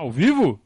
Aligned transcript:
Ao 0.00 0.10
vivo? 0.10 0.58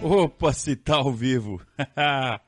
Opa, 0.00 0.52
se 0.52 0.76
tá 0.76 0.94
ao 0.94 1.12
vivo. 1.12 1.60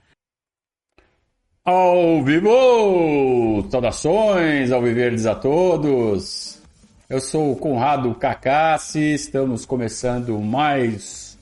ao 1.65 2.23
vivo! 2.23 3.69
Saudações 3.69 4.71
ao 4.71 4.81
Viverdes 4.81 5.27
a 5.27 5.35
todos! 5.35 6.63
Eu 7.09 7.21
sou 7.21 7.51
o 7.51 7.57
Conrado 7.57 8.15
Cacassi, 8.15 9.15
estamos 9.15 9.67
começando 9.67 10.39
mais 10.39 11.37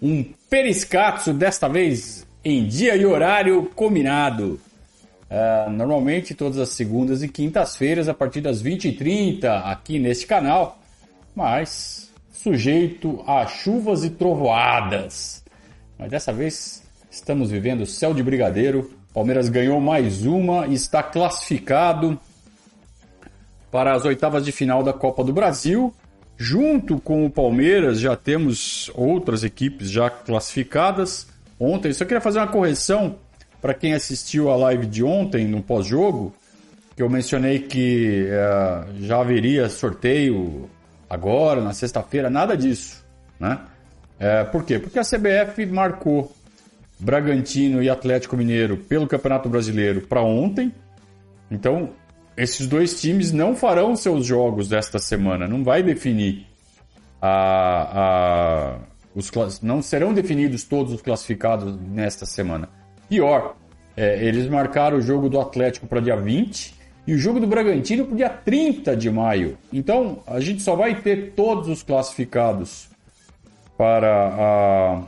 um 0.00 0.22
Periscatso, 0.48 1.34
desta 1.34 1.68
vez 1.68 2.24
em 2.44 2.68
dia 2.68 2.94
e 2.94 3.04
horário 3.04 3.64
combinado. 3.74 4.60
Uh, 5.30 5.70
normalmente 5.70 6.34
todas 6.34 6.58
as 6.58 6.70
segundas 6.70 7.22
e 7.22 7.28
quintas-feiras 7.28 8.08
a 8.08 8.14
partir 8.14 8.40
das 8.40 8.62
20h30 8.62 9.44
aqui 9.62 9.98
neste 9.98 10.26
canal, 10.26 10.78
mas 11.34 12.10
sujeito 12.32 13.22
a 13.26 13.46
chuvas 13.46 14.04
e 14.04 14.10
trovoadas. 14.10 15.44
Mas 15.98 16.10
dessa 16.10 16.32
vez 16.32 16.82
estamos 17.10 17.50
vivendo 17.50 17.84
céu 17.84 18.14
de 18.14 18.22
brigadeiro. 18.22 18.90
Palmeiras 19.12 19.48
ganhou 19.50 19.80
mais 19.80 20.24
uma 20.24 20.66
e 20.66 20.74
está 20.74 21.02
classificado 21.02 22.18
para 23.70 23.94
as 23.94 24.04
oitavas 24.04 24.44
de 24.44 24.52
final 24.52 24.82
da 24.82 24.92
Copa 24.92 25.22
do 25.22 25.32
Brasil. 25.32 25.92
Junto 26.38 27.00
com 27.00 27.26
o 27.26 27.30
Palmeiras 27.30 28.00
já 28.00 28.16
temos 28.16 28.90
outras 28.94 29.42
equipes 29.44 29.90
já 29.90 30.08
classificadas. 30.08 31.26
Ontem, 31.58 31.92
só 31.92 32.04
queria 32.04 32.20
fazer 32.20 32.38
uma 32.38 32.46
correção 32.46 33.16
para 33.60 33.74
quem 33.74 33.94
assistiu 33.94 34.50
a 34.50 34.56
live 34.56 34.86
de 34.86 35.02
ontem 35.02 35.46
no 35.46 35.62
pós-jogo, 35.62 36.34
que 36.94 37.02
eu 37.02 37.08
mencionei 37.08 37.60
que 37.60 38.26
uh, 38.28 39.02
já 39.02 39.20
haveria 39.20 39.68
sorteio 39.68 40.68
agora, 41.08 41.60
na 41.60 41.72
sexta-feira, 41.72 42.28
nada 42.28 42.56
disso, 42.56 43.04
né? 43.38 43.60
É, 44.18 44.42
por 44.42 44.64
quê? 44.64 44.80
Porque 44.80 44.98
a 44.98 45.04
CBF 45.04 45.64
marcou 45.66 46.32
Bragantino 46.98 47.80
e 47.80 47.88
Atlético 47.88 48.36
Mineiro 48.36 48.76
pelo 48.76 49.06
Campeonato 49.06 49.48
Brasileiro 49.48 50.00
para 50.02 50.20
ontem. 50.20 50.74
Então, 51.48 51.90
esses 52.36 52.66
dois 52.66 53.00
times 53.00 53.30
não 53.30 53.54
farão 53.54 53.94
seus 53.94 54.26
jogos 54.26 54.68
desta 54.68 54.98
semana, 54.98 55.46
não 55.46 55.62
vai 55.62 55.82
definir 55.82 56.46
a, 57.22 57.92
a 57.94 58.78
os, 59.14 59.60
não 59.62 59.82
serão 59.82 60.12
definidos 60.12 60.64
todos 60.64 60.92
os 60.92 61.02
classificados 61.02 61.76
nesta 61.80 62.26
semana. 62.26 62.68
Pior, 63.08 63.56
é, 63.96 64.24
eles 64.24 64.48
marcaram 64.48 64.98
o 64.98 65.02
jogo 65.02 65.28
do 65.28 65.40
Atlético 65.40 65.86
para 65.86 66.00
dia 66.00 66.16
20 66.16 66.74
e 67.06 67.14
o 67.14 67.18
jogo 67.18 67.40
do 67.40 67.46
Bragantino 67.46 68.04
para 68.04 68.16
dia 68.16 68.28
30 68.28 68.96
de 68.96 69.10
maio. 69.10 69.56
Então, 69.72 70.18
a 70.26 70.40
gente 70.40 70.62
só 70.62 70.76
vai 70.76 71.00
ter 71.00 71.32
todos 71.34 71.68
os 71.68 71.82
classificados 71.82 72.88
para 73.78 74.08
a, 74.08 75.02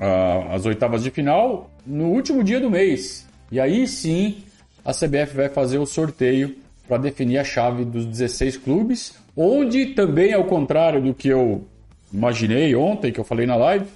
a, 0.00 0.54
as 0.54 0.66
oitavas 0.66 1.02
de 1.02 1.10
final 1.10 1.70
no 1.86 2.06
último 2.06 2.42
dia 2.42 2.58
do 2.58 2.68
mês. 2.68 3.26
E 3.52 3.60
aí 3.60 3.86
sim 3.86 4.42
a 4.84 4.92
CBF 4.92 5.36
vai 5.36 5.48
fazer 5.48 5.78
o 5.78 5.86
sorteio 5.86 6.56
para 6.88 6.98
definir 6.98 7.38
a 7.38 7.44
chave 7.44 7.84
dos 7.84 8.04
16 8.04 8.56
clubes, 8.56 9.14
onde 9.36 9.86
também, 9.86 10.32
ao 10.32 10.44
contrário 10.44 11.00
do 11.00 11.14
que 11.14 11.28
eu 11.28 11.64
imaginei 12.12 12.74
ontem, 12.74 13.12
que 13.12 13.20
eu 13.20 13.24
falei 13.24 13.46
na 13.46 13.54
live, 13.54 13.86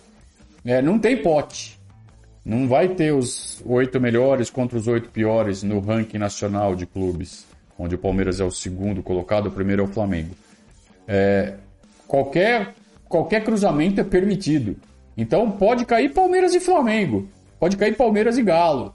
é, 0.64 0.80
não 0.80 0.98
tem 0.98 1.16
pote. 1.16 1.73
Não 2.44 2.68
vai 2.68 2.88
ter 2.88 3.12
os 3.12 3.62
oito 3.64 3.98
melhores 3.98 4.50
contra 4.50 4.76
os 4.76 4.86
oito 4.86 5.08
piores 5.08 5.62
no 5.62 5.80
ranking 5.80 6.18
nacional 6.18 6.76
de 6.76 6.84
clubes, 6.84 7.46
onde 7.78 7.94
o 7.94 7.98
Palmeiras 7.98 8.38
é 8.38 8.44
o 8.44 8.50
segundo 8.50 9.02
colocado, 9.02 9.46
o 9.46 9.50
primeiro 9.50 9.82
é 9.82 9.84
o 9.86 9.88
Flamengo. 9.88 10.34
É, 11.08 11.54
qualquer, 12.06 12.74
qualquer 13.08 13.42
cruzamento 13.42 14.00
é 14.00 14.04
permitido. 14.04 14.76
Então 15.16 15.50
pode 15.50 15.86
cair 15.86 16.12
Palmeiras 16.12 16.54
e 16.54 16.60
Flamengo. 16.60 17.28
Pode 17.58 17.78
cair 17.78 17.96
Palmeiras 17.96 18.36
e 18.36 18.42
Galo. 18.42 18.94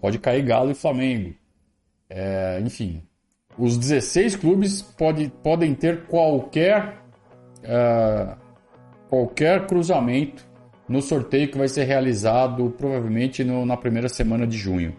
Pode 0.00 0.18
cair 0.18 0.42
Galo 0.42 0.72
e 0.72 0.74
Flamengo. 0.74 1.32
É, 2.10 2.60
enfim, 2.64 3.02
os 3.56 3.76
16 3.76 4.34
clubes 4.34 4.82
pode, 4.82 5.32
podem 5.42 5.74
ter 5.74 6.06
qualquer, 6.06 6.98
uh, 7.62 8.36
qualquer 9.08 9.66
cruzamento 9.66 10.44
no 10.88 11.00
sorteio 11.00 11.48
que 11.48 11.58
vai 11.58 11.68
ser 11.68 11.84
realizado 11.84 12.74
provavelmente 12.76 13.42
no, 13.42 13.64
na 13.64 13.76
primeira 13.76 14.08
semana 14.08 14.46
de 14.46 14.56
junho. 14.56 14.96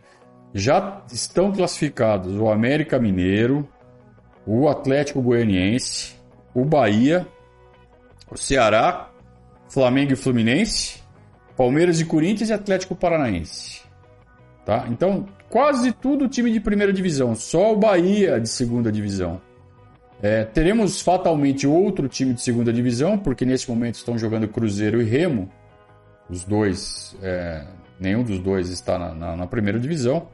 Já 0.54 1.04
estão 1.12 1.52
classificados 1.52 2.36
o 2.38 2.50
América 2.50 2.98
Mineiro, 2.98 3.68
o 4.46 4.68
Atlético 4.70 5.22
Goianiense, 5.22 6.16
o 6.54 6.64
Bahia, 6.64 7.28
o 8.32 8.38
Ceará, 8.38 9.10
Flamengo 9.70 10.14
e 10.14 10.16
Fluminense, 10.16 11.04
Palmeiras 11.58 12.00
e 12.00 12.06
Corinthians 12.06 12.50
e 12.50 12.54
Atlético 12.54 12.96
Paranaense. 12.96 13.82
Tá? 14.66 14.88
Então, 14.90 15.28
quase 15.50 15.92
tudo 15.92 16.28
time 16.28 16.52
de 16.52 16.60
primeira 16.60 16.92
divisão, 16.92 17.36
só 17.36 17.74
o 17.74 17.78
Bahia 17.78 18.40
de 18.40 18.50
segunda 18.50 18.92
divisão. 18.92 19.42
É, 20.22 20.44
teremos 20.44 21.02
fatalmente 21.02 21.68
outro 21.68 22.08
time 22.08 22.34
de 22.34 22.42
segunda 22.42 22.72
divisão, 22.72 23.18
porque 23.18 23.46
nesse 23.46 23.70
momento 23.70 23.96
estão 23.96 24.18
jogando 24.18 24.48
Cruzeiro 24.48 25.02
e 25.02 25.06
Remo, 25.06 25.52
os 26.30 26.44
dois, 26.44 27.16
é, 27.22 27.66
nenhum 28.00 28.24
dos 28.24 28.40
dois 28.40 28.70
está 28.70 28.98
na, 28.98 29.14
na, 29.14 29.36
na 29.36 29.48
primeira 29.48 29.80
divisão. 29.80 30.28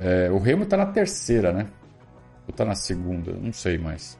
É, 0.00 0.30
o 0.30 0.38
Remo 0.38 0.64
está 0.64 0.76
na 0.76 0.86
terceira, 0.86 1.52
né? 1.52 1.66
Ou 2.46 2.50
está 2.50 2.64
na 2.64 2.74
segunda, 2.74 3.32
não 3.32 3.52
sei 3.52 3.78
mais. 3.78 4.18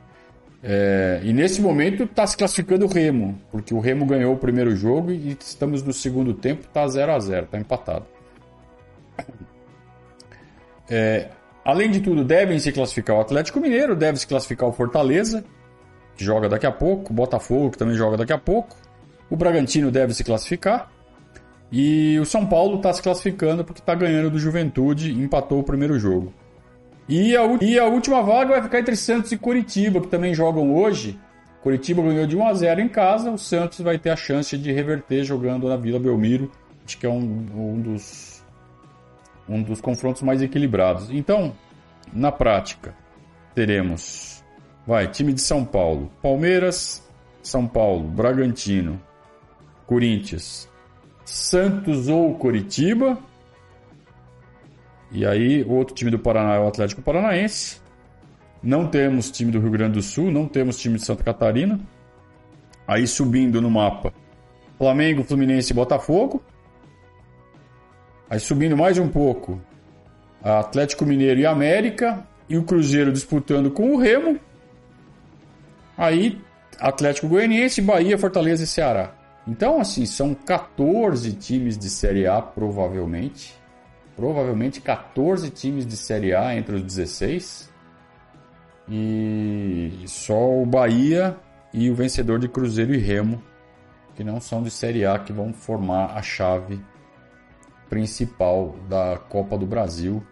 É, 0.62 1.20
e 1.24 1.32
nesse 1.32 1.60
momento 1.60 2.04
está 2.04 2.24
se 2.24 2.36
classificando 2.36 2.86
o 2.86 2.88
Remo, 2.88 3.36
porque 3.50 3.74
o 3.74 3.80
Remo 3.80 4.06
ganhou 4.06 4.32
o 4.32 4.38
primeiro 4.38 4.76
jogo 4.76 5.10
e 5.10 5.36
estamos 5.40 5.82
no 5.82 5.92
segundo 5.92 6.32
tempo, 6.34 6.62
está 6.62 6.86
0 6.86 7.12
a 7.12 7.18
0 7.18 7.44
está 7.46 7.58
empatado. 7.58 8.06
É, 10.88 11.30
além 11.64 11.90
de 11.90 12.00
tudo, 12.00 12.22
devem 12.22 12.58
se 12.58 12.70
classificar 12.70 13.16
o 13.16 13.20
Atlético 13.20 13.58
Mineiro, 13.58 13.96
deve 13.96 14.18
se 14.18 14.26
classificar 14.26 14.68
o 14.68 14.72
Fortaleza, 14.72 15.42
que 16.16 16.24
joga 16.24 16.48
daqui 16.48 16.66
a 16.66 16.72
pouco, 16.72 17.12
o 17.12 17.16
Botafogo, 17.16 17.70
que 17.70 17.78
também 17.78 17.94
joga 17.94 18.16
daqui 18.16 18.32
a 18.32 18.38
pouco. 18.38 18.76
O 19.32 19.36
Bragantino 19.36 19.90
deve 19.90 20.12
se 20.12 20.22
classificar. 20.22 20.92
E 21.72 22.18
o 22.20 22.26
São 22.26 22.44
Paulo 22.44 22.76
está 22.76 22.92
se 22.92 23.00
classificando 23.00 23.64
porque 23.64 23.80
está 23.80 23.94
ganhando 23.94 24.28
do 24.28 24.38
Juventude 24.38 25.10
empatou 25.10 25.60
o 25.60 25.64
primeiro 25.64 25.98
jogo. 25.98 26.34
E 27.08 27.34
a, 27.34 27.40
e 27.62 27.78
a 27.78 27.86
última 27.86 28.22
vaga 28.22 28.50
vai 28.50 28.62
ficar 28.62 28.80
entre 28.80 28.94
Santos 28.94 29.32
e 29.32 29.38
Curitiba, 29.38 30.02
que 30.02 30.08
também 30.08 30.34
jogam 30.34 30.74
hoje. 30.74 31.18
Curitiba 31.62 32.02
ganhou 32.02 32.26
de 32.26 32.36
1 32.36 32.46
a 32.46 32.52
0 32.52 32.80
em 32.82 32.88
casa, 32.88 33.30
o 33.30 33.38
Santos 33.38 33.80
vai 33.80 33.98
ter 33.98 34.10
a 34.10 34.16
chance 34.16 34.58
de 34.58 34.70
reverter 34.70 35.24
jogando 35.24 35.66
na 35.66 35.78
Vila 35.78 35.98
Belmiro. 35.98 36.52
Acho 36.84 36.98
que 36.98 37.06
é 37.06 37.08
um, 37.08 37.46
um 37.56 37.80
dos, 37.80 38.44
um 39.48 39.62
dos 39.62 39.80
confrontos 39.80 40.20
mais 40.20 40.42
equilibrados. 40.42 41.10
Então, 41.10 41.54
na 42.12 42.30
prática, 42.30 42.94
teremos 43.54 44.44
vai 44.86 45.08
time 45.08 45.32
de 45.32 45.40
São 45.40 45.64
Paulo, 45.64 46.12
Palmeiras, 46.20 47.02
São 47.42 47.66
Paulo, 47.66 48.06
Bragantino, 48.08 49.00
Corinthians, 49.92 50.70
Santos 51.22 52.08
ou 52.08 52.34
Coritiba. 52.36 53.18
E 55.10 55.26
aí, 55.26 55.62
o 55.64 55.72
outro 55.72 55.94
time 55.94 56.10
do 56.10 56.18
Paraná 56.18 56.54
é 56.54 56.60
o 56.60 56.66
Atlético 56.66 57.02
Paranaense. 57.02 57.78
Não 58.62 58.86
temos 58.86 59.30
time 59.30 59.52
do 59.52 59.60
Rio 59.60 59.70
Grande 59.70 59.92
do 59.92 60.02
Sul, 60.02 60.30
não 60.30 60.48
temos 60.48 60.78
time 60.78 60.96
de 60.96 61.04
Santa 61.04 61.22
Catarina. 61.22 61.78
Aí 62.88 63.06
subindo 63.06 63.60
no 63.60 63.70
mapa, 63.70 64.14
Flamengo, 64.78 65.24
Fluminense 65.24 65.74
e 65.74 65.76
Botafogo. 65.76 66.42
Aí 68.30 68.40
subindo 68.40 68.74
mais 68.74 68.96
um 68.96 69.08
pouco, 69.08 69.60
Atlético 70.42 71.04
Mineiro 71.04 71.40
e 71.40 71.44
América. 71.44 72.26
E 72.48 72.56
o 72.56 72.64
Cruzeiro 72.64 73.12
disputando 73.12 73.70
com 73.70 73.92
o 73.92 73.98
Remo. 73.98 74.40
Aí 75.98 76.40
Atlético 76.80 77.28
Goianiense, 77.28 77.82
Bahia, 77.82 78.16
Fortaleza 78.16 78.64
e 78.64 78.66
Ceará. 78.66 79.21
Então, 79.46 79.80
assim, 79.80 80.06
são 80.06 80.34
14 80.34 81.32
times 81.32 81.76
de 81.76 81.90
Série 81.90 82.26
A, 82.26 82.40
provavelmente. 82.40 83.54
Provavelmente 84.14 84.80
14 84.80 85.50
times 85.50 85.86
de 85.86 85.96
Série 85.96 86.34
A 86.34 86.56
entre 86.56 86.76
os 86.76 86.82
16. 86.82 87.72
E 88.88 90.04
só 90.06 90.38
o 90.38 90.66
Bahia 90.66 91.36
e 91.72 91.90
o 91.90 91.94
vencedor 91.94 92.38
de 92.38 92.48
Cruzeiro 92.48 92.94
e 92.94 92.98
Remo, 92.98 93.42
que 94.14 94.22
não 94.22 94.40
são 94.40 94.62
de 94.62 94.70
Série 94.70 95.06
A, 95.06 95.18
que 95.18 95.32
vão 95.32 95.52
formar 95.52 96.16
a 96.16 96.22
chave 96.22 96.80
principal 97.88 98.76
da 98.88 99.18
Copa 99.28 99.56
do 99.56 99.66
Brasil 99.66 100.22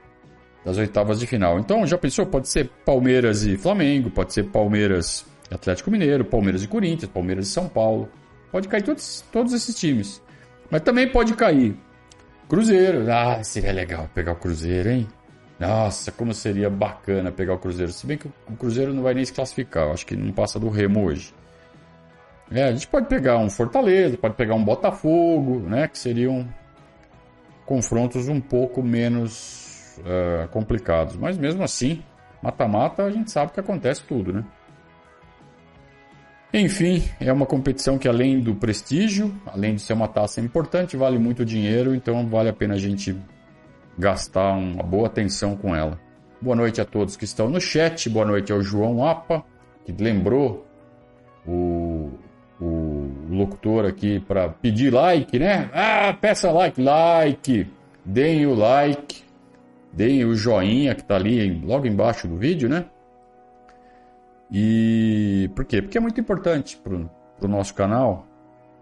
das 0.65 0.77
oitavas 0.77 1.19
de 1.19 1.27
final. 1.27 1.59
Então, 1.59 1.87
já 1.87 1.97
pensou? 1.97 2.27
Pode 2.27 2.49
ser 2.49 2.69
Palmeiras 2.85 3.45
e 3.45 3.57
Flamengo, 3.57 4.11
pode 4.11 4.33
ser 4.33 4.45
Palmeiras 4.45 5.25
e 5.51 5.55
Atlético 5.55 5.91
Mineiro, 5.91 6.25
Palmeiras 6.25 6.63
e 6.63 6.69
Corinthians, 6.69 7.11
Palmeiras 7.11 7.49
e 7.49 7.51
São 7.51 7.69
Paulo. 7.69 8.09
Pode 8.51 8.69
cair 8.69 8.83
todos, 8.83 9.25
todos 9.33 9.53
esses 9.53 9.75
times. 9.75 10.23
Mas 10.71 10.83
também 10.83 11.09
pode 11.09 11.35
cair 11.35 11.77
Cruzeiro. 12.51 13.11
Ah, 13.13 13.43
seria 13.45 13.73
legal 13.73 14.11
pegar 14.13 14.33
o 14.33 14.37
Cruzeiro, 14.37 14.91
hein? 14.91 15.09
Nossa, 15.59 16.11
como 16.11 16.35
seria 16.35 16.69
bacana 16.69 17.31
pegar 17.31 17.55
o 17.55 17.59
Cruzeiro. 17.59 17.93
Se 17.93 18.05
bem 18.05 18.19
que 18.19 18.27
o 18.27 18.57
Cruzeiro 18.59 18.93
não 18.93 19.05
vai 19.05 19.15
nem 19.15 19.25
se 19.25 19.33
classificar. 19.33 19.85
Eu 19.85 19.93
acho 19.93 20.05
que 20.05 20.17
não 20.17 20.33
passa 20.33 20.59
do 20.59 20.69
Remo 20.69 21.05
hoje. 21.05 21.33
É, 22.51 22.65
a 22.65 22.73
gente 22.73 22.89
pode 22.89 23.07
pegar 23.07 23.39
um 23.39 23.49
Fortaleza, 23.49 24.19
pode 24.19 24.35
pegar 24.35 24.57
um 24.57 24.65
Botafogo, 24.65 25.61
né? 25.61 25.87
Que 25.87 25.97
seriam 25.97 26.49
confrontos 27.65 28.29
um 28.29 28.41
pouco 28.41 28.83
menos 28.83 29.97
uh, 29.99 30.49
complicados. 30.49 31.17
Mas 31.17 31.39
mesmo 31.39 31.63
assim, 31.63 32.03
mata-mata, 32.43 33.05
a 33.05 33.11
gente 33.13 33.31
sabe 33.31 33.53
que 33.53 33.61
acontece 33.61 34.03
tudo, 34.03 34.33
né? 34.33 34.45
Enfim, 36.53 37.05
é 37.21 37.33
uma 37.33 37.47
competição 37.47 37.97
que 37.97 38.09
além 38.09 38.41
do 38.41 38.57
prestígio, 38.57 39.33
além 39.47 39.77
de 39.77 39.83
ser 39.83 39.93
uma 39.93 40.09
taça 40.09 40.41
importante, 40.41 40.97
vale 40.97 41.17
muito 41.17 41.45
dinheiro, 41.45 41.95
então 41.95 42.27
vale 42.27 42.49
a 42.49 42.53
pena 42.53 42.75
a 42.75 42.79
gente 42.79 43.17
gastar 43.97 44.55
uma 44.55 44.83
boa 44.83 45.07
atenção 45.07 45.57
com 45.57 45.77
ela. 45.77 46.01
Boa 46.41 46.57
noite 46.57 46.81
a 46.81 46.85
todos 46.85 47.17
que 47.17 47.25
estão 47.25 47.49
no 47.49 47.61
chat, 47.61 48.09
boa 48.11 48.27
noite 48.27 48.51
ao 48.51 48.61
João 48.63 49.07
Apa, 49.07 49.45
que 49.85 49.93
lembrou 49.93 50.67
o, 51.47 52.11
o 52.61 53.11
locutor 53.31 53.85
aqui 53.85 54.19
para 54.19 54.49
pedir 54.49 54.93
like, 54.93 55.39
né? 55.39 55.71
Ah, 55.73 56.13
peça 56.21 56.51
like, 56.51 56.83
like, 56.83 57.69
deem 58.05 58.47
o 58.47 58.55
like, 58.55 59.23
deem 59.93 60.25
o 60.25 60.35
joinha 60.35 60.97
que 60.97 61.03
está 61.03 61.15
ali 61.15 61.61
logo 61.65 61.87
embaixo 61.87 62.27
do 62.27 62.37
vídeo, 62.37 62.69
né? 62.69 62.87
E 64.53 65.51
por 65.55 65.65
quê? 65.65 65.81
Porque 65.81 65.97
é 65.97 66.01
muito 66.01 66.21
importante 66.21 66.77
para 66.77 66.95
o 66.95 67.49
nosso 67.49 67.75
canal 67.75 68.27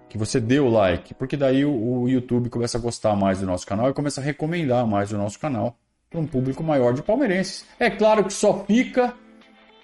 que 0.08 0.16
você 0.16 0.40
dê 0.40 0.58
o 0.58 0.68
like, 0.68 1.12
porque 1.14 1.36
daí 1.36 1.64
o, 1.64 1.70
o, 1.70 2.08
YouTube 2.08 2.48
começa 2.48 2.78
a 2.78 2.80
gostar 2.80 3.14
mais 3.14 3.40
do 3.40 3.46
nosso 3.46 3.66
canal 3.66 3.90
e 3.90 3.92
começa 3.92 4.20
a 4.20 4.24
recomendar 4.24 4.86
mais 4.86 5.12
o 5.12 5.18
nosso 5.18 5.38
canal 5.38 5.78
para 6.08 6.18
um 6.18 6.26
público 6.26 6.62
maior 6.62 6.94
de 6.94 7.02
palmeirenses. 7.02 7.66
É 7.78 7.90
claro 7.90 8.24
que 8.24 8.32
só 8.32 8.64
fica 8.64 9.14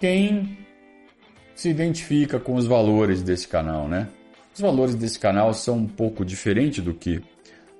quem 0.01 0.57
se 1.55 1.69
identifica 1.69 2.41
com 2.41 2.55
os 2.55 2.67
valores 2.67 3.23
desse 3.23 3.47
canal, 3.47 3.87
né? 3.87 4.09
Os 4.55 4.61
valores 4.61 4.95
desse 4.95 5.19
canal 5.19 5.53
são 5.53 5.77
um 5.77 5.87
pouco 5.87 6.25
diferentes 6.25 6.83
do 6.83 6.95
que 6.95 7.23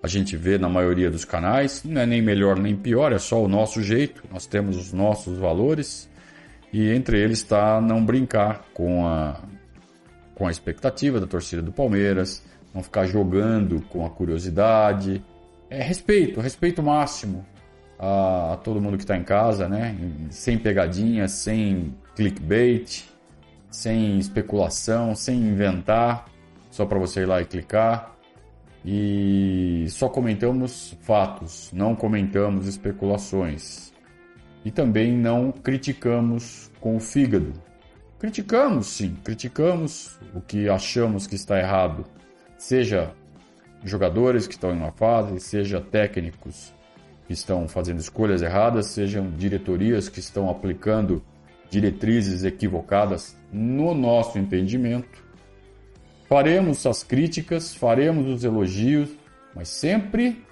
a 0.03 0.07
gente 0.07 0.37
vê 0.37 0.59
na 0.59 0.69
maioria 0.69 1.11
dos 1.11 1.25
canais. 1.25 1.83
Não 1.83 2.03
é 2.03 2.07
nem 2.07 2.21
melhor 2.21 2.59
nem 2.59 2.77
pior, 2.77 3.11
é 3.12 3.19
só 3.19 3.43
o 3.43 3.49
nosso 3.49 3.83
jeito. 3.83 4.23
Nós 4.31 4.45
temos 4.45 4.77
os 4.77 4.93
nossos 4.93 5.39
valores 5.39 6.09
e 6.75 6.91
entre 6.91 7.21
eles 7.21 7.38
está 7.38 7.81
não 7.81 8.05
brincar 8.05 8.65
com 8.75 9.06
a, 9.06 9.41
com 10.35 10.44
a 10.44 10.50
expectativa 10.50 11.21
da 11.21 11.26
torcida 11.26 11.62
do 11.62 11.71
Palmeiras, 11.71 12.44
não 12.75 12.82
ficar 12.82 13.06
jogando 13.06 13.81
com 13.82 14.05
a 14.05 14.11
curiosidade. 14.11 15.25
É 15.71 15.81
respeito, 15.81 16.41
respeito 16.41 16.82
máximo 16.82 17.47
a, 17.97 18.55
a 18.55 18.56
todo 18.56 18.81
mundo 18.81 18.97
que 18.97 19.05
está 19.05 19.17
em 19.17 19.23
casa, 19.23 19.69
né? 19.69 19.97
Sem 20.31 20.59
pegadinhas, 20.59 21.31
sem 21.31 21.94
clickbait, 22.17 23.05
sem 23.71 24.19
especulação, 24.19 25.15
sem 25.15 25.37
inventar, 25.37 26.26
só 26.73 26.85
para 26.85 26.99
você 26.99 27.21
ir 27.21 27.26
lá 27.26 27.41
e 27.41 27.44
clicar. 27.44 28.17
E 28.85 29.87
só 29.91 30.09
comentamos 30.09 30.99
fatos, 31.03 31.71
não 31.73 31.94
comentamos 31.94 32.67
especulações 32.67 33.94
e 34.64 34.70
também 34.70 35.12
não 35.12 35.52
criticamos 35.52 36.70
com 36.81 36.96
o 36.96 37.00
fígado. 37.00 37.52
Criticamos, 38.19 38.87
sim, 38.87 39.16
criticamos 39.22 40.19
o 40.34 40.40
que 40.40 40.69
achamos 40.69 41.26
que 41.26 41.34
está 41.34 41.58
errado, 41.58 42.06
seja 42.56 43.12
jogadores 43.84 44.46
que 44.46 44.55
estão 44.55 44.72
em 44.72 44.78
uma 44.78 44.93
fase, 44.93 45.38
seja 45.40 45.81
técnicos 45.81 46.72
que 47.26 47.32
estão 47.32 47.69
fazendo 47.69 48.00
escolhas 48.00 48.43
erradas, 48.43 48.87
sejam 48.87 49.31
diretorias 49.31 50.08
que 50.08 50.20
estão 50.20 50.49
aplicando 50.49 51.22
diretrizes 51.70 52.44
equivocadas 52.44 53.37
no 53.52 53.94
nosso 53.94 54.38
entendimento. 54.38 55.22
Faremos 56.28 56.87
as 56.87 57.02
críticas, 57.02 57.75
faremos 57.75 58.26
os 58.26 58.44
elogios, 58.44 59.11
mas 59.55 59.69
sempre 59.69 60.43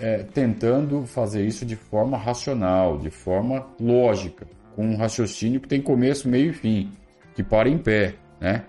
é, 0.00 0.22
tentando 0.22 1.04
fazer 1.06 1.44
isso 1.44 1.64
de 1.66 1.76
forma 1.76 2.16
racional, 2.16 2.98
de 2.98 3.10
forma 3.10 3.66
lógica, 3.78 4.46
com 4.74 4.86
um 4.86 4.96
raciocínio 4.96 5.60
que 5.60 5.68
tem 5.68 5.80
começo, 5.80 6.28
meio 6.28 6.50
e 6.50 6.54
fim, 6.54 6.92
que 7.34 7.42
para 7.42 7.68
em 7.68 7.78
pé, 7.78 8.14
né? 8.40 8.64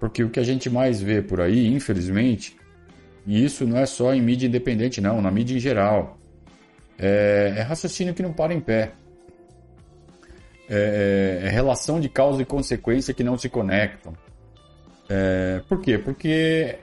Porque 0.00 0.24
o 0.24 0.30
que 0.30 0.40
a 0.40 0.42
gente 0.42 0.70
mais 0.70 1.00
vê 1.00 1.20
por 1.20 1.40
aí, 1.40 1.66
infelizmente, 1.66 2.56
e 3.26 3.44
isso 3.44 3.66
não 3.66 3.76
é 3.76 3.86
só 3.86 4.14
em 4.14 4.22
mídia 4.22 4.46
independente, 4.46 5.00
não, 5.00 5.20
na 5.20 5.30
mídia 5.30 5.54
em 5.54 5.60
geral, 5.60 6.18
é, 6.98 7.54
é 7.58 7.62
raciocínio 7.62 8.14
que 8.14 8.22
não 8.22 8.32
para 8.32 8.54
em 8.54 8.60
pé. 8.60 8.92
É, 10.68 11.42
é, 11.44 11.48
relação 11.48 12.00
de 12.00 12.08
causa 12.08 12.42
e 12.42 12.44
consequência 12.44 13.14
que 13.14 13.22
não 13.22 13.38
se 13.38 13.48
conectam. 13.48 14.14
É, 15.08 15.62
por 15.68 15.80
quê? 15.80 15.96
Porque 15.96 16.78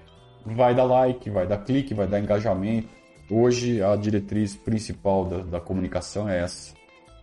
vai 0.46 0.74
dar 0.74 0.86
like, 0.86 1.30
vai 1.30 1.46
dar 1.46 1.58
clique, 1.58 1.94
vai 1.94 2.08
dar 2.08 2.20
engajamento, 2.20 2.88
Hoje 3.36 3.82
a 3.82 3.96
diretriz 3.96 4.56
principal 4.56 5.26
da, 5.26 5.38
da 5.40 5.60
comunicação 5.60 6.30
é 6.30 6.42
essa. 6.42 6.76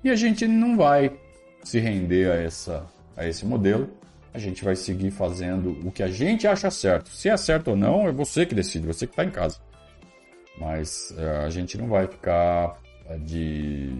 E 0.02 0.10
a 0.10 0.16
gente 0.16 0.44
não 0.44 0.76
vai 0.76 1.16
se 1.62 1.78
render 1.78 2.32
a, 2.32 2.34
essa, 2.34 2.84
a 3.16 3.28
esse 3.28 3.46
modelo. 3.46 3.88
A 4.34 4.38
gente 4.40 4.64
vai 4.64 4.74
seguir 4.74 5.12
fazendo 5.12 5.70
o 5.86 5.92
que 5.92 6.02
a 6.02 6.08
gente 6.08 6.48
acha 6.48 6.68
certo. 6.68 7.10
Se 7.10 7.28
é 7.28 7.36
certo 7.36 7.68
ou 7.68 7.76
não, 7.76 8.08
é 8.08 8.12
você 8.12 8.44
que 8.44 8.56
decide, 8.56 8.88
você 8.88 9.06
que 9.06 9.12
está 9.12 9.24
em 9.24 9.30
casa. 9.30 9.60
Mas 10.58 11.14
é, 11.16 11.44
a 11.44 11.48
gente 11.48 11.78
não 11.78 11.86
vai 11.86 12.08
ficar 12.08 12.76
é, 13.08 13.16
de, 13.16 13.94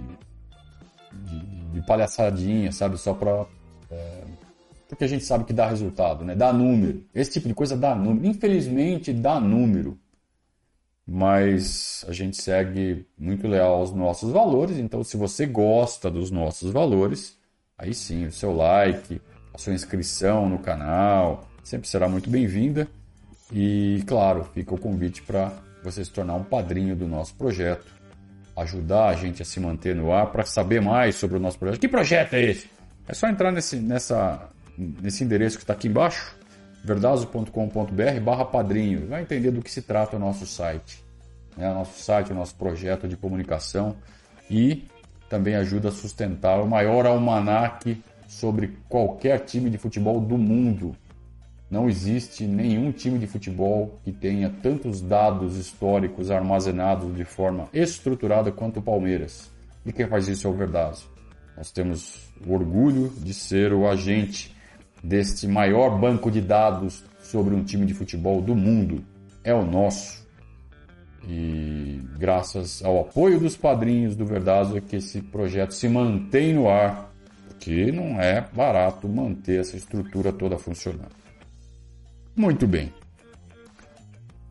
de, 1.12 1.38
de 1.74 1.86
palhaçadinha, 1.86 2.72
sabe? 2.72 2.98
Só 2.98 3.14
para. 3.14 3.46
É, 3.88 4.24
porque 4.88 5.04
a 5.04 5.08
gente 5.08 5.24
sabe 5.24 5.44
que 5.44 5.52
dá 5.52 5.68
resultado, 5.68 6.24
né? 6.24 6.34
Dá 6.34 6.52
número. 6.52 7.04
Esse 7.14 7.30
tipo 7.30 7.46
de 7.46 7.54
coisa 7.54 7.76
dá 7.76 7.94
número. 7.94 8.26
Infelizmente, 8.26 9.12
dá 9.12 9.38
número 9.38 9.96
mas 11.12 12.04
a 12.06 12.12
gente 12.12 12.40
segue 12.40 13.04
muito 13.18 13.48
leal 13.48 13.74
aos 13.74 13.92
nossos 13.92 14.30
valores. 14.30 14.78
Então, 14.78 15.02
se 15.02 15.16
você 15.16 15.44
gosta 15.44 16.08
dos 16.08 16.30
nossos 16.30 16.70
valores, 16.70 17.36
aí 17.76 17.92
sim, 17.92 18.26
o 18.26 18.32
seu 18.32 18.54
like, 18.54 19.20
a 19.52 19.58
sua 19.58 19.74
inscrição 19.74 20.48
no 20.48 20.60
canal 20.60 21.48
sempre 21.64 21.88
será 21.88 22.08
muito 22.08 22.30
bem-vinda. 22.30 22.86
E, 23.52 24.04
claro, 24.06 24.44
fica 24.54 24.72
o 24.72 24.78
convite 24.78 25.20
para 25.22 25.52
você 25.82 26.04
se 26.04 26.12
tornar 26.12 26.36
um 26.36 26.44
padrinho 26.44 26.94
do 26.94 27.08
nosso 27.08 27.34
projeto, 27.34 27.92
ajudar 28.56 29.08
a 29.08 29.14
gente 29.14 29.42
a 29.42 29.44
se 29.44 29.58
manter 29.58 29.96
no 29.96 30.12
ar. 30.12 30.30
Para 30.30 30.44
saber 30.44 30.80
mais 30.80 31.16
sobre 31.16 31.38
o 31.38 31.40
nosso 31.40 31.58
projeto, 31.58 31.80
que 31.80 31.88
projeto 31.88 32.34
é 32.34 32.42
esse? 32.44 32.70
É 33.08 33.14
só 33.14 33.26
entrar 33.26 33.50
nesse, 33.50 33.74
nessa, 33.80 34.48
nesse 34.78 35.24
endereço 35.24 35.56
que 35.56 35.64
está 35.64 35.72
aqui 35.72 35.88
embaixo 35.88 36.38
verdazo.com.br 36.84 38.20
barra 38.22 38.44
padrinho. 38.44 39.06
Vai 39.08 39.22
entender 39.22 39.50
do 39.50 39.62
que 39.62 39.70
se 39.70 39.82
trata 39.82 40.16
o 40.16 40.20
nosso 40.20 40.46
site. 40.46 41.02
Né? 41.56 41.70
O 41.70 41.74
nosso 41.74 42.00
site, 42.02 42.32
o 42.32 42.34
nosso 42.34 42.54
projeto 42.54 43.08
de 43.08 43.16
comunicação 43.16 43.96
e 44.50 44.84
também 45.28 45.54
ajuda 45.54 45.88
a 45.88 45.92
sustentar 45.92 46.60
o 46.60 46.66
maior 46.66 47.06
almanaque 47.06 48.02
sobre 48.26 48.76
qualquer 48.88 49.40
time 49.40 49.70
de 49.70 49.78
futebol 49.78 50.20
do 50.20 50.36
mundo. 50.36 50.96
Não 51.70 51.88
existe 51.88 52.44
nenhum 52.46 52.90
time 52.90 53.16
de 53.18 53.28
futebol 53.28 54.00
que 54.04 54.10
tenha 54.10 54.50
tantos 54.50 55.00
dados 55.00 55.56
históricos 55.56 56.30
armazenados 56.30 57.14
de 57.14 57.24
forma 57.24 57.68
estruturada 57.72 58.50
quanto 58.50 58.80
o 58.80 58.82
Palmeiras. 58.82 59.50
E 59.86 59.92
quem 59.92 60.06
faz 60.08 60.26
isso 60.26 60.48
é 60.48 60.50
o 60.50 60.54
Verdazo. 60.54 61.08
Nós 61.56 61.70
temos 61.70 62.28
o 62.44 62.52
orgulho 62.52 63.12
de 63.18 63.32
ser 63.32 63.72
o 63.72 63.86
agente 63.86 64.54
deste 65.02 65.46
maior 65.46 65.98
banco 65.98 66.30
de 66.30 66.40
dados 66.40 67.04
sobre 67.20 67.54
um 67.54 67.64
time 67.64 67.86
de 67.86 67.94
futebol 67.94 68.40
do 68.40 68.54
mundo. 68.54 69.04
É 69.42 69.54
o 69.54 69.64
nosso. 69.64 70.26
E 71.26 72.00
graças 72.18 72.82
ao 72.82 73.00
apoio 73.00 73.38
dos 73.38 73.56
padrinhos 73.56 74.16
do 74.16 74.24
Verdazo 74.24 74.76
é 74.76 74.80
que 74.80 74.96
esse 74.96 75.20
projeto 75.20 75.72
se 75.72 75.88
mantém 75.88 76.54
no 76.54 76.68
ar, 76.68 77.12
porque 77.48 77.92
não 77.92 78.20
é 78.20 78.46
barato 78.52 79.08
manter 79.08 79.60
essa 79.60 79.76
estrutura 79.76 80.32
toda 80.32 80.58
funcionando. 80.58 81.14
Muito 82.34 82.66
bem. 82.66 82.92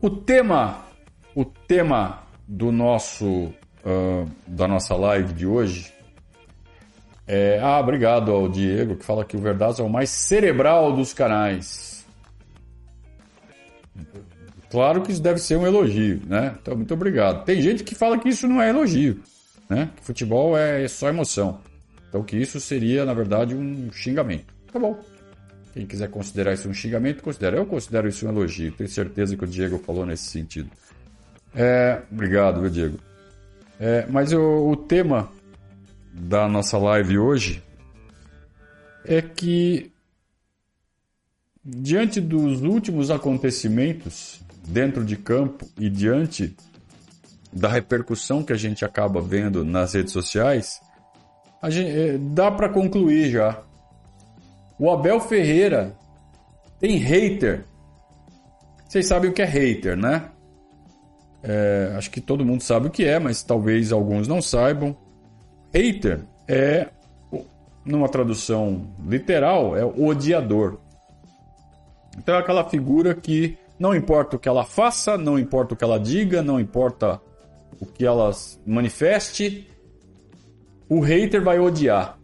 O 0.00 0.08
tema, 0.10 0.84
o 1.34 1.44
tema 1.44 2.22
do 2.46 2.70
nosso 2.72 3.26
uh, 3.26 4.30
da 4.46 4.66
nossa 4.66 4.94
live 4.94 5.32
de 5.32 5.46
hoje 5.46 5.92
é, 7.32 7.60
ah, 7.62 7.78
obrigado 7.78 8.32
ao 8.32 8.48
Diego, 8.48 8.96
que 8.96 9.04
fala 9.04 9.24
que 9.24 9.36
o 9.36 9.40
Verdazo 9.40 9.80
é 9.80 9.84
o 9.84 9.88
mais 9.88 10.10
cerebral 10.10 10.92
dos 10.92 11.14
canais. 11.14 12.04
Claro 14.68 15.00
que 15.00 15.12
isso 15.12 15.22
deve 15.22 15.38
ser 15.38 15.54
um 15.54 15.64
elogio, 15.64 16.20
né? 16.26 16.56
Então, 16.60 16.74
muito 16.74 16.92
obrigado. 16.92 17.44
Tem 17.44 17.62
gente 17.62 17.84
que 17.84 17.94
fala 17.94 18.18
que 18.18 18.28
isso 18.28 18.48
não 18.48 18.60
é 18.60 18.70
elogio, 18.70 19.20
né? 19.68 19.90
Que 19.94 20.02
futebol 20.02 20.58
é 20.58 20.88
só 20.88 21.08
emoção. 21.08 21.60
Então, 22.08 22.24
que 22.24 22.36
isso 22.36 22.58
seria, 22.58 23.04
na 23.04 23.14
verdade, 23.14 23.54
um 23.54 23.92
xingamento. 23.92 24.52
Tá 24.72 24.80
bom. 24.80 24.98
Quem 25.72 25.86
quiser 25.86 26.10
considerar 26.10 26.54
isso 26.54 26.68
um 26.68 26.74
xingamento, 26.74 27.22
considera. 27.22 27.56
Eu 27.56 27.64
considero 27.64 28.08
isso 28.08 28.26
um 28.26 28.30
elogio. 28.30 28.72
Tenho 28.72 28.90
certeza 28.90 29.36
que 29.36 29.44
o 29.44 29.46
Diego 29.46 29.78
falou 29.78 30.04
nesse 30.04 30.24
sentido. 30.24 30.68
É, 31.54 32.02
obrigado, 32.10 32.60
meu 32.60 32.70
Diego. 32.70 32.98
É, 33.78 34.04
mas 34.10 34.32
o, 34.32 34.70
o 34.70 34.76
tema 34.76 35.30
da 36.20 36.46
nossa 36.46 36.76
live 36.76 37.18
hoje 37.18 37.62
é 39.04 39.22
que, 39.22 39.90
diante 41.64 42.20
dos 42.20 42.60
últimos 42.60 43.10
acontecimentos 43.10 44.40
dentro 44.68 45.04
de 45.04 45.16
campo 45.16 45.66
e 45.78 45.88
diante 45.88 46.54
da 47.52 47.68
repercussão 47.68 48.42
que 48.42 48.52
a 48.52 48.56
gente 48.56 48.84
acaba 48.84 49.20
vendo 49.20 49.64
nas 49.64 49.94
redes 49.94 50.12
sociais, 50.12 50.80
gente, 51.68 51.90
é, 51.90 52.18
dá 52.18 52.50
para 52.50 52.68
concluir 52.68 53.30
já. 53.30 53.62
O 54.78 54.90
Abel 54.90 55.20
Ferreira 55.20 55.96
tem 56.78 56.96
hater. 56.96 57.64
Vocês 58.86 59.06
sabem 59.06 59.30
o 59.30 59.32
que 59.32 59.42
é 59.42 59.46
hater, 59.46 59.96
né? 59.96 60.30
É, 61.42 61.94
acho 61.96 62.10
que 62.10 62.20
todo 62.20 62.44
mundo 62.44 62.62
sabe 62.62 62.88
o 62.88 62.90
que 62.90 63.04
é, 63.04 63.18
mas 63.18 63.42
talvez 63.42 63.90
alguns 63.90 64.28
não 64.28 64.42
saibam. 64.42 64.96
Hater 65.72 66.20
é, 66.48 66.88
numa 67.84 68.08
tradução 68.08 68.92
literal, 69.06 69.76
é 69.76 69.84
odiador. 69.84 70.78
Então 72.18 72.34
é 72.34 72.38
aquela 72.38 72.64
figura 72.68 73.14
que 73.14 73.56
não 73.78 73.94
importa 73.94 74.36
o 74.36 74.38
que 74.38 74.48
ela 74.48 74.64
faça, 74.64 75.16
não 75.16 75.38
importa 75.38 75.74
o 75.74 75.76
que 75.76 75.84
ela 75.84 75.98
diga, 75.98 76.42
não 76.42 76.60
importa 76.60 77.20
o 77.80 77.86
que 77.86 78.04
ela 78.04 78.30
manifeste, 78.66 79.66
o 80.88 81.00
hater 81.00 81.42
vai 81.42 81.58
odiar. 81.58 82.18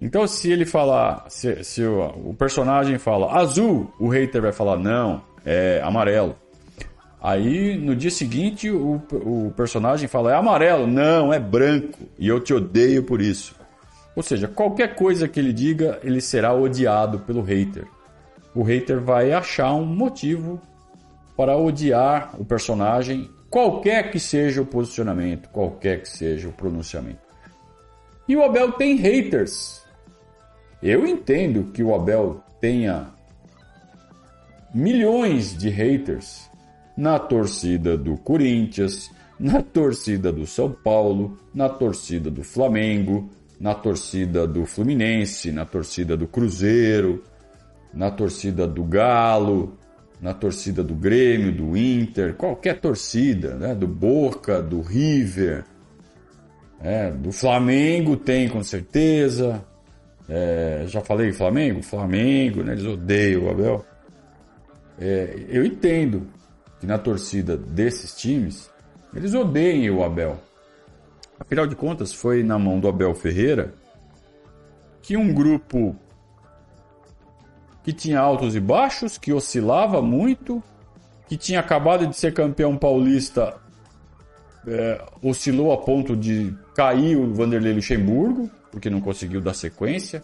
Então, 0.00 0.26
se 0.26 0.50
ele 0.50 0.64
falar, 0.64 1.24
se, 1.28 1.64
se 1.64 1.82
o, 1.82 2.30
o, 2.30 2.34
personagem 2.34 2.98
fala 2.98 3.36
azul, 3.36 3.92
o 3.98 4.08
hater 4.08 4.42
vai 4.42 4.52
falar 4.52 4.76
não, 4.76 5.22
é 5.44 5.80
amarelo. 5.82 6.36
Aí, 7.20 7.76
no 7.76 7.96
dia 7.96 8.10
seguinte, 8.10 8.70
o, 8.70 9.02
o 9.12 9.52
personagem 9.56 10.06
fala 10.06 10.32
é 10.32 10.36
amarelo, 10.36 10.86
não, 10.86 11.32
é 11.32 11.40
branco, 11.40 11.98
e 12.16 12.28
eu 12.28 12.38
te 12.38 12.54
odeio 12.54 13.02
por 13.02 13.20
isso. 13.20 13.56
Ou 14.14 14.22
seja, 14.22 14.46
qualquer 14.46 14.94
coisa 14.94 15.26
que 15.28 15.38
ele 15.38 15.52
diga, 15.52 15.98
ele 16.02 16.20
será 16.20 16.54
odiado 16.54 17.18
pelo 17.20 17.42
hater. 17.42 17.86
O 18.54 18.62
hater 18.62 19.00
vai 19.00 19.32
achar 19.32 19.72
um 19.74 19.84
motivo 19.84 20.60
para 21.36 21.56
odiar 21.56 22.34
o 22.38 22.44
personagem, 22.44 23.30
qualquer 23.50 24.10
que 24.10 24.18
seja 24.18 24.62
o 24.62 24.66
posicionamento, 24.66 25.48
qualquer 25.50 26.02
que 26.02 26.08
seja 26.08 26.48
o 26.48 26.52
pronunciamento. 26.52 27.20
E 28.28 28.36
o 28.36 28.42
Abel 28.42 28.72
tem 28.72 28.96
haters. 28.96 29.82
Eu 30.82 31.06
entendo 31.06 31.70
que 31.72 31.82
o 31.82 31.94
Abel 31.94 32.42
tenha 32.60 33.08
milhões 34.74 35.56
de 35.56 35.68
haters 35.68 36.47
na 36.98 37.16
torcida 37.16 37.96
do 37.96 38.16
Corinthians, 38.16 39.08
na 39.38 39.62
torcida 39.62 40.32
do 40.32 40.44
São 40.44 40.72
Paulo, 40.72 41.38
na 41.54 41.68
torcida 41.68 42.28
do 42.28 42.42
Flamengo, 42.42 43.30
na 43.60 43.72
torcida 43.72 44.48
do 44.48 44.66
Fluminense, 44.66 45.52
na 45.52 45.64
torcida 45.64 46.16
do 46.16 46.26
Cruzeiro, 46.26 47.22
na 47.94 48.10
torcida 48.10 48.66
do 48.66 48.82
Galo, 48.82 49.78
na 50.20 50.34
torcida 50.34 50.82
do 50.82 50.96
Grêmio, 50.96 51.52
do 51.52 51.76
Inter, 51.76 52.34
qualquer 52.34 52.80
torcida, 52.80 53.54
né? 53.54 53.76
do 53.76 53.86
Boca, 53.86 54.60
do 54.60 54.80
River, 54.80 55.64
é, 56.80 57.12
do 57.12 57.30
Flamengo 57.30 58.16
tem 58.16 58.48
com 58.48 58.64
certeza. 58.64 59.64
É, 60.28 60.82
já 60.88 61.00
falei 61.00 61.32
Flamengo? 61.32 61.80
Flamengo, 61.80 62.64
né? 62.64 62.72
eles 62.72 62.84
odeiam 62.84 63.44
o 63.44 63.50
Abel. 63.50 63.86
É, 65.00 65.44
eu 65.48 65.64
entendo 65.64 66.26
que 66.80 66.86
na 66.86 66.98
torcida 66.98 67.56
desses 67.56 68.16
times 68.16 68.70
eles 69.14 69.34
odeiem 69.34 69.90
o 69.90 70.04
Abel. 70.04 70.38
Afinal 71.38 71.66
de 71.66 71.76
contas, 71.76 72.12
foi 72.12 72.42
na 72.42 72.58
mão 72.58 72.78
do 72.80 72.88
Abel 72.88 73.14
Ferreira 73.14 73.72
que 75.00 75.16
um 75.16 75.32
grupo 75.32 75.96
que 77.82 77.92
tinha 77.92 78.20
altos 78.20 78.54
e 78.54 78.60
baixos, 78.60 79.16
que 79.16 79.32
oscilava 79.32 80.02
muito, 80.02 80.62
que 81.26 81.36
tinha 81.36 81.60
acabado 81.60 82.06
de 82.06 82.14
ser 82.14 82.34
campeão 82.34 82.76
paulista, 82.76 83.56
é, 84.66 85.02
oscilou 85.22 85.72
a 85.72 85.78
ponto 85.78 86.14
de 86.14 86.54
cair 86.74 87.16
o 87.16 87.32
Vanderlei 87.32 87.72
Luxemburgo, 87.72 88.50
porque 88.70 88.90
não 88.90 89.00
conseguiu 89.00 89.40
dar 89.40 89.54
sequência 89.54 90.22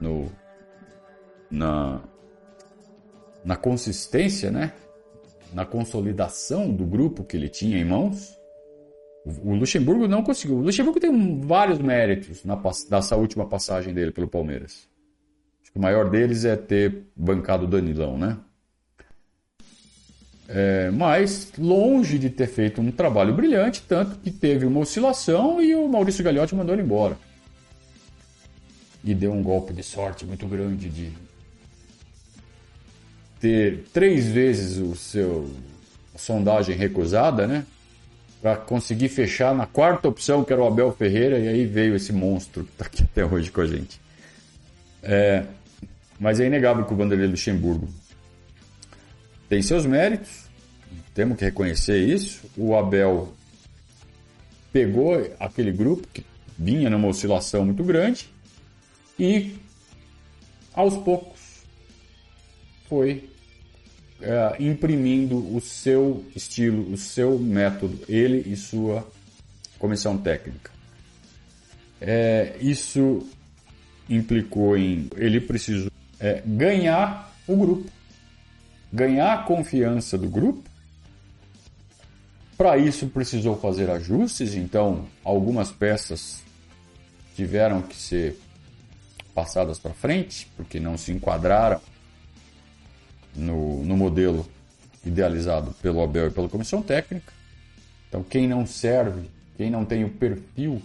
no, 0.00 0.30
na, 1.50 2.00
na 3.44 3.56
consistência, 3.56 4.50
né? 4.50 4.72
Na 5.52 5.64
consolidação 5.64 6.72
do 6.72 6.84
grupo 6.84 7.24
que 7.24 7.36
ele 7.36 7.48
tinha 7.48 7.78
em 7.78 7.84
mãos. 7.84 8.38
O 9.42 9.54
Luxemburgo 9.54 10.08
não 10.08 10.22
conseguiu. 10.22 10.56
O 10.56 10.62
Luxemburgo 10.62 10.98
tem 10.98 11.40
vários 11.40 11.78
méritos 11.78 12.42
nessa 12.88 13.16
última 13.16 13.46
passagem 13.46 13.92
dele 13.92 14.10
pelo 14.10 14.28
Palmeiras. 14.28 14.88
Acho 15.62 15.72
que 15.72 15.78
o 15.78 15.82
maior 15.82 16.08
deles 16.08 16.44
é 16.44 16.56
ter 16.56 17.04
bancado 17.14 17.64
o 17.64 17.68
Danilão, 17.68 18.16
né? 18.16 18.38
É, 20.48 20.90
mas 20.90 21.52
longe 21.56 22.18
de 22.18 22.28
ter 22.28 22.48
feito 22.48 22.80
um 22.80 22.90
trabalho 22.90 23.32
brilhante, 23.32 23.84
tanto 23.86 24.18
que 24.18 24.32
teve 24.32 24.66
uma 24.66 24.80
oscilação 24.80 25.62
e 25.62 25.76
o 25.76 25.86
Maurício 25.86 26.24
Gagliotti 26.24 26.56
mandou 26.56 26.74
ele 26.74 26.82
embora. 26.82 27.16
E 29.04 29.14
deu 29.14 29.32
um 29.32 29.42
golpe 29.42 29.72
de 29.72 29.84
sorte 29.84 30.26
muito 30.26 30.46
grande 30.48 30.88
de 30.88 31.12
ter 33.40 33.84
três 33.92 34.26
vezes 34.26 34.78
o 34.78 34.94
seu 34.94 35.50
sondagem 36.16 36.76
recusada, 36.76 37.46
né? 37.46 37.64
Para 38.42 38.56
conseguir 38.56 39.08
fechar 39.08 39.54
na 39.54 39.66
quarta 39.66 40.08
opção, 40.08 40.44
que 40.44 40.52
era 40.52 40.62
o 40.62 40.66
Abel 40.66 40.92
Ferreira, 40.92 41.38
e 41.38 41.48
aí 41.48 41.66
veio 41.66 41.96
esse 41.96 42.12
monstro 42.12 42.64
que 42.64 42.72
está 42.72 42.84
aqui 42.86 43.02
até 43.02 43.24
hoje 43.24 43.50
com 43.50 43.60
a 43.62 43.66
gente. 43.66 44.00
É, 45.02 45.44
mas 46.18 46.38
é 46.38 46.46
inegável 46.46 46.84
que 46.84 46.92
o 46.92 46.96
Vanderlei 46.96 47.26
Luxemburgo 47.26 47.88
tem 49.48 49.62
seus 49.62 49.86
méritos, 49.86 50.44
temos 51.14 51.38
que 51.38 51.44
reconhecer 51.44 51.98
isso. 51.98 52.42
O 52.56 52.76
Abel 52.76 53.32
pegou 54.72 55.14
aquele 55.40 55.72
grupo 55.72 56.06
que 56.12 56.24
vinha 56.58 56.90
numa 56.90 57.08
oscilação 57.08 57.64
muito 57.64 57.82
grande 57.82 58.28
e 59.18 59.56
aos 60.74 60.96
poucos 60.98 61.40
foi 62.88 63.29
é, 64.22 64.56
imprimindo 64.62 65.36
o 65.54 65.60
seu 65.60 66.24
estilo, 66.34 66.92
o 66.92 66.96
seu 66.96 67.38
método, 67.38 67.98
ele 68.08 68.52
e 68.52 68.56
sua 68.56 69.06
comissão 69.78 70.18
técnica. 70.18 70.70
É, 72.00 72.56
isso 72.60 73.26
implicou 74.08 74.76
em 74.76 75.08
ele 75.16 75.40
precisou 75.40 75.90
é, 76.18 76.42
ganhar 76.44 77.32
o 77.46 77.56
grupo, 77.56 77.90
ganhar 78.92 79.32
a 79.34 79.42
confiança 79.42 80.18
do 80.18 80.28
grupo. 80.28 80.68
Para 82.56 82.76
isso 82.76 83.06
precisou 83.06 83.56
fazer 83.56 83.90
ajustes, 83.90 84.54
então 84.54 85.06
algumas 85.24 85.70
peças 85.70 86.42
tiveram 87.34 87.80
que 87.80 87.96
ser 87.96 88.38
passadas 89.34 89.78
para 89.78 89.94
frente, 89.94 90.46
porque 90.56 90.78
não 90.78 90.98
se 90.98 91.10
enquadraram 91.10 91.80
no, 93.34 93.84
no 93.84 93.96
modelo 93.96 94.46
idealizado 95.04 95.72
pelo 95.82 96.02
Abel 96.02 96.28
e 96.28 96.30
pela 96.30 96.48
comissão 96.48 96.82
técnica. 96.82 97.32
Então, 98.08 98.22
quem 98.22 98.48
não 98.48 98.66
serve, 98.66 99.30
quem 99.56 99.70
não 99.70 99.84
tem 99.84 100.04
o 100.04 100.10
perfil 100.10 100.82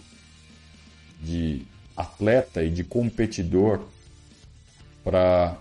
de 1.20 1.62
atleta 1.96 2.62
e 2.62 2.70
de 2.70 2.84
competidor 2.84 3.80
para 5.02 5.56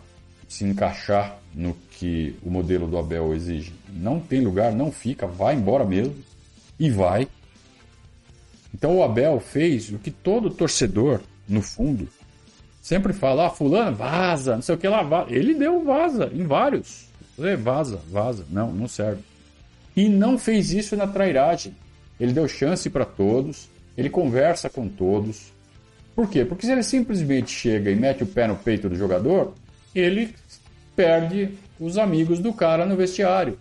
se 0.47 0.63
encaixar 0.63 1.39
no 1.53 1.73
que 1.91 2.35
o 2.43 2.49
modelo 2.49 2.87
do 2.87 2.97
Abel 2.97 3.33
exige. 3.33 3.73
Não 3.89 4.19
tem 4.19 4.41
lugar, 4.41 4.73
não 4.73 4.91
fica, 4.91 5.25
vai 5.25 5.55
embora 5.55 5.85
mesmo 5.85 6.15
e 6.79 6.89
vai. 6.89 7.27
Então 8.73 8.97
o 8.97 9.03
Abel 9.03 9.39
fez 9.39 9.89
o 9.91 9.97
que 9.97 10.11
todo 10.11 10.49
torcedor, 10.49 11.21
no 11.47 11.61
fundo, 11.61 12.09
sempre 12.85 13.13
fala: 13.13 13.47
ah, 13.47 13.49
fulano, 13.49 13.97
vaza, 13.97 14.55
não 14.55 14.61
sei 14.61 14.75
o 14.75 14.77
que 14.77 14.87
lá, 14.87 15.01
vaza. 15.01 15.33
Ele 15.33 15.55
deu 15.55 15.83
vaza 15.83 16.29
em 16.31 16.45
vários. 16.45 17.07
Vaza, 17.57 17.99
vaza. 18.07 18.45
Não, 18.47 18.71
não 18.71 18.87
serve. 18.87 19.23
E 19.97 20.07
não 20.07 20.37
fez 20.37 20.71
isso 20.71 20.95
na 20.95 21.07
trairagem. 21.07 21.75
Ele 22.19 22.31
deu 22.31 22.47
chance 22.47 22.87
para 22.89 23.03
todos, 23.03 23.67
ele 23.97 24.09
conversa 24.09 24.69
com 24.69 24.87
todos, 24.87 25.51
por 26.15 26.29
quê? 26.29 26.45
Porque 26.45 26.65
se 26.65 26.71
ele 26.71 26.83
simplesmente 26.83 27.51
chega 27.51 27.91
e 27.91 27.95
mete 27.95 28.23
o 28.23 28.27
pé 28.27 28.47
no 28.47 28.55
peito 28.55 28.87
do 28.87 28.95
jogador, 28.95 29.53
ele 29.93 30.33
perde 30.95 31.49
os 31.77 31.97
amigos 31.97 32.39
do 32.39 32.53
cara 32.53 32.85
no 32.85 32.95
vestiário. 32.95 33.59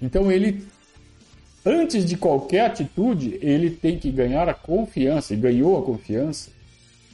Então 0.00 0.32
ele, 0.32 0.64
antes 1.66 2.06
de 2.06 2.16
qualquer 2.16 2.64
atitude, 2.64 3.38
ele 3.42 3.68
tem 3.68 3.98
que 3.98 4.10
ganhar 4.10 4.48
a 4.48 4.54
confiança, 4.54 5.34
e 5.34 5.36
ganhou 5.36 5.78
a 5.78 5.82
confiança 5.82 6.50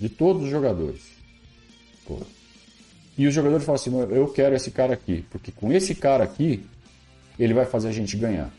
de 0.05 0.11
todos 0.11 0.43
os 0.43 0.51
jogadores. 0.51 1.01
Pô. 2.07 2.19
E 3.17 3.27
os 3.27 3.33
jogadores 3.33 3.65
falam 3.65 3.77
assim: 3.81 4.15
eu 4.15 4.29
quero 4.29 4.55
esse 4.55 4.71
cara 4.71 4.93
aqui, 4.93 5.25
porque 5.31 5.51
com 5.51 5.73
esse 5.73 5.95
cara 5.95 6.25
aqui, 6.25 6.63
ele 7.39 7.55
vai 7.55 7.65
fazer 7.65 7.89
a 7.89 7.93
gente 7.93 8.15
ganhar. 8.15 8.53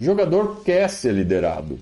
O 0.00 0.04
jogador 0.04 0.62
quer 0.64 0.88
ser 0.88 1.12
liderado. 1.12 1.78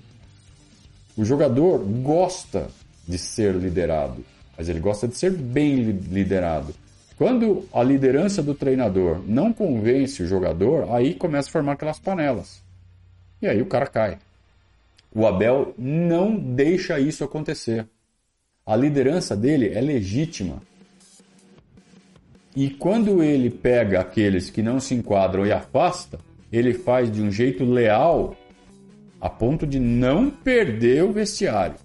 O 1.15 1.23
jogador 1.23 1.79
gosta 1.79 2.67
de 3.07 3.17
ser 3.17 3.55
liderado, 3.55 4.25
mas 4.57 4.67
ele 4.67 4.81
gosta 4.81 5.07
de 5.07 5.15
ser 5.15 5.31
bem 5.31 5.81
liderado. 5.81 6.75
Quando 7.17 7.69
a 7.73 7.81
liderança 7.81 8.43
do 8.43 8.53
treinador 8.53 9.21
não 9.25 9.53
convence 9.53 10.23
o 10.23 10.27
jogador, 10.27 10.93
aí 10.93 11.13
começa 11.13 11.47
a 11.47 11.51
formar 11.53 11.73
aquelas 11.73 11.99
panelas. 11.99 12.61
E 13.41 13.47
aí 13.47 13.61
o 13.61 13.65
cara 13.65 13.87
cai. 13.87 14.17
O 15.13 15.25
Abel 15.25 15.73
não 15.77 16.35
deixa 16.35 16.99
isso 16.99 17.23
acontecer. 17.23 17.87
A 18.69 18.75
liderança 18.75 19.35
dele 19.35 19.71
é 19.73 19.81
legítima. 19.81 20.61
E 22.55 22.69
quando 22.69 23.23
ele 23.23 23.49
pega 23.49 23.99
aqueles 23.99 24.51
que 24.51 24.61
não 24.61 24.79
se 24.79 24.93
enquadram 24.93 25.43
e 25.43 25.51
afasta, 25.51 26.19
ele 26.51 26.75
faz 26.75 27.11
de 27.11 27.19
um 27.19 27.31
jeito 27.31 27.65
leal 27.65 28.35
a 29.19 29.27
ponto 29.27 29.65
de 29.65 29.79
não 29.79 30.29
perder 30.29 31.03
o 31.03 31.11
vestiário. 31.11 31.77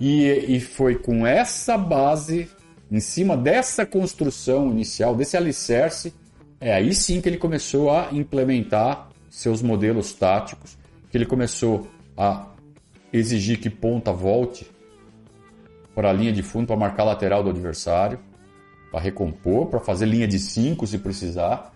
E, 0.00 0.24
e 0.56 0.58
foi 0.58 0.94
com 0.94 1.26
essa 1.26 1.76
base, 1.76 2.48
em 2.90 2.98
cima 2.98 3.36
dessa 3.36 3.84
construção 3.84 4.70
inicial, 4.70 5.14
desse 5.14 5.36
alicerce, 5.36 6.14
é 6.58 6.72
aí 6.72 6.94
sim 6.94 7.20
que 7.20 7.28
ele 7.28 7.36
começou 7.36 7.90
a 7.90 8.08
implementar 8.10 9.10
seus 9.28 9.60
modelos 9.60 10.14
táticos, 10.14 10.78
que 11.10 11.18
ele 11.18 11.26
começou 11.26 11.86
a 12.16 12.46
exigir 13.12 13.60
que 13.60 13.68
ponta 13.68 14.14
volte 14.14 14.77
para 15.98 16.10
a 16.10 16.12
linha 16.12 16.32
de 16.32 16.44
fundo 16.44 16.68
para 16.68 16.76
marcar 16.76 17.02
a 17.02 17.06
lateral 17.06 17.42
do 17.42 17.50
adversário, 17.50 18.20
para 18.88 19.00
recompor, 19.00 19.66
para 19.66 19.80
fazer 19.80 20.06
linha 20.06 20.28
de 20.28 20.38
5 20.38 20.86
se 20.86 20.96
precisar. 20.96 21.74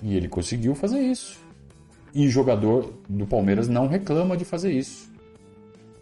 E 0.00 0.16
ele 0.16 0.28
conseguiu 0.28 0.72
fazer 0.72 1.00
isso. 1.00 1.36
E 2.14 2.28
jogador 2.28 2.94
do 3.08 3.26
Palmeiras 3.26 3.66
não 3.66 3.88
reclama 3.88 4.36
de 4.36 4.44
fazer 4.44 4.70
isso. 4.70 5.12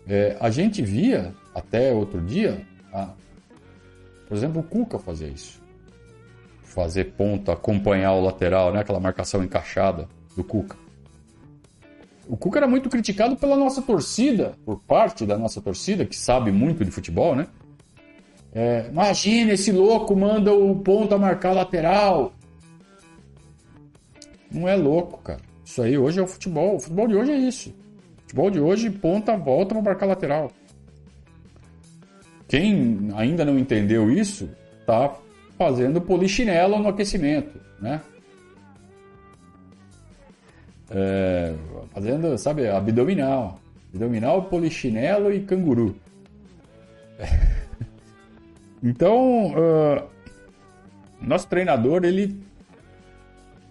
É, 0.06 0.36
a 0.38 0.50
gente 0.50 0.82
via 0.82 1.32
até 1.54 1.90
outro 1.90 2.20
dia, 2.20 2.60
a, 2.92 3.08
por 4.28 4.36
exemplo, 4.36 4.60
o 4.60 4.64
Cuca 4.64 4.98
fazer 4.98 5.30
isso. 5.30 5.58
Fazer 6.64 7.14
ponta, 7.16 7.54
acompanhar 7.54 8.12
o 8.12 8.20
lateral, 8.20 8.74
né? 8.74 8.80
aquela 8.80 9.00
marcação 9.00 9.42
encaixada 9.42 10.06
do 10.36 10.44
Cuca. 10.44 10.76
O 12.28 12.36
Cuca 12.36 12.58
era 12.58 12.66
muito 12.66 12.88
criticado 12.88 13.36
pela 13.36 13.56
nossa 13.56 13.80
torcida, 13.80 14.54
por 14.64 14.80
parte 14.80 15.24
da 15.24 15.38
nossa 15.38 15.60
torcida, 15.60 16.04
que 16.04 16.16
sabe 16.16 16.50
muito 16.50 16.84
de 16.84 16.90
futebol, 16.90 17.36
né? 17.36 17.46
É, 18.52 18.88
imagina, 18.90 19.52
esse 19.52 19.70
louco 19.70 20.16
manda 20.16 20.52
o 20.52 20.74
ponta 20.76 21.18
marcar 21.18 21.52
lateral. 21.52 22.32
Não 24.50 24.66
é 24.66 24.74
louco, 24.74 25.18
cara. 25.18 25.40
Isso 25.64 25.82
aí 25.82 25.98
hoje 25.98 26.18
é 26.18 26.22
o 26.22 26.26
futebol. 26.26 26.76
O 26.76 26.80
futebol 26.80 27.06
de 27.06 27.16
hoje 27.16 27.32
é 27.32 27.36
isso. 27.36 27.70
O 27.70 28.22
futebol 28.22 28.50
de 28.50 28.60
hoje, 28.60 28.90
ponta, 28.90 29.36
volta 29.36 29.74
para 29.74 29.82
marcar 29.82 30.06
lateral. 30.06 30.50
Quem 32.48 33.10
ainda 33.14 33.44
não 33.44 33.58
entendeu 33.58 34.10
isso, 34.10 34.48
tá 34.86 35.14
fazendo 35.58 36.00
polichinelo 36.00 36.78
no 36.78 36.88
aquecimento, 36.88 37.60
né? 37.80 38.00
É, 40.90 41.54
fazendo, 41.92 42.36
sabe, 42.38 42.68
abdominal. 42.68 43.58
Abdominal, 43.92 44.44
polichinelo 44.44 45.32
e 45.32 45.40
canguru. 45.40 45.96
Então, 48.82 49.48
uh, 49.48 50.06
nosso 51.20 51.48
treinador, 51.48 52.04
ele, 52.04 52.40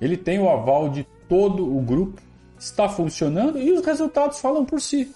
ele 0.01 0.17
tem 0.17 0.39
o 0.39 0.50
aval 0.50 0.89
de 0.89 1.07
todo 1.29 1.63
o 1.77 1.79
grupo, 1.81 2.22
está 2.60 2.89
funcionando 2.89 3.57
e 3.57 3.72
os 3.72 3.86
resultados 3.86 4.39
falam 4.39 4.65
por 4.65 4.81
si. 4.81 5.13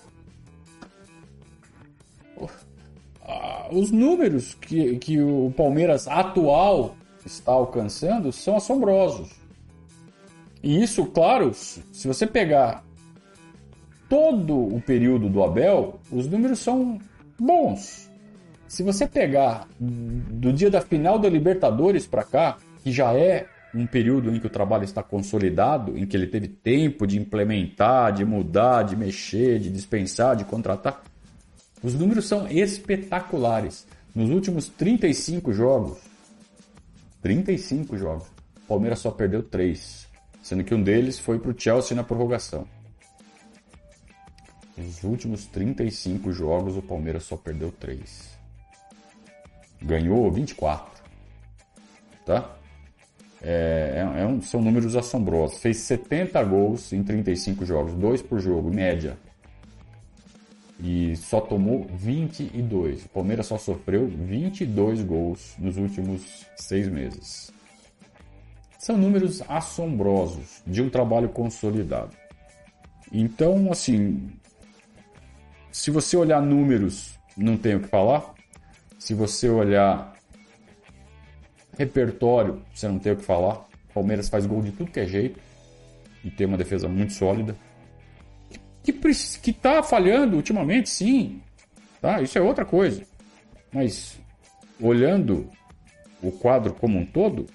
Os 3.72 3.92
números 3.92 4.55
que, 4.55 4.98
que 4.98 5.22
o 5.22 5.53
Palmeiras 5.55 6.07
atual 6.07 6.96
está 7.25 7.51
alcançando 7.51 8.31
são 8.31 8.55
assombrosos. 8.55 9.29
E 10.61 10.83
isso, 10.83 11.05
claro, 11.05 11.53
se 11.53 12.07
você 12.07 12.27
pegar 12.27 12.83
todo 14.09 14.57
o 14.57 14.81
período 14.81 15.29
do 15.29 15.43
Abel, 15.43 16.00
os 16.11 16.27
números 16.27 16.59
são 16.59 17.00
bons. 17.39 18.09
Se 18.67 18.83
você 18.83 19.07
pegar 19.07 19.67
do 19.79 20.51
dia 20.51 20.69
da 20.69 20.81
final 20.81 21.17
da 21.17 21.29
Libertadores 21.29 22.05
para 22.05 22.24
cá, 22.24 22.57
que 22.83 22.91
já 22.91 23.13
é 23.13 23.48
um 23.74 23.85
período 23.85 24.35
em 24.35 24.39
que 24.39 24.48
o 24.48 24.50
trabalho 24.50 24.83
está 24.83 25.01
consolidado, 25.01 25.98
em 25.98 26.05
que 26.05 26.17
ele 26.17 26.27
teve 26.27 26.48
tempo 26.48 27.07
de 27.07 27.17
implementar, 27.17 28.11
de 28.11 28.25
mudar, 28.25 28.83
de 28.83 28.95
mexer, 28.95 29.59
de 29.59 29.69
dispensar, 29.69 30.35
de 30.35 30.43
contratar, 30.43 31.03
os 31.81 31.93
números 31.93 32.27
são 32.27 32.48
espetaculares. 32.48 33.87
Nos 34.13 34.29
últimos 34.29 34.67
35 34.67 35.53
jogos, 35.53 36.00
35 37.22 37.98
jogos, 37.98 38.27
o 38.57 38.67
Palmeiras 38.67 39.00
só 39.00 39.11
perdeu 39.11 39.41
3 39.43 40.08
sendo 40.42 40.64
que 40.64 40.74
um 40.74 40.82
deles 40.82 41.20
foi 41.20 41.40
para 41.40 41.52
o 41.52 41.60
Chelsea 41.60 41.96
na 41.96 42.04
prorrogação. 42.04 42.68
Nos 44.78 45.04
últimos 45.04 45.46
35 45.48 46.32
jogos, 46.32 46.78
o 46.78 46.82
Palmeiras 46.82 47.24
só 47.24 47.36
perdeu 47.36 47.72
3. 47.72 48.38
Ganhou 49.82 50.32
24. 50.32 51.04
Tá? 52.25 52.56
É, 53.42 54.06
é, 54.18 54.22
é 54.22 54.25
um, 54.25 54.42
são 54.42 54.62
números 54.62 54.96
assombrosos. 54.96 55.60
Fez 55.60 55.78
70 55.78 56.42
gols 56.44 56.94
em 56.94 57.04
35 57.04 57.66
jogos, 57.66 57.94
2 57.94 58.22
por 58.22 58.40
jogo, 58.40 58.74
média. 58.74 59.18
E 60.82 61.16
só 61.18 61.42
tomou 61.42 61.86
22. 61.94 63.06
O 63.06 63.10
Palmeiras 63.10 63.48
só 63.48 63.58
sofreu 63.58 64.08
22 64.08 65.02
gols 65.04 65.56
nos 65.60 65.75
últimos 65.75 66.46
6 66.56 66.88
meses. 66.88 67.58
São 68.79 68.98
números 68.98 69.44
assombrosos 69.50 70.63
de 70.65 70.81
um 70.81 70.89
trabalho 70.89 71.27
consolidado. 71.27 72.15
Então, 73.11 73.70
assim, 73.70 74.31
se 75.70 75.92
você 75.92 76.15
olhar 76.15 76.42
números, 76.42 77.20
não 77.35 77.57
tem 77.57 77.75
o 77.75 77.81
que 77.81 77.89
falar. 77.89 78.33
Se 78.98 79.13
você 79.13 79.50
olhar 79.50 80.15
repertório, 81.77 82.61
você 82.74 82.87
não 82.87 82.98
tem 82.98 83.11
o 83.11 83.18
que 83.18 83.24
falar. 83.25 83.65
Palmeiras 83.94 84.29
faz 84.29 84.46
gol 84.46 84.61
de 84.61 84.72
tudo 84.72 84.92
que 84.92 85.01
é 85.01 85.05
jeito 85.05 85.42
e 86.24 86.31
tem 86.31 86.48
uma 86.48 86.57
defesa 86.57 86.87
muito 86.87 87.11
sólida. 87.11 87.57
Que, 88.81 88.94
que 88.94 89.51
tá 89.51 89.83
falhando 89.83 90.37
ultimamente, 90.37 90.89
sim. 90.89 91.42
Tá? 92.00 92.22
Isso 92.22 92.37
é 92.37 92.42
outra 92.42 92.63
coisa. 92.63 93.03
Mas 93.74 94.18
olhando 94.79 95.50
o 96.24 96.31
quadro 96.31 96.74
como 96.74 96.98
um 96.98 97.05
todo, 97.05 97.46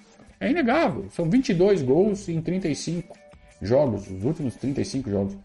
é 0.41 0.51
inegável. 0.51 1.07
São 1.11 1.29
22 1.29 1.83
gols 1.83 2.29
em 2.29 2.41
35 2.41 3.17
jogos, 3.63 4.09
os 4.11 4.25
últimos 4.25 4.57
35 4.57 5.11
jogos. 5.11 5.37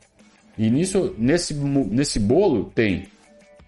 E 0.58 0.70
nisso, 0.70 1.16
nesse, 1.18 1.54
nesse 1.54 2.20
bolo 2.20 2.66
tem 2.66 3.08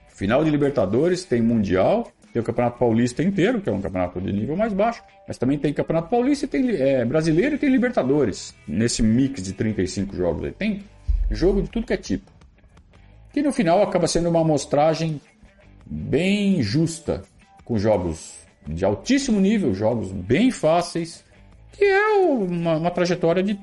final 0.09 0.43
de 0.43 0.49
Libertadores, 0.49 1.23
tem 1.23 1.41
Mundial, 1.41 2.11
tem 2.33 2.41
o 2.41 2.45
Campeonato 2.45 2.77
Paulista 2.77 3.23
inteiro, 3.23 3.61
que 3.61 3.69
é 3.69 3.71
um 3.71 3.81
campeonato 3.81 4.19
de 4.19 4.31
nível 4.31 4.55
mais 4.55 4.73
baixo, 4.73 5.01
mas 5.27 5.37
também 5.37 5.57
tem 5.57 5.73
Campeonato 5.73 6.09
Paulista, 6.09 6.47
tem 6.47 6.69
é, 6.71 7.03
Brasileiro 7.05 7.55
e 7.55 7.57
tem 7.57 7.69
Libertadores. 7.69 8.53
Nesse 8.67 9.01
mix 9.01 9.41
de 9.41 9.53
35 9.53 10.15
jogos 10.15 10.43
aí. 10.45 10.51
Tem 10.51 10.83
jogo 11.29 11.61
de 11.61 11.69
tudo 11.69 11.87
que 11.87 11.93
é 11.93 11.97
tipo. 11.97 12.31
Que 13.33 13.41
no 13.41 13.51
final 13.51 13.81
acaba 13.81 14.07
sendo 14.07 14.29
uma 14.29 14.41
amostragem 14.41 15.21
bem 15.85 16.61
justa, 16.61 17.23
com 17.63 17.77
jogos 17.77 18.40
de 18.67 18.85
altíssimo 18.85 19.39
nível, 19.39 19.73
jogos 19.73 20.11
bem 20.11 20.51
fáceis, 20.51 21.23
que 21.71 21.83
é 21.83 22.13
uma, 22.19 22.77
uma 22.77 22.91
trajetória 22.91 23.41
de, 23.41 23.59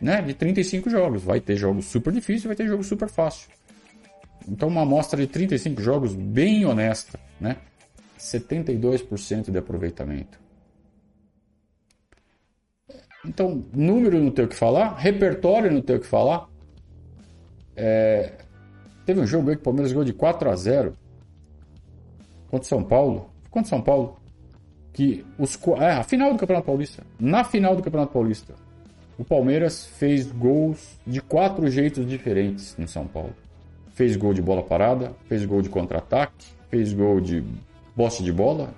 né, 0.00 0.20
de 0.22 0.34
35 0.34 0.90
jogos. 0.90 1.22
Vai 1.22 1.40
ter 1.40 1.56
jogos 1.56 1.86
super 1.86 2.12
difíceis, 2.12 2.44
vai 2.44 2.56
ter 2.56 2.66
jogos 2.66 2.86
super 2.86 3.08
fácil. 3.08 3.48
Então 4.48 4.68
uma 4.68 4.82
amostra 4.82 5.20
de 5.20 5.26
35 5.26 5.80
jogos 5.80 6.14
bem 6.14 6.64
honesta, 6.64 7.18
né? 7.40 7.56
72% 8.18 9.50
de 9.50 9.58
aproveitamento. 9.58 10.38
Então, 13.24 13.64
número 13.72 14.22
não 14.22 14.30
tem 14.30 14.44
o 14.44 14.48
que 14.48 14.54
falar, 14.54 14.96
repertório 14.96 15.70
não 15.70 15.82
tem 15.82 15.96
o 15.96 16.00
que 16.00 16.06
falar. 16.06 16.48
É... 17.74 18.32
Teve 19.04 19.20
um 19.20 19.26
jogo 19.26 19.50
aí 19.50 19.56
que 19.56 19.62
o 19.62 19.64
Palmeiras 19.64 19.90
jogou 19.90 20.04
de 20.04 20.12
4 20.12 20.48
a 20.48 20.56
0 20.56 20.96
contra 22.48 22.68
São 22.68 22.82
Paulo. 22.84 23.30
Contra 23.50 23.68
São 23.68 23.82
Paulo 23.82 24.16
que 24.96 25.26
os 25.38 25.58
é, 25.78 25.90
a 25.92 26.02
final 26.02 26.32
do 26.32 26.38
Campeonato 26.38 26.64
Paulista, 26.64 27.02
na 27.20 27.44
final 27.44 27.76
do 27.76 27.82
Campeonato 27.82 28.14
Paulista, 28.14 28.54
o 29.18 29.24
Palmeiras 29.24 29.84
fez 29.84 30.32
gols 30.32 30.98
de 31.06 31.20
quatro 31.20 31.70
jeitos 31.70 32.08
diferentes 32.08 32.74
no 32.78 32.88
São 32.88 33.06
Paulo. 33.06 33.34
Fez 33.92 34.16
gol 34.16 34.32
de 34.32 34.40
bola 34.40 34.62
parada, 34.62 35.12
fez 35.26 35.44
gol 35.44 35.60
de 35.60 35.68
contra-ataque, 35.68 36.46
fez 36.70 36.94
gol 36.94 37.20
de 37.20 37.44
boste 37.94 38.24
de 38.24 38.32
bola 38.32 38.72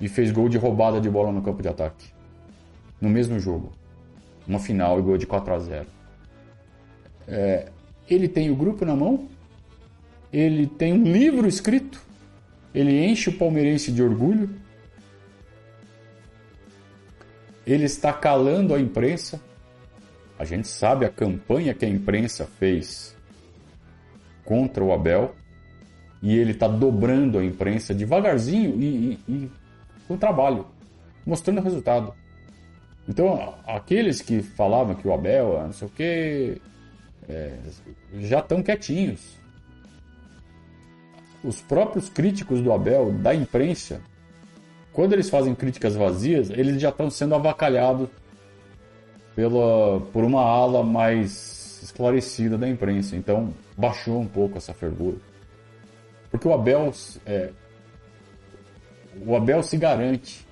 e 0.00 0.08
fez 0.08 0.30
gol 0.30 0.48
de 0.48 0.58
roubada 0.58 1.00
de 1.00 1.10
bola 1.10 1.32
no 1.32 1.42
campo 1.42 1.60
de 1.60 1.68
ataque. 1.68 2.06
No 3.00 3.08
mesmo 3.08 3.40
jogo. 3.40 3.72
Uma 4.46 4.60
final 4.60 4.96
e 5.00 5.02
gol 5.02 5.18
de 5.18 5.26
4 5.26 5.54
a 5.54 5.58
0 5.58 5.86
É, 7.26 7.66
ele 8.08 8.28
tem 8.28 8.48
o 8.48 8.54
grupo 8.54 8.84
na 8.84 8.94
mão, 8.94 9.26
ele 10.32 10.68
tem 10.68 10.92
um 10.92 11.02
livro 11.02 11.48
escrito, 11.48 12.00
ele 12.72 13.04
enche 13.04 13.28
o 13.28 13.36
palmeirense 13.36 13.90
de 13.90 14.00
orgulho, 14.00 14.64
ele 17.66 17.84
está 17.84 18.12
calando 18.12 18.74
a 18.74 18.80
imprensa. 18.80 19.40
A 20.38 20.44
gente 20.44 20.68
sabe 20.68 21.04
a 21.04 21.10
campanha 21.10 21.74
que 21.74 21.84
a 21.84 21.88
imprensa 21.88 22.46
fez 22.58 23.16
contra 24.44 24.84
o 24.84 24.92
Abel 24.92 25.34
e 26.22 26.36
ele 26.36 26.52
está 26.52 26.68
dobrando 26.68 27.38
a 27.38 27.44
imprensa 27.44 27.92
devagarzinho 27.92 28.80
e, 28.80 29.18
e, 29.28 29.32
e 29.32 29.50
com 30.06 30.16
trabalho, 30.16 30.66
mostrando 31.26 31.58
o 31.58 31.62
resultado. 31.62 32.14
Então, 33.08 33.54
aqueles 33.66 34.20
que 34.20 34.42
falavam 34.42 34.94
que 34.94 35.06
o 35.06 35.12
Abel, 35.12 35.62
não 35.62 35.72
sei 35.72 35.88
o 35.88 35.90
que, 35.90 36.62
é, 37.28 37.56
já 38.20 38.40
estão 38.40 38.62
quietinhos. 38.62 39.36
Os 41.42 41.60
próprios 41.60 42.08
críticos 42.08 42.60
do 42.60 42.72
Abel, 42.72 43.12
da 43.12 43.34
imprensa, 43.34 44.00
quando 44.96 45.12
eles 45.12 45.28
fazem 45.28 45.54
críticas 45.54 45.94
vazias, 45.94 46.48
eles 46.48 46.80
já 46.80 46.88
estão 46.88 47.10
sendo 47.10 47.34
avacalhados 47.34 48.08
pela, 49.34 50.00
por 50.10 50.24
uma 50.24 50.40
ala 50.40 50.82
mais 50.82 51.82
esclarecida 51.82 52.56
da 52.56 52.66
imprensa. 52.66 53.14
Então, 53.14 53.52
baixou 53.76 54.18
um 54.18 54.26
pouco 54.26 54.56
essa 54.56 54.72
fervura. 54.72 55.18
Porque 56.30 56.48
o 56.48 56.54
Abel, 56.54 56.94
é, 57.26 57.50
o 59.26 59.36
Abel 59.36 59.62
se 59.62 59.76
garante 59.76 60.46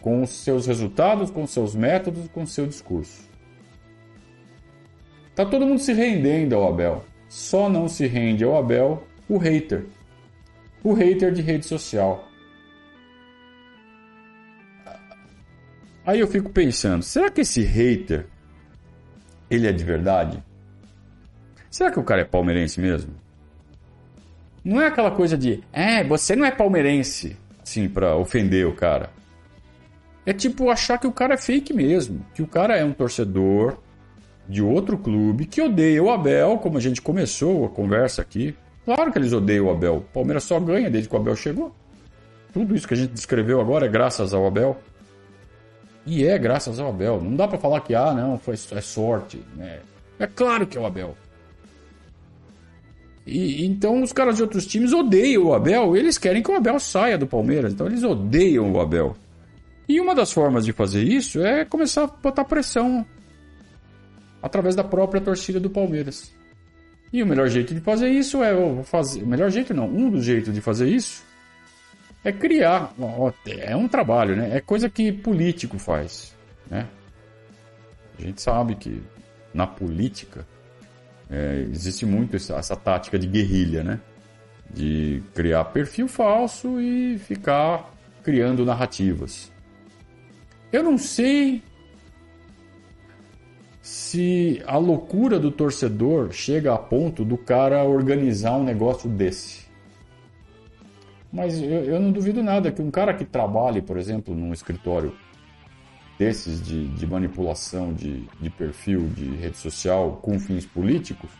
com 0.00 0.24
os 0.24 0.30
seus 0.30 0.66
resultados, 0.66 1.30
com 1.30 1.44
os 1.44 1.52
seus 1.52 1.72
métodos, 1.72 2.26
com 2.34 2.42
o 2.42 2.48
seu 2.48 2.66
discurso. 2.66 3.22
Tá 5.36 5.46
todo 5.46 5.64
mundo 5.64 5.78
se 5.78 5.92
rendendo 5.92 6.56
ao 6.56 6.66
Abel. 6.66 7.04
Só 7.28 7.68
não 7.68 7.86
se 7.86 8.08
rende 8.08 8.42
ao 8.42 8.58
Abel 8.58 9.04
o 9.28 9.38
hater. 9.38 9.86
O 10.82 10.94
hater 10.94 11.32
de 11.32 11.42
rede 11.42 11.64
social. 11.64 12.28
Aí 16.04 16.20
eu 16.20 16.26
fico 16.26 16.50
pensando, 16.50 17.02
será 17.02 17.30
que 17.30 17.42
esse 17.42 17.62
hater 17.62 18.26
ele 19.50 19.66
é 19.66 19.72
de 19.72 19.84
verdade? 19.84 20.42
Será 21.70 21.90
que 21.90 22.00
o 22.00 22.04
cara 22.04 22.22
é 22.22 22.24
palmeirense 22.24 22.80
mesmo? 22.80 23.14
Não 24.64 24.80
é 24.80 24.86
aquela 24.86 25.10
coisa 25.10 25.36
de, 25.36 25.62
é, 25.72 26.04
você 26.04 26.36
não 26.36 26.44
é 26.44 26.50
palmeirense, 26.50 27.36
sim, 27.64 27.88
para 27.88 28.16
ofender 28.16 28.66
o 28.66 28.74
cara. 28.74 29.10
É 30.26 30.32
tipo 30.32 30.70
achar 30.70 30.98
que 30.98 31.06
o 31.06 31.12
cara 31.12 31.34
é 31.34 31.38
fake 31.38 31.72
mesmo, 31.72 32.24
que 32.34 32.42
o 32.42 32.46
cara 32.46 32.76
é 32.76 32.84
um 32.84 32.92
torcedor 32.92 33.78
de 34.48 34.62
outro 34.62 34.98
clube 34.98 35.46
que 35.46 35.62
odeia 35.62 36.02
o 36.02 36.10
Abel, 36.10 36.58
como 36.58 36.76
a 36.76 36.80
gente 36.80 37.00
começou 37.00 37.64
a 37.64 37.68
conversa 37.68 38.20
aqui. 38.20 38.54
Claro 38.84 39.12
que 39.12 39.18
eles 39.18 39.32
odeiam 39.32 39.66
o 39.66 39.70
Abel. 39.70 39.98
O 39.98 40.00
Palmeiras 40.00 40.44
só 40.44 40.58
ganha 40.58 40.90
desde 40.90 41.08
que 41.08 41.14
o 41.14 41.18
Abel 41.18 41.36
chegou. 41.36 41.74
Tudo 42.52 42.74
isso 42.74 42.86
que 42.86 42.94
a 42.94 42.96
gente 42.96 43.12
descreveu 43.12 43.60
agora 43.60 43.86
é 43.86 43.88
graças 43.88 44.34
ao 44.34 44.46
Abel. 44.46 44.76
E 46.06 46.26
é 46.26 46.38
graças 46.38 46.78
ao 46.78 46.88
Abel. 46.88 47.20
Não 47.22 47.36
dá 47.36 47.46
para 47.46 47.58
falar 47.58 47.80
que, 47.80 47.94
ah, 47.94 48.12
não, 48.12 48.38
foi, 48.38 48.54
é 48.54 48.80
sorte. 48.80 49.42
Né? 49.56 49.80
É 50.18 50.26
claro 50.26 50.66
que 50.66 50.76
é 50.76 50.80
o 50.80 50.86
Abel. 50.86 51.16
E, 53.26 53.64
então 53.64 54.02
os 54.02 54.12
caras 54.12 54.36
de 54.36 54.42
outros 54.42 54.66
times 54.66 54.92
odeiam 54.92 55.44
o 55.44 55.54
Abel. 55.54 55.96
Eles 55.96 56.18
querem 56.18 56.42
que 56.42 56.50
o 56.50 56.56
Abel 56.56 56.80
saia 56.80 57.18
do 57.18 57.26
Palmeiras. 57.26 57.72
Então 57.72 57.86
eles 57.86 58.02
odeiam 58.02 58.72
o 58.72 58.80
Abel. 58.80 59.16
E 59.88 60.00
uma 60.00 60.14
das 60.14 60.32
formas 60.32 60.64
de 60.64 60.72
fazer 60.72 61.02
isso 61.02 61.44
é 61.44 61.64
começar 61.64 62.04
a 62.04 62.06
botar 62.06 62.44
pressão 62.44 63.04
através 64.42 64.74
da 64.74 64.84
própria 64.84 65.20
torcida 65.20 65.60
do 65.60 65.68
Palmeiras. 65.68 66.32
E 67.12 67.22
o 67.22 67.26
melhor 67.26 67.48
jeito 67.48 67.74
de 67.74 67.80
fazer 67.80 68.08
isso 68.08 68.42
é 68.42 68.54
fazer, 68.84 69.22
o 69.22 69.26
melhor 69.26 69.50
jeito 69.50 69.74
não, 69.74 69.88
um 69.88 70.08
dos 70.08 70.24
jeitos 70.24 70.54
de 70.54 70.60
fazer 70.60 70.88
isso 70.88 71.24
é 72.22 72.32
criar, 72.32 72.94
é 73.46 73.74
um 73.74 73.88
trabalho, 73.88 74.36
né? 74.36 74.56
É 74.56 74.60
coisa 74.60 74.90
que 74.90 75.10
político 75.10 75.78
faz, 75.78 76.34
né? 76.68 76.86
A 78.18 78.22
gente 78.22 78.42
sabe 78.42 78.74
que 78.74 79.02
na 79.54 79.66
política 79.66 80.46
é, 81.30 81.66
existe 81.70 82.04
muito 82.04 82.36
essa, 82.36 82.56
essa 82.56 82.76
tática 82.76 83.18
de 83.18 83.26
guerrilha, 83.26 83.82
né? 83.82 84.00
De 84.68 85.22
criar 85.34 85.64
perfil 85.66 86.06
falso 86.06 86.80
e 86.80 87.18
ficar 87.18 87.90
criando 88.22 88.64
narrativas. 88.64 89.50
Eu 90.70 90.82
não 90.82 90.98
sei 90.98 91.62
se 93.80 94.62
a 94.66 94.76
loucura 94.76 95.38
do 95.38 95.50
torcedor 95.50 96.32
chega 96.32 96.74
a 96.74 96.78
ponto 96.78 97.24
do 97.24 97.36
cara 97.36 97.82
organizar 97.82 98.56
um 98.56 98.62
negócio 98.62 99.08
desse. 99.08 99.59
Mas 101.32 101.60
eu, 101.60 101.84
eu 101.84 102.00
não 102.00 102.10
duvido 102.10 102.42
nada 102.42 102.72
que 102.72 102.82
um 102.82 102.90
cara 102.90 103.14
que 103.14 103.24
trabalhe, 103.24 103.80
por 103.80 103.96
exemplo, 103.96 104.34
num 104.34 104.52
escritório 104.52 105.14
desses 106.18 106.60
de, 106.60 106.88
de 106.88 107.06
manipulação 107.06 107.94
de, 107.94 108.26
de 108.40 108.50
perfil 108.50 109.08
de 109.08 109.24
rede 109.36 109.56
social 109.56 110.18
com 110.22 110.38
fins 110.38 110.66
políticos, 110.66 111.30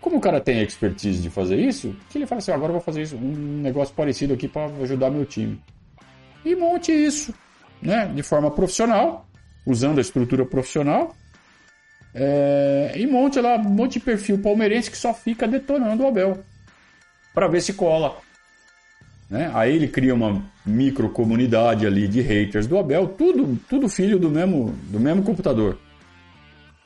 como 0.00 0.18
o 0.18 0.20
cara 0.20 0.40
tem 0.40 0.60
expertise 0.60 1.22
de 1.22 1.30
fazer 1.30 1.56
isso, 1.56 1.96
que 2.10 2.18
ele 2.18 2.26
fala 2.26 2.38
assim, 2.38 2.52
agora 2.52 2.68
eu 2.68 2.74
vou 2.74 2.82
fazer 2.82 3.02
isso, 3.02 3.16
um 3.16 3.62
negócio 3.62 3.94
parecido 3.94 4.34
aqui 4.34 4.46
para 4.46 4.66
ajudar 4.82 5.10
meu 5.10 5.24
time. 5.24 5.60
E 6.44 6.54
monte 6.54 6.92
isso, 6.92 7.34
né, 7.80 8.06
de 8.14 8.22
forma 8.22 8.50
profissional, 8.50 9.26
usando 9.66 9.98
a 9.98 10.00
estrutura 10.02 10.44
profissional, 10.44 11.16
é, 12.14 12.92
e 12.96 13.06
monte 13.06 13.40
lá, 13.40 13.56
um 13.56 13.70
monte 13.70 13.94
de 13.94 14.00
perfil 14.00 14.38
palmeirense 14.38 14.90
que 14.90 14.96
só 14.96 15.12
fica 15.12 15.46
detonando 15.46 16.02
o 16.02 16.08
Abel. 16.08 16.42
para 17.34 17.48
ver 17.48 17.60
se 17.60 17.72
cola. 17.72 18.16
Né? 19.28 19.50
Aí 19.54 19.74
ele 19.74 19.88
cria 19.88 20.14
uma 20.14 20.42
micro 20.64 21.10
comunidade 21.10 21.86
ali 21.86 22.08
de 22.08 22.20
haters 22.20 22.66
do 22.66 22.78
Abel, 22.78 23.08
tudo, 23.08 23.58
tudo 23.68 23.88
filho 23.88 24.18
do 24.18 24.30
mesmo, 24.30 24.74
do 24.84 24.98
mesmo 24.98 25.22
computador. 25.22 25.78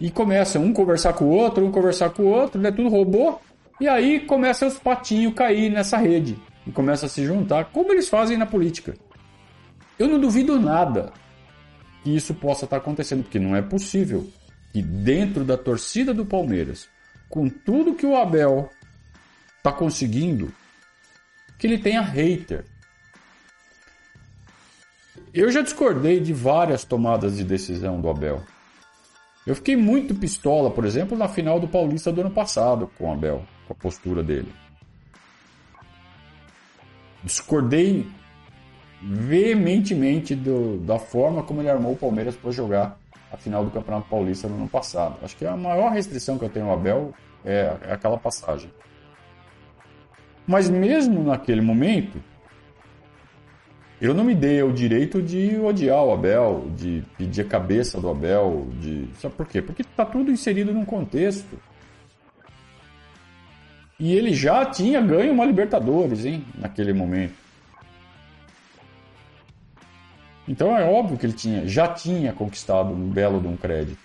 E 0.01 0.11
começa 0.11 0.59
um 0.59 0.73
conversar 0.73 1.13
com 1.13 1.27
o 1.27 1.31
outro, 1.31 1.65
um 1.65 1.71
conversar 1.71 2.11
com 2.11 2.25
o 2.25 2.27
outro, 2.27 2.61
né? 2.61 2.73
tudo 2.73 2.89
robô. 2.89 3.39
E 3.81 3.87
aí 3.87 4.21
começa 4.21 4.67
os 4.67 4.79
patinhos 4.79 5.35
cair 5.35 5.71
nessa 5.71 5.97
rede. 5.97 6.37
E 6.67 6.73
começa 6.73 7.07
a 7.07 7.09
se 7.09 7.25
juntar, 7.25 7.67
como 7.67 7.93
eles 7.93 8.09
fazem 8.09 8.37
na 8.37 8.47
política. 8.47 8.95
Eu 9.99 10.09
não 10.09 10.19
duvido 10.19 10.59
nada 10.59 11.13
que 12.03 12.15
isso 12.15 12.35
possa 12.35 12.65
estar 12.65 12.79
acontecendo, 12.79 13.23
porque 13.23 13.39
não 13.39 13.55
é 13.55 13.63
possível 13.63 14.29
que 14.73 14.83
dentro 14.83 15.45
da 15.45 15.57
torcida 15.57 16.13
do 16.13 16.25
Palmeiras, 16.25 16.89
com 17.29 17.49
tudo 17.49 17.95
que 17.95 18.07
o 18.07 18.17
Abel 18.17 18.71
está 19.59 19.71
conseguindo, 19.71 20.53
que 21.59 21.67
ele 21.67 21.79
tenha 21.79 22.01
hater. 22.01 22.65
Eu 25.33 25.51
já 25.51 25.63
discordei 25.63 26.21
de 26.21 26.33
várias 26.33 26.85
tomadas 26.85 27.37
de 27.37 27.45
decisão 27.45 28.01
do 28.01 28.09
Abel. 28.09 28.43
Eu 29.47 29.57
fiquei 29.57 29.75
muito 29.75 30.15
pistola, 30.15 30.71
por 30.71 30.85
exemplo, 30.85 31.17
na 31.17 31.27
final 31.27 31.59
do 31.59 31.67
Paulista 31.67 32.13
do 32.13 32.21
ano 32.21 32.31
passado 32.31 32.91
com 32.99 33.09
o 33.09 33.13
Abel, 33.13 33.45
com 33.67 33.73
a 33.73 33.77
postura 33.77 34.23
dele. 34.23 34.53
Discordei 37.25 38.07
veementemente 39.03 40.35
do, 40.35 40.79
da 40.79 40.99
forma 40.99 41.43
como 41.43 41.61
ele 41.61 41.71
armou 41.71 41.93
o 41.93 41.97
Palmeiras 41.97 42.37
para 42.37 42.53
jogar 42.53 42.99
a 43.33 43.37
final 43.37 43.65
do 43.65 43.71
Campeonato 43.71 44.09
Paulista 44.09 44.47
no 44.47 44.57
ano 44.57 44.69
passado. 44.69 45.17
Acho 45.23 45.37
que 45.37 45.45
a 45.45 45.57
maior 45.57 45.91
restrição 45.91 46.39
que 46.39 46.45
eu 46.45 46.51
tenho 46.51 46.67
ao 46.67 46.75
Abel 46.75 47.15
é, 47.45 47.77
é 47.83 47.93
aquela 47.93 48.19
passagem. 48.19 48.71
Mas 50.47 50.69
mesmo 50.69 51.23
naquele 51.23 51.61
momento, 51.61 52.19
eu 54.01 54.13
não 54.13 54.25
me 54.25 54.35
dei 54.35 54.63
o 54.63 54.73
direito 54.73 55.23
de 55.23 55.57
odiar 55.59 56.05
o 56.05 56.13
Abel, 56.13 56.69
de 56.77 57.05
pedir 57.17 57.43
a 57.43 57.45
cabeça 57.45 58.01
do 58.01 58.11
Abel, 58.11 58.69
de. 58.81 59.09
Sabe 59.21 59.35
por 59.37 59.47
quê? 59.47 59.63
Porque 59.63 59.83
está 59.83 60.05
tudo 60.05 60.33
inserido 60.33 60.75
num 60.75 60.85
contexto. 60.85 61.57
E 64.01 64.13
ele 64.13 64.35
já 64.35 64.67
tinha 64.67 65.01
ganho 65.01 65.33
uma 65.33 65.45
Libertadores, 65.45 66.25
hein, 66.25 66.45
naquele 66.59 66.93
momento. 66.93 67.35
Então 70.49 70.77
é 70.77 70.85
óbvio 70.85 71.17
que 71.17 71.25
ele 71.25 71.33
tinha, 71.33 71.69
já 71.69 71.87
tinha 71.87 72.33
conquistado 72.33 72.93
um 72.93 73.09
belo 73.09 73.41
de 73.41 73.47
um 73.47 73.57
crédito. 73.57 73.99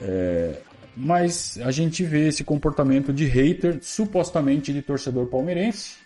É, 0.00 0.58
mas 0.96 1.58
a 1.62 1.70
gente 1.70 2.04
vê 2.04 2.28
esse 2.28 2.44
comportamento 2.44 3.12
de 3.12 3.24
hater, 3.24 3.78
supostamente 3.82 4.72
de 4.72 4.82
torcedor 4.82 5.26
palmeirense. 5.26 5.96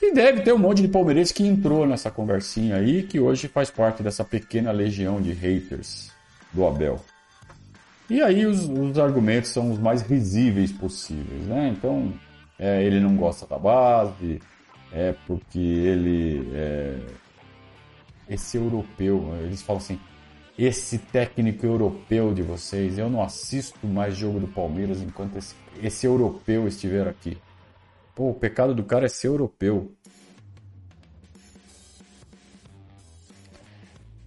E 0.00 0.12
deve 0.12 0.40
ter 0.40 0.52
um 0.52 0.58
monte 0.58 0.82
de 0.82 0.88
palmeirense 0.88 1.32
que 1.32 1.46
entrou 1.46 1.86
nessa 1.86 2.10
conversinha 2.10 2.76
aí, 2.76 3.04
que 3.04 3.20
hoje 3.20 3.46
faz 3.46 3.70
parte 3.70 4.02
dessa 4.02 4.24
pequena 4.24 4.72
legião 4.72 5.20
de 5.20 5.32
haters 5.32 6.10
do 6.52 6.66
Abel. 6.66 7.00
E 8.10 8.20
aí 8.20 8.44
os, 8.44 8.68
os 8.68 8.98
argumentos 8.98 9.50
são 9.50 9.70
os 9.70 9.78
mais 9.78 10.02
risíveis 10.02 10.72
possíveis, 10.72 11.46
né? 11.46 11.68
Então, 11.68 12.12
é, 12.58 12.82
ele 12.82 12.98
não 12.98 13.16
gosta 13.16 13.46
da 13.46 13.58
base, 13.58 14.40
é 14.92 15.14
porque 15.26 15.58
ele 15.58 16.50
é 16.52 16.98
esse 18.28 18.56
europeu, 18.56 19.34
eles 19.44 19.62
falam 19.62 19.80
assim, 19.80 19.98
esse 20.64 20.96
técnico 20.96 21.66
europeu 21.66 22.32
de 22.32 22.42
vocês. 22.42 22.96
Eu 22.96 23.10
não 23.10 23.22
assisto 23.22 23.84
mais 23.86 24.16
jogo 24.16 24.38
do 24.38 24.46
Palmeiras 24.46 25.02
enquanto 25.02 25.36
esse, 25.36 25.54
esse 25.82 26.06
europeu 26.06 26.68
estiver 26.68 27.08
aqui. 27.08 27.36
Pô, 28.14 28.30
o 28.30 28.34
pecado 28.34 28.74
do 28.74 28.84
cara 28.84 29.06
é 29.06 29.08
ser 29.08 29.26
europeu. 29.26 29.90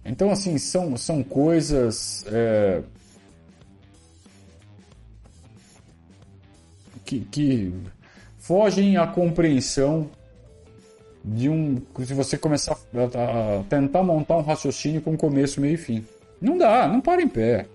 Então, 0.04 0.30
assim, 0.30 0.58
são, 0.58 0.96
são 0.96 1.22
coisas 1.22 2.24
é, 2.28 2.82
que, 7.04 7.20
que 7.20 7.72
fogem 8.38 8.96
à 8.98 9.06
compreensão 9.06 10.10
de 11.24 11.48
um. 11.48 11.82
Se 12.04 12.14
você 12.14 12.38
começar 12.38 12.76
a, 12.94 13.64
tentar 13.68 14.02
montar 14.02 14.36
um 14.36 14.42
raciocínio 14.42 15.00
com 15.00 15.16
começo, 15.16 15.60
meio 15.60 15.74
e 15.74 15.78
fim. 15.78 16.04
Não 16.40 16.58
dá, 16.58 16.86
não 16.86 17.00
para 17.00 17.22
em 17.22 17.28
pé. 17.28 17.66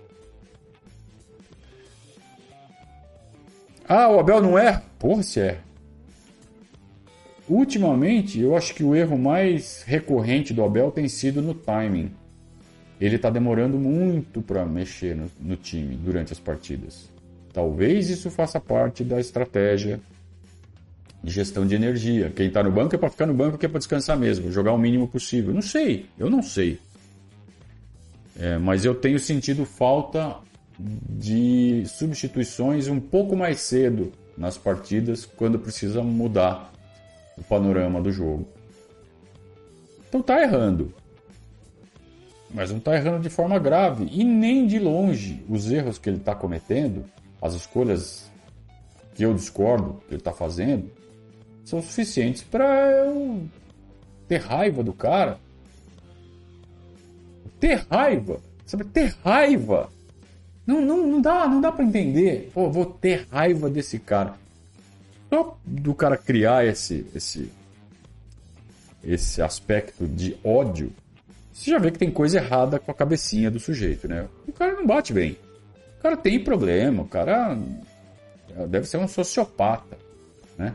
Ah, 3.88 4.08
o 4.08 4.18
Abel 4.18 4.40
não 4.40 4.58
é? 4.58 4.82
Porra, 4.98 5.22
se 5.22 5.40
é. 5.40 5.58
Ultimamente, 7.48 8.40
eu 8.40 8.56
acho 8.56 8.74
que 8.74 8.84
o 8.84 8.94
erro 8.94 9.18
mais 9.18 9.82
recorrente 9.86 10.54
do 10.54 10.64
Abel 10.64 10.90
tem 10.90 11.08
sido 11.08 11.42
no 11.42 11.54
timing. 11.54 12.10
Ele 13.00 13.16
está 13.16 13.28
demorando 13.28 13.76
muito 13.76 14.40
para 14.40 14.64
mexer 14.64 15.16
no, 15.16 15.30
no 15.40 15.56
time 15.56 15.96
durante 15.96 16.32
as 16.32 16.38
partidas. 16.38 17.10
Talvez 17.52 18.08
isso 18.08 18.30
faça 18.30 18.60
parte 18.60 19.04
da 19.04 19.20
estratégia 19.20 20.00
de 21.22 21.30
gestão 21.30 21.66
de 21.66 21.74
energia. 21.74 22.32
Quem 22.34 22.46
está 22.46 22.62
no 22.62 22.72
banco 22.72 22.94
é 22.94 22.98
para 22.98 23.10
ficar 23.10 23.26
no 23.26 23.34
banco, 23.34 23.58
que 23.58 23.66
é 23.66 23.68
para 23.68 23.78
descansar 23.78 24.16
mesmo, 24.16 24.50
jogar 24.50 24.72
o 24.72 24.78
mínimo 24.78 25.06
possível. 25.06 25.52
Não 25.52 25.62
sei, 25.62 26.06
eu 26.18 26.30
não 26.30 26.42
sei. 26.42 26.78
É, 28.42 28.58
mas 28.58 28.84
eu 28.84 28.92
tenho 28.92 29.20
sentido 29.20 29.64
falta 29.64 30.36
de 30.76 31.84
substituições 31.86 32.88
um 32.88 32.98
pouco 32.98 33.36
mais 33.36 33.60
cedo 33.60 34.10
nas 34.36 34.58
partidas, 34.58 35.24
quando 35.24 35.60
precisa 35.60 36.02
mudar 36.02 36.72
o 37.38 37.44
panorama 37.44 38.02
do 38.02 38.10
jogo. 38.10 38.48
Então 40.08 40.20
tá 40.20 40.42
errando. 40.42 40.92
Mas 42.50 42.70
não 42.70 42.78
está 42.78 42.96
errando 42.96 43.20
de 43.20 43.30
forma 43.30 43.60
grave. 43.60 44.08
E 44.10 44.24
nem 44.24 44.66
de 44.66 44.80
longe 44.80 45.44
os 45.48 45.70
erros 45.70 45.96
que 45.96 46.10
ele 46.10 46.16
está 46.16 46.34
cometendo, 46.34 47.04
as 47.40 47.54
escolhas 47.54 48.28
que 49.14 49.24
eu 49.24 49.32
discordo 49.34 50.02
que 50.08 50.14
ele 50.14 50.20
está 50.20 50.32
fazendo, 50.32 50.90
são 51.64 51.80
suficientes 51.80 52.42
para 52.42 52.90
eu 52.90 53.46
ter 54.26 54.38
raiva 54.38 54.82
do 54.82 54.92
cara. 54.92 55.38
Ter 57.62 57.86
raiva, 57.88 58.40
sabe? 58.66 58.82
Ter 58.86 59.14
raiva. 59.24 59.88
Não, 60.66 60.82
não, 60.82 61.06
não 61.06 61.20
dá, 61.20 61.46
não 61.46 61.60
dá 61.60 61.70
para 61.70 61.84
entender. 61.84 62.50
Pô, 62.52 62.68
vou 62.68 62.84
ter 62.84 63.24
raiva 63.30 63.70
desse 63.70 64.00
cara. 64.00 64.34
Só 65.30 65.56
do 65.64 65.94
cara 65.94 66.16
criar 66.16 66.66
esse, 66.66 67.06
esse, 67.14 67.52
esse 69.04 69.40
aspecto 69.40 70.08
de 70.08 70.36
ódio, 70.42 70.92
você 71.52 71.70
já 71.70 71.78
vê 71.78 71.92
que 71.92 72.00
tem 72.00 72.10
coisa 72.10 72.38
errada 72.38 72.80
com 72.80 72.90
a 72.90 72.94
cabecinha 72.94 73.48
do 73.48 73.60
sujeito, 73.60 74.08
né? 74.08 74.26
O 74.48 74.52
cara 74.52 74.72
não 74.72 74.84
bate 74.84 75.12
bem. 75.12 75.38
O 76.00 76.02
cara 76.02 76.16
tem 76.16 76.42
problema, 76.42 77.04
o 77.04 77.08
cara 77.08 77.56
deve 78.68 78.88
ser 78.88 78.96
um 78.96 79.06
sociopata, 79.06 79.96
né? 80.58 80.74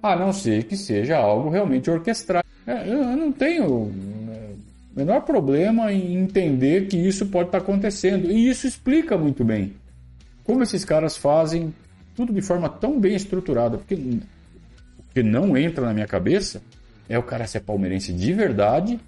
A 0.00 0.14
não 0.14 0.32
ser 0.32 0.62
que 0.62 0.76
seja 0.76 1.16
algo 1.16 1.50
realmente 1.50 1.90
orquestrado. 1.90 2.46
É, 2.64 2.88
eu 2.88 3.02
não 3.16 3.32
tenho 3.32 3.92
menor 4.94 5.22
problema 5.22 5.92
em 5.92 6.16
entender 6.16 6.86
que 6.86 6.96
isso 6.96 7.26
pode 7.26 7.48
estar 7.48 7.58
acontecendo. 7.58 8.30
E 8.30 8.48
isso 8.48 8.66
explica 8.66 9.18
muito 9.18 9.44
bem 9.44 9.74
como 10.44 10.62
esses 10.62 10.84
caras 10.84 11.16
fazem 11.16 11.74
tudo 12.14 12.32
de 12.32 12.42
forma 12.42 12.68
tão 12.68 13.00
bem 13.00 13.14
estruturada. 13.14 13.78
Porque 13.78 13.94
o 13.94 14.20
que 15.12 15.22
não 15.22 15.56
entra 15.56 15.86
na 15.86 15.94
minha 15.94 16.06
cabeça 16.06 16.62
é 17.08 17.18
o 17.18 17.22
cara 17.22 17.46
ser 17.46 17.60
palmeirense 17.60 18.12
de 18.12 18.32
verdade 18.32 19.00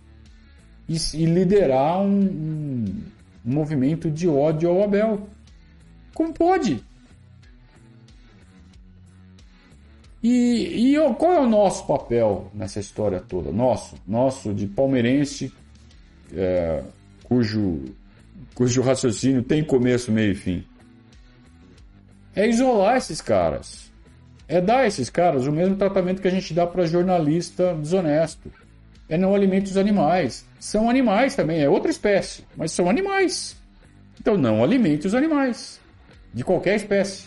e, 0.88 0.96
e 1.14 1.26
liderar 1.26 2.00
um, 2.00 2.20
um, 2.20 2.84
um 3.44 3.52
movimento 3.52 4.10
de 4.10 4.26
ódio 4.26 4.68
ao 4.68 4.82
Abel. 4.82 5.28
Como 6.14 6.32
pode? 6.32 6.82
E, 10.22 10.94
e 10.94 11.14
qual 11.14 11.34
é 11.34 11.40
o 11.40 11.48
nosso 11.48 11.86
papel 11.86 12.50
nessa 12.52 12.80
história 12.80 13.20
toda? 13.20 13.52
Nosso, 13.52 13.96
nosso 14.06 14.52
de 14.52 14.66
palmeirense, 14.66 15.52
é, 16.34 16.82
cujo, 17.24 17.84
cujo 18.54 18.82
raciocínio 18.82 19.42
tem 19.42 19.64
começo, 19.64 20.10
meio 20.10 20.32
e 20.32 20.34
fim. 20.34 20.64
É 22.34 22.46
isolar 22.48 22.96
esses 22.96 23.20
caras. 23.20 23.90
É 24.48 24.60
dar 24.60 24.80
a 24.80 24.86
esses 24.86 25.10
caras 25.10 25.46
o 25.46 25.52
mesmo 25.52 25.76
tratamento 25.76 26.22
que 26.22 26.28
a 26.28 26.30
gente 26.30 26.54
dá 26.54 26.66
para 26.66 26.86
jornalista 26.86 27.74
desonesto. 27.74 28.52
É 29.08 29.16
não 29.16 29.34
alimente 29.34 29.70
os 29.70 29.76
animais. 29.76 30.44
São 30.58 30.90
animais 30.90 31.34
também, 31.34 31.60
é 31.60 31.68
outra 31.68 31.90
espécie, 31.90 32.44
mas 32.56 32.72
são 32.72 32.90
animais. 32.90 33.56
Então 34.20 34.36
não 34.36 34.62
alimente 34.62 35.06
os 35.06 35.14
animais, 35.14 35.80
de 36.34 36.42
qualquer 36.42 36.76
espécie. 36.76 37.26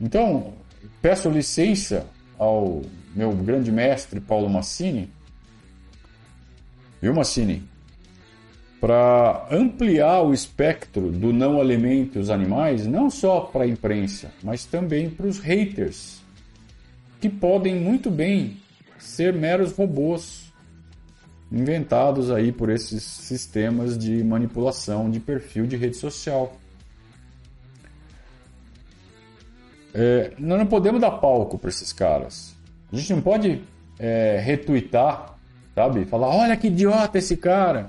Então, 0.00 0.54
peço 1.02 1.28
licença 1.28 2.06
ao 2.38 2.82
meu 3.14 3.32
grande 3.32 3.72
mestre 3.72 4.20
Paulo 4.20 4.48
Massini, 4.48 5.10
viu 7.00 7.14
Massini? 7.14 7.62
Para 8.80 9.46
ampliar 9.50 10.22
o 10.22 10.32
espectro 10.32 11.10
do 11.10 11.32
não 11.32 11.60
alimente 11.60 12.18
os 12.18 12.30
animais, 12.30 12.86
não 12.86 13.10
só 13.10 13.40
para 13.40 13.64
a 13.64 13.66
imprensa, 13.66 14.30
mas 14.42 14.64
também 14.64 15.10
para 15.10 15.26
os 15.26 15.40
haters, 15.40 16.20
que 17.20 17.28
podem 17.28 17.74
muito 17.74 18.10
bem 18.10 18.56
ser 18.98 19.32
meros 19.32 19.72
robôs 19.72 20.52
inventados 21.50 22.30
aí 22.30 22.52
por 22.52 22.70
esses 22.70 23.02
sistemas 23.02 23.96
de 23.96 24.22
manipulação 24.22 25.10
de 25.10 25.18
perfil 25.18 25.66
de 25.66 25.76
rede 25.76 25.96
social. 25.96 26.56
É, 29.94 30.32
nós 30.38 30.58
não 30.58 30.66
podemos 30.66 31.00
dar 31.00 31.12
palco 31.12 31.58
para 31.58 31.70
esses 31.70 31.92
caras. 31.92 32.54
A 32.92 32.96
gente 32.96 33.12
não 33.14 33.22
pode 33.22 33.62
é, 33.98 34.38
retweetar, 34.44 35.37
sabe? 35.78 36.04
Falar, 36.06 36.26
olha 36.26 36.56
que 36.56 36.66
idiota 36.66 37.18
esse 37.18 37.36
cara. 37.36 37.86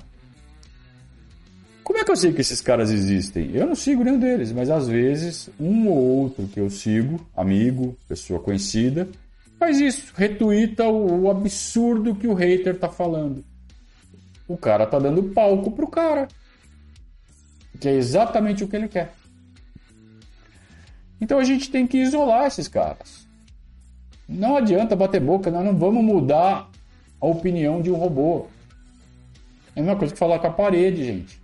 Como 1.82 1.98
é 1.98 2.04
que 2.04 2.10
eu 2.12 2.16
sei 2.16 2.32
que 2.32 2.40
esses 2.40 2.60
caras 2.60 2.88
existem? 2.92 3.50
Eu 3.52 3.66
não 3.66 3.74
sigo 3.74 4.04
nenhum 4.04 4.18
deles, 4.18 4.52
mas 4.52 4.70
às 4.70 4.86
vezes 4.86 5.50
um 5.58 5.88
ou 5.88 5.98
outro 5.98 6.46
que 6.46 6.60
eu 6.60 6.70
sigo, 6.70 7.20
amigo, 7.36 7.96
pessoa 8.08 8.38
conhecida, 8.38 9.08
faz 9.58 9.80
isso, 9.80 10.12
retuita 10.14 10.84
o, 10.84 11.22
o 11.22 11.30
absurdo 11.30 12.14
que 12.14 12.28
o 12.28 12.34
hater 12.34 12.78
tá 12.78 12.88
falando. 12.88 13.44
O 14.46 14.56
cara 14.56 14.86
tá 14.86 15.00
dando 15.00 15.24
palco 15.24 15.72
pro 15.72 15.88
cara. 15.88 16.28
Que 17.80 17.88
é 17.88 17.94
exatamente 17.96 18.62
o 18.62 18.68
que 18.68 18.76
ele 18.76 18.88
quer. 18.88 19.12
Então 21.20 21.40
a 21.40 21.44
gente 21.44 21.68
tem 21.68 21.88
que 21.88 21.98
isolar 21.98 22.46
esses 22.46 22.68
caras. 22.68 23.26
Não 24.28 24.56
adianta 24.56 24.94
bater 24.94 25.20
boca, 25.20 25.50
nós 25.50 25.64
não 25.64 25.76
vamos 25.76 26.04
mudar 26.04 26.69
a 27.20 27.26
opinião 27.26 27.80
de 27.80 27.90
um 27.90 27.94
robô. 27.94 28.46
É 29.74 29.80
a 29.80 29.82
mesma 29.82 29.96
coisa 29.96 30.12
que 30.12 30.18
falar 30.18 30.38
com 30.38 30.46
a 30.46 30.50
parede, 30.50 31.04
gente. 31.04 31.40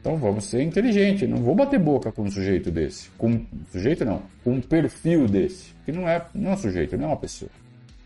Então 0.00 0.16
vamos 0.16 0.44
ser 0.44 0.62
inteligentes. 0.62 1.28
Não 1.28 1.38
vou 1.38 1.54
bater 1.54 1.78
boca 1.78 2.10
com 2.10 2.22
um 2.22 2.30
sujeito 2.30 2.70
desse. 2.70 3.10
Com 3.18 3.28
um 3.28 3.46
sujeito 3.70 4.04
não. 4.04 4.22
Com 4.42 4.54
um 4.54 4.60
perfil 4.60 5.26
desse. 5.26 5.74
Que 5.84 5.92
não 5.92 6.08
é, 6.08 6.24
não 6.34 6.52
é 6.52 6.54
um 6.54 6.58
sujeito, 6.58 6.96
não 6.96 7.04
é 7.04 7.08
uma 7.08 7.16
pessoa. 7.16 7.50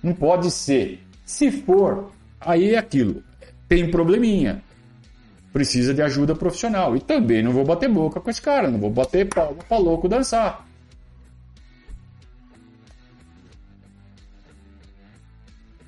Não 0.03 0.13
pode 0.13 0.51
ser. 0.51 1.01
Se 1.25 1.51
for, 1.51 2.11
aí 2.41 2.75
é 2.75 2.79
aquilo. 2.79 3.23
Tem 3.69 3.91
probleminha 3.91 4.63
precisa 5.55 5.95
de 5.95 6.03
ajuda 6.03 6.35
profissional. 6.35 6.97
E 6.97 7.01
também 7.01 7.41
não 7.41 7.53
vou 7.53 7.65
bater 7.65 7.89
boca 7.89 8.21
com 8.21 8.29
esse 8.29 8.43
cara, 8.43 8.69
não 8.69 8.79
vou 8.81 8.91
bater 8.91 9.29
palma 9.29 9.63
pra 9.67 9.79
louco 9.79 10.09
dançar. 10.09 10.67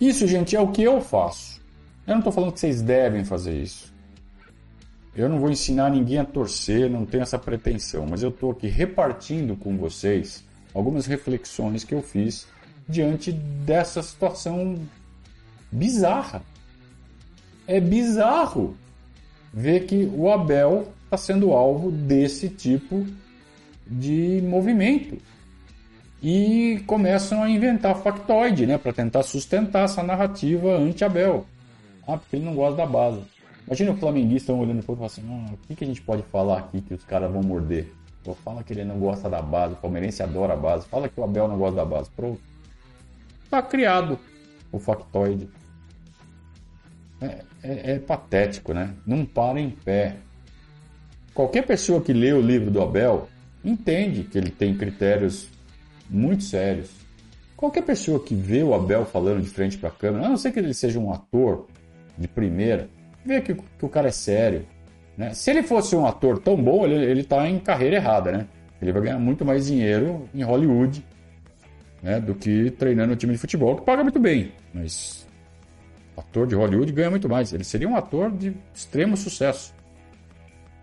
Isso, 0.01 0.27
gente, 0.27 0.55
é 0.55 0.61
o 0.61 0.73
que 0.73 0.83
eu 0.83 1.01
faço. 1.01 1.61
Eu 2.07 2.13
não 2.13 2.19
estou 2.19 2.33
falando 2.33 2.53
que 2.53 2.61
vocês 2.61 2.83
devem 2.83 3.25
fazer 3.25 3.61
isso. 3.61 3.93
Eu 5.15 5.29
não 5.29 5.41
vou 5.41 5.51
ensinar 5.51 5.91
ninguém 5.91 6.19
a 6.19 6.25
torcer, 6.25 6.91
não 6.91 7.07
tenho 7.07 7.23
essa 7.23 7.39
pretensão, 7.39 8.07
mas 8.07 8.23
eu 8.23 8.29
estou 8.29 8.51
aqui 8.51 8.69
repartindo 8.69 9.57
com 9.57 9.77
vocês 9.77 10.45
algumas 10.75 11.07
reflexões 11.07 11.85
que 11.85 11.95
eu 11.95 12.03
fiz 12.03 12.47
diante 12.87 13.33
dessa 13.33 14.03
situação 14.03 14.79
bizarra. 15.73 16.43
É 17.67 17.81
bizarro 17.81 18.77
vê 19.57 19.81
que 19.81 20.05
o 20.15 20.31
Abel 20.31 20.93
está 21.05 21.17
sendo 21.17 21.53
alvo 21.53 21.91
desse 21.91 22.51
tipo 22.51 23.07
de 23.87 24.43
movimento. 24.45 25.17
E 26.29 26.83
começam 26.89 27.41
a 27.41 27.49
inventar 27.49 27.95
factoide, 28.03 28.67
né, 28.67 28.77
para 28.77 28.93
tentar 28.93 29.23
sustentar 29.23 29.85
essa 29.85 30.03
narrativa 30.03 30.77
anti-Abel. 30.77 31.47
Ah, 32.05 32.17
porque 32.17 32.35
ele 32.35 32.45
não 32.45 32.57
gosta 32.57 32.79
da 32.79 32.85
base. 32.85 33.21
Imagina 33.65 33.93
o 33.93 33.97
flamenguista 33.97 34.53
olhando 34.53 34.83
pro 34.83 34.95
outro 34.95 35.07
e 35.07 35.09
falando 35.09 35.45
assim, 35.45 35.53
ah, 35.53 35.55
o 35.55 35.69
que, 35.69 35.77
que 35.77 35.85
a 35.85 35.87
gente 35.87 36.03
pode 36.03 36.25
falar 36.25 36.59
aqui 36.59 36.81
que 36.81 36.95
os 36.95 37.05
caras 37.05 37.31
vão 37.31 37.45
morder? 37.45 37.93
Ou 38.27 38.35
fala 38.35 38.65
que 38.65 38.73
ele 38.73 38.83
não 38.83 38.99
gosta 38.99 39.31
da 39.31 39.41
base, 39.41 39.75
o 39.75 39.77
palmeirense 39.77 40.21
adora 40.21 40.55
a 40.55 40.57
base. 40.57 40.89
Fala 40.89 41.09
que 41.09 41.21
o 41.21 41.23
Abel 41.23 41.47
não 41.47 41.59
gosta 41.59 41.77
da 41.77 41.85
base. 41.85 42.11
Pronto. 42.11 42.41
Tá 43.49 43.63
criado 43.63 44.19
o 44.73 44.81
factoide. 44.81 45.49
É, 47.21 47.45
é, 47.63 47.93
é 47.93 47.99
patético, 48.01 48.75
né? 48.75 48.93
Não 49.07 49.25
para 49.25 49.61
em 49.61 49.71
pé. 49.71 50.17
Qualquer 51.33 51.65
pessoa 51.65 52.01
que 52.01 52.13
lê 52.13 52.33
o 52.33 52.41
livro 52.41 52.69
do 52.69 52.83
Abel 52.83 53.29
entende 53.65 54.25
que 54.25 54.37
ele 54.37 54.51
tem 54.51 54.77
critérios 54.77 55.55
muito 56.09 56.45
sérios. 56.45 56.91
Qualquer 57.57 57.83
pessoa 57.83 58.21
que 58.21 58.35
vê 58.35 58.63
o 58.63 58.75
Abel 58.75 59.05
falando 59.07 59.43
de 59.43 59.49
frente 59.49 59.79
para 59.79 59.89
a 59.89 59.93
câmera, 59.93 60.27
a 60.27 60.29
não 60.29 60.37
ser 60.37 60.53
que 60.53 60.59
ele 60.59 60.75
seja 60.75 60.99
um 60.99 61.13
ator 61.13 61.67
de 62.19 62.29
primeira, 62.29 62.89
vê 63.25 63.41
que, 63.41 63.55
que 63.55 63.85
o 63.85 63.89
cara 63.89 64.09
é 64.09 64.13
sério. 64.13 64.67
Né? 65.17 65.33
Se 65.33 65.51
ele 65.51 65.63
fosse 65.63 65.97
um 65.97 66.07
ator 66.07 66.39
tão 66.39 66.57
bom, 66.57 66.87
ele 66.87 67.21
está 67.21 67.49
em 67.49 67.59
carreira 67.59 67.97
errada, 67.97 68.31
né? 68.31 68.47
Ele 68.81 68.93
vai 68.93 69.03
ganhar 69.03 69.19
muito 69.19 69.45
mais 69.45 69.67
dinheiro 69.67 70.29
em 70.35 70.43
Hollywood 70.43 71.03
né, 72.03 72.21
do 72.21 72.35
que 72.35 72.71
treinando 72.73 73.15
um 73.15 73.17
time 73.17 73.33
de 73.33 73.39
futebol, 73.39 73.77
que 73.77 73.85
paga 73.85 74.03
muito 74.03 74.21
bem. 74.21 74.53
Mas 74.75 75.27
ator 76.17 76.47
de 76.47 76.55
Hollywood 76.55 76.93
ganha 76.93 77.11
muito 77.11 77.29
mais. 77.29 77.53
Ele 77.53 77.65
seria 77.65 77.89
um 77.89 77.97
ator 77.97 78.31
de 78.31 78.55
extremo 78.75 79.17
sucesso. 79.17 79.75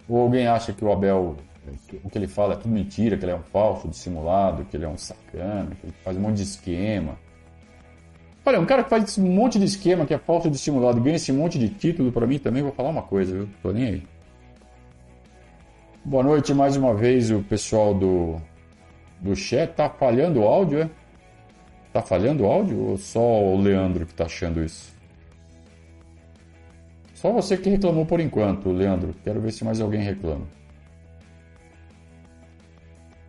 Ou 0.07 0.19
alguém 0.19 0.47
acha 0.47 0.73
que 0.73 0.83
o 0.83 0.91
Abel 0.91 1.37
o 2.03 2.09
que 2.09 2.17
ele 2.17 2.27
fala 2.27 2.53
é 2.53 2.57
tudo 2.57 2.73
mentira, 2.73 3.17
que 3.17 3.23
ele 3.23 3.31
é 3.31 3.35
um 3.35 3.43
falso, 3.43 3.87
dissimulado, 3.87 4.65
que 4.65 4.75
ele 4.75 4.85
é 4.85 4.87
um 4.87 4.97
sacana, 4.97 5.71
que 5.79 5.87
ele 5.87 5.93
faz 6.03 6.17
um 6.17 6.19
monte 6.19 6.37
de 6.37 6.43
esquema. 6.43 7.17
Olha, 8.45 8.59
um 8.59 8.65
cara 8.65 8.83
que 8.83 8.89
faz 8.89 9.17
um 9.17 9.23
monte 9.23 9.57
de 9.57 9.65
esquema, 9.65 10.05
que 10.05 10.13
é 10.13 10.17
falso, 10.17 10.49
dissimulado, 10.49 10.99
ganha 10.99 11.15
esse 11.15 11.31
monte 11.31 11.57
de 11.57 11.69
título 11.69 12.11
para 12.11 12.27
mim 12.27 12.37
também, 12.37 12.61
vou 12.61 12.73
falar 12.73 12.89
uma 12.89 13.03
coisa, 13.03 13.33
viu? 13.33 13.49
Tô 13.61 13.71
nem 13.71 13.85
aí. 13.85 14.03
Boa 16.03 16.21
noite 16.21 16.53
mais 16.53 16.75
uma 16.75 16.93
vez, 16.93 17.31
o 17.31 17.41
pessoal 17.41 17.93
do, 17.93 18.35
do 19.21 19.33
chat. 19.33 19.73
Tá 19.73 19.89
falhando 19.89 20.41
o 20.41 20.43
áudio, 20.43 20.81
é? 20.81 20.89
Tá 21.93 22.01
falhando 22.01 22.43
o 22.43 22.45
áudio 22.45 22.77
ou 22.89 22.97
só 22.97 23.21
o 23.21 23.61
Leandro 23.61 24.05
que 24.05 24.13
tá 24.13 24.25
achando 24.25 24.61
isso? 24.61 24.93
Só 27.13 27.31
você 27.31 27.55
que 27.55 27.69
reclamou 27.69 28.05
por 28.05 28.19
enquanto, 28.19 28.69
Leandro. 28.69 29.15
Quero 29.23 29.39
ver 29.39 29.53
se 29.53 29.63
mais 29.63 29.79
alguém 29.79 30.01
reclama. 30.01 30.45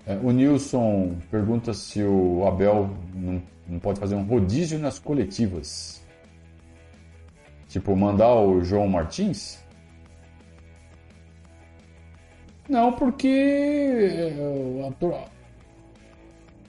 É, 0.07 0.17
o 0.17 0.31
Nilson 0.31 1.17
pergunta 1.31 1.73
se 1.73 2.03
o 2.03 2.47
Abel 2.47 2.91
não, 3.15 3.43
não, 3.67 3.79
pode 3.79 3.99
fazer 3.99 4.15
um 4.15 4.25
rodízio 4.25 4.79
nas 4.79 4.99
coletivas. 4.99 6.03
Tipo, 7.69 7.97
mandar 7.97 8.35
o 8.35 8.63
João 8.63 8.87
Martins? 8.87 9.65
Não, 12.69 12.93
porque 12.93 13.29
é, 13.29 14.87
a, 14.87 14.93
tor 14.93 15.15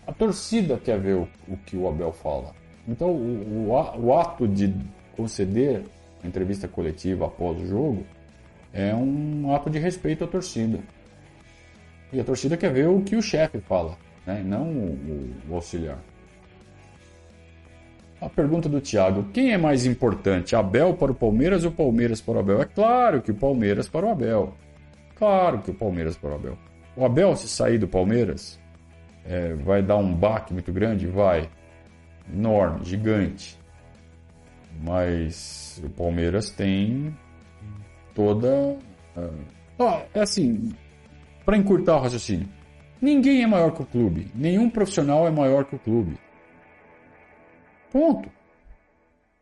a 0.08 0.14
torcida 0.14 0.78
quer 0.78 1.00
ver 1.00 1.16
o, 1.16 1.28
o, 1.48 1.58
que 1.58 1.76
o 1.76 1.88
Abel 1.88 2.14
fala. 2.14 2.54
Então, 2.88 3.10
o, 3.10 3.70
o, 3.70 4.06
o 4.06 4.18
ato 4.18 4.48
de 4.48 4.74
conceder 5.16 5.84
entrevista 6.24 6.68
coletiva 6.68 7.26
após 7.26 7.62
o 7.62 7.68
jogo 7.68 8.06
é 8.74 8.94
um 8.96 9.54
ato 9.54 9.70
de 9.70 9.80
respeito 9.80 10.24
à 10.24 10.28
torcida. 10.28 10.80
E 12.16 12.20
a 12.22 12.24
torcida 12.24 12.56
quer 12.56 12.72
ver 12.72 12.88
o 12.88 13.02
que 13.02 13.18
o 13.18 13.22
chefe 13.22 13.60
fala, 13.60 13.98
né? 14.26 14.42
não 14.42 14.70
o, 14.70 15.34
o 15.50 15.56
auxiliar. 15.56 16.00
A 18.22 18.30
pergunta 18.30 18.70
do 18.70 18.80
Thiago: 18.80 19.26
quem 19.34 19.52
é 19.52 19.58
mais 19.58 19.86
importante, 19.86 20.56
Abel 20.56 20.94
para 20.94 21.12
o 21.12 21.16
Palmeiras 21.16 21.66
ou 21.66 21.72
Palmeiras 21.72 22.22
para 22.22 22.36
o 22.36 22.40
Abel? 22.40 22.62
É 22.62 22.66
claro 22.66 23.22
que 23.22 23.32
o 23.32 23.36
Palmeiras 23.36 23.90
para 23.90 24.06
o 24.06 24.10
Abel. 24.10 24.54
Claro 25.14 25.60
que 25.60 25.72
o 25.72 25.74
Palmeiras 25.74 26.16
para 26.16 26.30
o 26.30 26.36
Abel. 26.36 26.58
O 26.96 27.04
Abel, 27.04 27.36
se 27.36 27.50
sair 27.50 27.78
do 27.78 27.88
Palmeiras, 27.88 28.58
é, 29.26 29.54
vai 29.54 29.84
dar 29.84 29.98
um 29.98 30.14
baque 30.14 30.54
muito 30.54 30.72
grande? 30.72 31.08
Vai. 31.08 31.50
Enorme, 32.34 32.86
gigante. 32.86 33.60
Mas 34.82 35.82
o 35.84 35.90
Palmeiras 35.90 36.50
tem 36.50 37.14
toda. 38.14 38.78
Uh... 39.18 40.02
é 40.14 40.22
assim, 40.22 40.72
para 41.46 41.58
encurtar 41.58 41.98
o 41.98 42.02
raciocínio, 42.02 42.50
ninguém 43.02 43.44
é 43.44 43.48
maior 43.48 43.72
que 43.72 43.82
o 43.82 43.86
clube, 43.86 44.32
nenhum 44.34 44.70
profissional 44.70 45.28
é 45.28 45.32
maior 45.32 45.66
que 45.66 45.76
o 45.76 45.80
clube. 45.80 46.18
Ponto. 47.92 48.30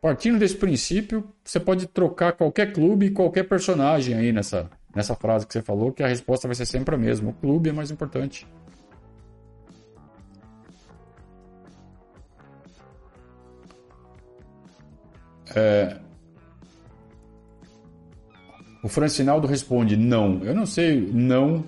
Partindo 0.01 0.37
desse 0.37 0.57
princípio, 0.57 1.23
você 1.43 1.59
pode 1.59 1.87
trocar 1.87 2.33
qualquer 2.33 2.73
clube 2.73 3.05
e 3.05 3.11
qualquer 3.11 3.43
personagem 3.43 4.15
aí 4.15 4.33
nessa, 4.33 4.69
nessa 4.93 5.15
frase 5.15 5.47
que 5.47 5.53
você 5.53 5.61
falou, 5.61 5.93
que 5.93 6.03
a 6.03 6.07
resposta 6.07 6.47
vai 6.47 6.55
ser 6.55 6.65
sempre 6.65 6.93
a 6.93 6.97
mesma. 6.97 7.29
O 7.29 7.33
clube 7.33 7.69
é 7.69 7.73
mais 7.73 7.89
importante. 7.89 8.45
É... 15.55 15.97
O 18.83 18.89
Francinaldo 18.89 19.47
responde 19.47 19.95
não. 19.95 20.43
Eu 20.43 20.53
não 20.53 20.65
sei 20.65 20.99
não 20.99 21.63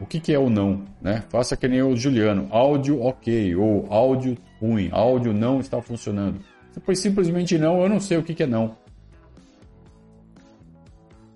o 0.00 0.06
que, 0.06 0.18
que 0.18 0.32
é 0.32 0.38
o 0.38 0.48
não? 0.48 0.82
Né? 1.00 1.22
Faça 1.28 1.56
que 1.56 1.68
nem 1.68 1.82
o 1.82 1.94
Juliano. 1.94 2.48
Áudio 2.50 3.02
ok, 3.02 3.54
ou 3.54 3.86
áudio 3.92 4.36
ruim, 4.60 4.88
áudio 4.92 5.32
não 5.32 5.60
está 5.60 5.80
funcionando. 5.82 6.40
Você 6.72 6.80
põe 6.80 6.94
simplesmente 6.94 7.58
não, 7.58 7.82
eu 7.82 7.88
não 7.88 8.00
sei 8.00 8.16
o 8.16 8.22
que, 8.22 8.34
que 8.34 8.44
é 8.44 8.46
não. 8.46 8.76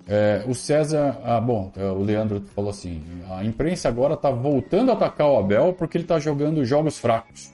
É, 0.07 0.45
o 0.47 0.55
César, 0.55 1.19
ah, 1.25 1.41
bom, 1.41 1.73
é, 1.77 1.85
o 1.85 2.03
Leandro 2.03 2.43
falou 2.55 2.71
assim: 2.71 3.03
a 3.31 3.45
imprensa 3.45 3.89
agora 3.89 4.15
está 4.15 4.31
voltando 4.31 4.91
a 4.91 4.95
atacar 4.95 5.29
o 5.29 5.39
Abel 5.39 5.73
porque 5.73 5.97
ele 5.97 6.05
está 6.05 6.19
jogando 6.19 6.65
jogos 6.65 6.99
fracos. 6.99 7.53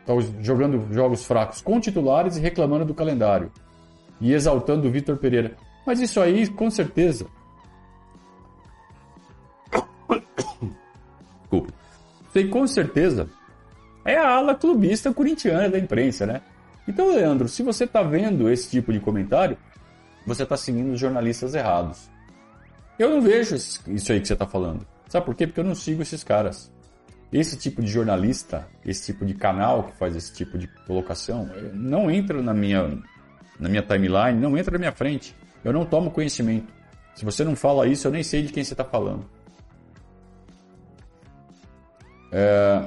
Está 0.00 0.14
jogando 0.42 0.92
jogos 0.92 1.24
fracos 1.24 1.62
com 1.62 1.80
titulares 1.80 2.36
e 2.36 2.40
reclamando 2.40 2.84
do 2.84 2.94
calendário. 2.94 3.50
E 4.20 4.32
exaltando 4.32 4.88
o 4.88 4.90
Vitor 4.90 5.16
Pereira. 5.16 5.56
Mas 5.86 6.00
isso 6.00 6.20
aí, 6.20 6.46
com 6.46 6.70
certeza, 6.70 7.26
Sei 12.34 12.48
com 12.48 12.66
certeza 12.66 13.28
é 14.04 14.16
a 14.16 14.28
ala 14.28 14.56
clubista 14.56 15.14
corintiana 15.14 15.70
da 15.70 15.78
imprensa, 15.78 16.26
né? 16.26 16.42
Então, 16.86 17.14
Leandro, 17.14 17.46
se 17.46 17.62
você 17.62 17.84
está 17.84 18.02
vendo 18.02 18.50
esse 18.50 18.68
tipo 18.68 18.92
de 18.92 18.98
comentário, 18.98 19.56
você 20.26 20.42
está 20.42 20.56
seguindo 20.56 20.92
os 20.92 20.98
jornalistas 20.98 21.54
errados. 21.54 22.10
Eu 22.98 23.08
não 23.08 23.22
vejo 23.22 23.54
isso 23.54 24.12
aí 24.12 24.20
que 24.20 24.26
você 24.26 24.32
está 24.32 24.46
falando. 24.46 24.84
Sabe 25.08 25.24
por 25.24 25.36
quê? 25.36 25.46
Porque 25.46 25.60
eu 25.60 25.64
não 25.64 25.76
sigo 25.76 26.02
esses 26.02 26.24
caras. 26.24 26.72
Esse 27.32 27.56
tipo 27.56 27.80
de 27.80 27.86
jornalista, 27.86 28.66
esse 28.84 29.12
tipo 29.12 29.24
de 29.24 29.34
canal 29.34 29.84
que 29.84 29.96
faz 29.96 30.16
esse 30.16 30.34
tipo 30.34 30.58
de 30.58 30.66
colocação, 30.88 31.48
eh, 31.54 31.70
não 31.72 32.10
entra 32.10 32.42
na 32.42 32.52
minha, 32.52 32.98
na 33.60 33.68
minha 33.68 33.82
timeline, 33.82 34.40
não 34.40 34.58
entra 34.58 34.72
na 34.72 34.78
minha 34.78 34.92
frente. 34.92 35.36
Eu 35.64 35.72
não 35.72 35.86
tomo 35.86 36.10
conhecimento. 36.10 36.72
Se 37.14 37.24
você 37.24 37.44
não 37.44 37.54
fala 37.54 37.86
isso, 37.86 38.08
eu 38.08 38.12
nem 38.12 38.24
sei 38.24 38.42
de 38.42 38.52
quem 38.52 38.64
você 38.64 38.74
está 38.74 38.84
falando. 38.84 39.24
É... 42.34 42.82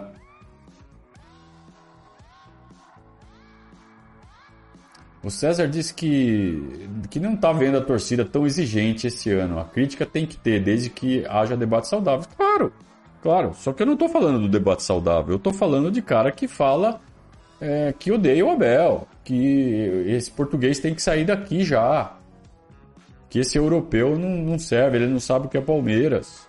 O 5.23 5.29
César 5.29 5.67
disse 5.67 5.93
que, 5.93 6.88
que 7.10 7.19
não 7.19 7.33
está 7.33 7.51
vendo 7.51 7.77
a 7.77 7.81
torcida 7.81 8.23
tão 8.23 8.45
exigente 8.45 9.07
esse 9.07 9.31
ano. 9.31 9.60
A 9.60 9.65
crítica 9.65 10.05
tem 10.05 10.25
que 10.25 10.38
ter, 10.38 10.62
desde 10.62 10.89
que 10.89 11.25
haja 11.27 11.57
debate 11.57 11.88
saudável. 11.88 12.27
Claro, 12.36 12.73
claro. 13.21 13.53
Só 13.55 13.73
que 13.73 13.81
eu 13.81 13.86
não 13.86 13.93
estou 13.93 14.10
falando 14.10 14.41
do 14.41 14.49
debate 14.49 14.83
saudável. 14.83 15.31
Eu 15.31 15.38
estou 15.38 15.53
falando 15.53 15.91
de 15.91 16.01
cara 16.01 16.31
que 16.31 16.47
fala 16.47 17.01
é, 17.60 17.93
que 17.97 18.12
odeia 18.12 18.45
o 18.45 18.51
Abel, 18.51 19.07
que 19.24 20.03
esse 20.07 20.30
português 20.30 20.80
tem 20.80 20.93
que 20.93 21.01
sair 21.01 21.26
daqui 21.26 21.63
já, 21.63 22.15
que 23.30 23.39
esse 23.39 23.57
europeu 23.57 24.17
não, 24.17 24.30
não 24.30 24.59
serve, 24.59 24.97
ele 24.97 25.07
não 25.07 25.19
sabe 25.19 25.47
o 25.47 25.49
que 25.49 25.57
é 25.57 25.61
Palmeiras 25.61 26.47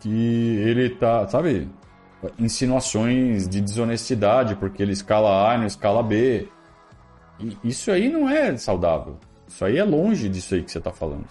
que 0.00 0.56
ele 0.58 0.90
tá, 0.90 1.28
sabe, 1.28 1.68
insinuações 2.38 3.48
de 3.48 3.60
desonestidade, 3.60 4.56
porque 4.56 4.82
ele 4.82 4.92
escala 4.92 5.50
A 5.50 5.54
e 5.54 5.58
não 5.58 5.66
escala 5.66 6.02
B. 6.02 6.48
E 7.38 7.56
isso 7.64 7.90
aí 7.90 8.08
não 8.08 8.28
é 8.28 8.56
saudável. 8.56 9.18
Isso 9.46 9.64
aí 9.64 9.78
é 9.78 9.84
longe 9.84 10.28
disso 10.28 10.54
aí 10.54 10.62
que 10.62 10.70
você 10.70 10.78
está 10.78 10.90
falando. 10.90 11.26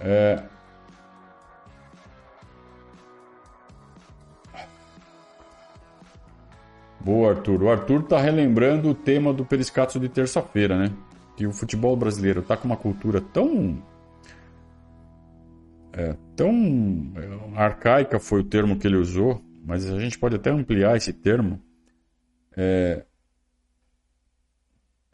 É... 0.00 0.42
Boa, 7.00 7.32
Arthur. 7.32 7.62
O 7.62 7.70
Arthur 7.70 8.02
tá 8.02 8.18
relembrando 8.18 8.88
o 8.88 8.94
tema 8.94 9.32
do 9.32 9.44
Periscato 9.44 10.00
de 10.00 10.08
terça-feira, 10.08 10.76
né? 10.78 10.90
Que 11.36 11.46
o 11.46 11.52
futebol 11.52 11.96
brasileiro 11.96 12.40
está 12.40 12.56
com 12.56 12.66
uma 12.66 12.76
cultura 12.76 13.20
tão 13.20 13.82
é, 15.92 16.16
tão 16.36 17.12
é, 17.16 17.58
arcaica 17.58 18.18
foi 18.18 18.40
o 18.40 18.44
termo 18.44 18.78
que 18.78 18.86
ele 18.86 18.96
usou 18.96 19.42
mas 19.64 19.90
a 19.90 19.98
gente 19.98 20.18
pode 20.18 20.36
até 20.36 20.50
ampliar 20.50 20.96
esse 20.96 21.12
termo, 21.12 21.60
é, 22.54 23.02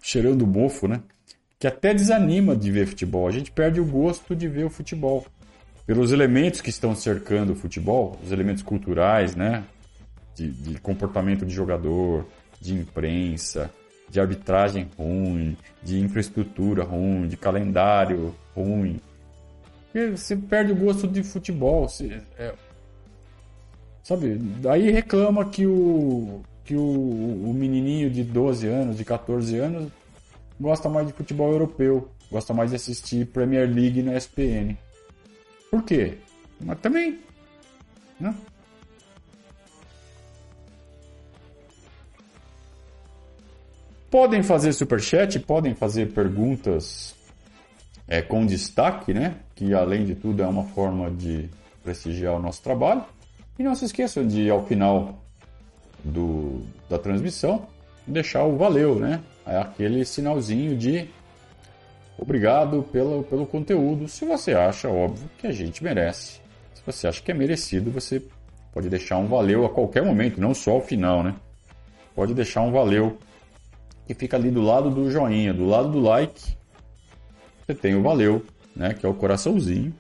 cheirando 0.02 0.46
mofo, 0.46 0.88
né? 0.88 1.02
Que 1.58 1.66
até 1.66 1.94
desanima 1.94 2.56
de 2.56 2.72
ver 2.72 2.86
futebol. 2.86 3.28
A 3.28 3.30
gente 3.30 3.52
perde 3.52 3.80
o 3.80 3.84
gosto 3.84 4.34
de 4.34 4.48
ver 4.48 4.64
o 4.64 4.70
futebol. 4.70 5.24
Pelos 5.86 6.10
elementos 6.10 6.60
que 6.60 6.70
estão 6.70 6.94
cercando 6.96 7.52
o 7.52 7.56
futebol, 7.56 8.18
os 8.24 8.32
elementos 8.32 8.62
culturais, 8.62 9.36
né? 9.36 9.64
De, 10.34 10.50
de 10.50 10.80
comportamento 10.80 11.46
de 11.46 11.54
jogador, 11.54 12.26
de 12.60 12.74
imprensa, 12.74 13.70
de 14.10 14.20
arbitragem 14.20 14.88
ruim, 14.98 15.56
de 15.82 16.00
infraestrutura 16.00 16.82
ruim, 16.82 17.28
de 17.28 17.36
calendário 17.36 18.34
ruim. 18.54 19.00
E 19.94 20.10
você 20.10 20.36
perde 20.36 20.72
o 20.72 20.76
gosto 20.76 21.06
de 21.06 21.22
futebol. 21.22 21.88
Você, 21.88 22.20
é, 22.38 22.52
sabe? 24.02 24.36
Daí 24.60 24.90
reclama 24.90 25.44
que 25.44 25.66
o 25.66 26.42
que 26.64 26.76
o, 26.76 26.80
o 26.82 27.52
menininho 27.52 28.08
de 28.08 28.22
12 28.22 28.66
anos, 28.68 28.96
de 28.96 29.04
14 29.04 29.58
anos, 29.58 29.90
gosta 30.60 30.88
mais 30.88 31.06
de 31.06 31.12
futebol 31.12 31.50
europeu, 31.50 32.08
gosta 32.30 32.54
mais 32.54 32.70
de 32.70 32.76
assistir 32.76 33.26
Premier 33.26 33.68
League 33.68 34.02
na 34.02 34.16
ESPN. 34.16 34.76
Por 35.68 35.82
quê? 35.82 36.18
Mas 36.60 36.78
também, 36.78 37.18
né? 38.20 38.32
Podem 44.10 44.42
fazer 44.42 44.72
superchat, 44.72 45.38
podem 45.38 45.72
fazer 45.72 46.12
perguntas 46.12 47.14
é, 48.08 48.20
com 48.20 48.44
destaque, 48.44 49.14
né? 49.14 49.36
Que 49.54 49.72
além 49.72 50.04
de 50.04 50.16
tudo 50.16 50.42
é 50.42 50.46
uma 50.46 50.64
forma 50.64 51.08
de 51.10 51.48
prestigiar 51.84 52.34
o 52.34 52.42
nosso 52.42 52.60
trabalho. 52.60 53.04
E 53.56 53.62
não 53.62 53.74
se 53.74 53.84
esqueçam 53.84 54.26
de, 54.26 54.50
ao 54.50 54.66
final 54.66 55.22
do, 56.02 56.62
da 56.88 56.98
transmissão, 56.98 57.68
deixar 58.04 58.44
o 58.44 58.56
valeu, 58.56 58.96
né? 58.96 59.20
É 59.46 59.58
aquele 59.58 60.04
sinalzinho 60.04 60.76
de 60.76 61.08
obrigado 62.18 62.82
pelo, 62.90 63.22
pelo 63.22 63.46
conteúdo. 63.46 64.08
Se 64.08 64.24
você 64.24 64.54
acha, 64.54 64.88
óbvio, 64.88 65.30
que 65.38 65.46
a 65.46 65.52
gente 65.52 65.84
merece. 65.84 66.40
Se 66.74 66.82
você 66.84 67.06
acha 67.06 67.22
que 67.22 67.30
é 67.30 67.34
merecido, 67.34 67.92
você 67.92 68.20
pode 68.72 68.88
deixar 68.88 69.18
um 69.18 69.28
valeu 69.28 69.64
a 69.64 69.68
qualquer 69.68 70.04
momento, 70.04 70.40
não 70.40 70.52
só 70.52 70.72
ao 70.72 70.80
final, 70.80 71.22
né? 71.22 71.34
Pode 72.14 72.34
deixar 72.34 72.62
um 72.62 72.72
valeu 72.72 73.16
que 74.10 74.14
fica 74.14 74.36
ali 74.36 74.50
do 74.50 74.60
lado 74.60 74.90
do 74.90 75.08
joinha, 75.08 75.54
do 75.54 75.64
lado 75.64 75.88
do 75.88 76.00
like. 76.00 76.56
Você 77.64 77.72
tem 77.72 77.94
o 77.94 78.02
valeu, 78.02 78.44
né? 78.74 78.92
Que 78.92 79.06
é 79.06 79.08
o 79.08 79.14
coraçãozinho 79.14 79.94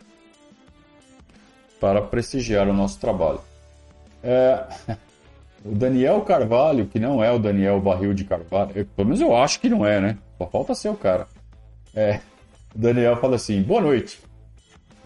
para 1.80 2.02
prestigiar 2.02 2.68
o 2.68 2.72
nosso 2.72 2.98
trabalho. 2.98 3.40
É... 4.22 4.66
O 5.62 5.74
Daniel 5.74 6.22
Carvalho, 6.22 6.86
que 6.86 6.98
não 6.98 7.22
é 7.22 7.30
o 7.30 7.38
Daniel 7.38 7.78
Barril 7.82 8.14
de 8.14 8.24
Carvalho, 8.24 8.70
eu, 8.74 8.86
pelo 8.86 9.08
menos 9.08 9.20
eu 9.20 9.36
acho 9.36 9.60
que 9.60 9.68
não 9.68 9.84
é, 9.84 10.00
né? 10.00 10.16
Só 10.38 10.46
falta 10.46 10.74
ser 10.74 10.88
o 10.88 10.94
cara. 10.94 11.26
É, 11.94 12.18
o 12.74 12.78
Daniel 12.78 13.14
fala 13.16 13.36
assim: 13.36 13.60
boa 13.62 13.82
noite. 13.82 14.18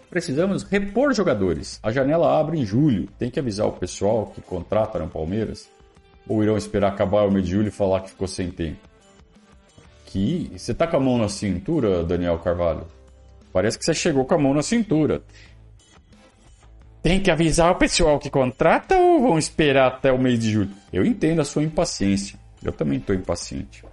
Precisamos 0.09 0.63
repor 0.63 1.13
jogadores. 1.13 1.81
A 1.83 1.91
janela 1.91 2.39
abre 2.39 2.57
em 2.57 2.65
julho. 2.65 3.09
Tem 3.19 3.33
que 3.33 3.41
avisar 3.41 3.67
o 3.67 3.73
pessoal 3.73 4.27
que 4.33 4.41
contrata 4.41 4.97
no 5.01 5.09
Palmeiras? 5.09 5.69
Ou 6.29 6.41
irão 6.41 6.57
esperar 6.57 6.93
acabar 6.93 7.27
o 7.27 7.33
mês 7.33 7.47
de 7.47 7.51
julho 7.51 7.67
e 7.67 7.73
falar 7.73 8.03
que 8.03 8.11
ficou 8.11 8.29
sem 8.29 8.49
tempo? 8.49 8.94
Que 10.15 10.53
você 10.57 10.73
tá 10.73 10.87
com 10.87 10.97
a 10.97 11.01
mão 11.01 11.19
na 11.19 11.29
cintura, 11.29 12.05
Daniel 12.05 12.39
Carvalho? 12.39 12.87
Parece 13.53 13.77
que 13.77 13.85
você 13.85 13.93
chegou 13.93 14.25
com 14.25 14.35
a 14.35 14.39
mão 14.39 14.55
na 14.55 14.63
cintura. 14.63 15.21
Tem 17.03 17.21
que 17.21 17.33
avisar 17.33 17.73
o 17.73 17.75
pessoal 17.75 18.21
que 18.21 18.31
contrata 18.31 18.97
ou 18.97 19.23
vão 19.23 19.37
esperar 19.37 19.89
até 19.89 20.13
o 20.13 20.19
mês 20.19 20.39
de 20.39 20.53
julho? 20.53 20.71
Eu 20.93 21.05
entendo 21.05 21.41
a 21.41 21.45
sua 21.45 21.65
impaciência. 21.65 22.39
Eu 22.63 22.71
também 22.71 22.99
estou 22.99 23.13
impaciente. 23.13 23.85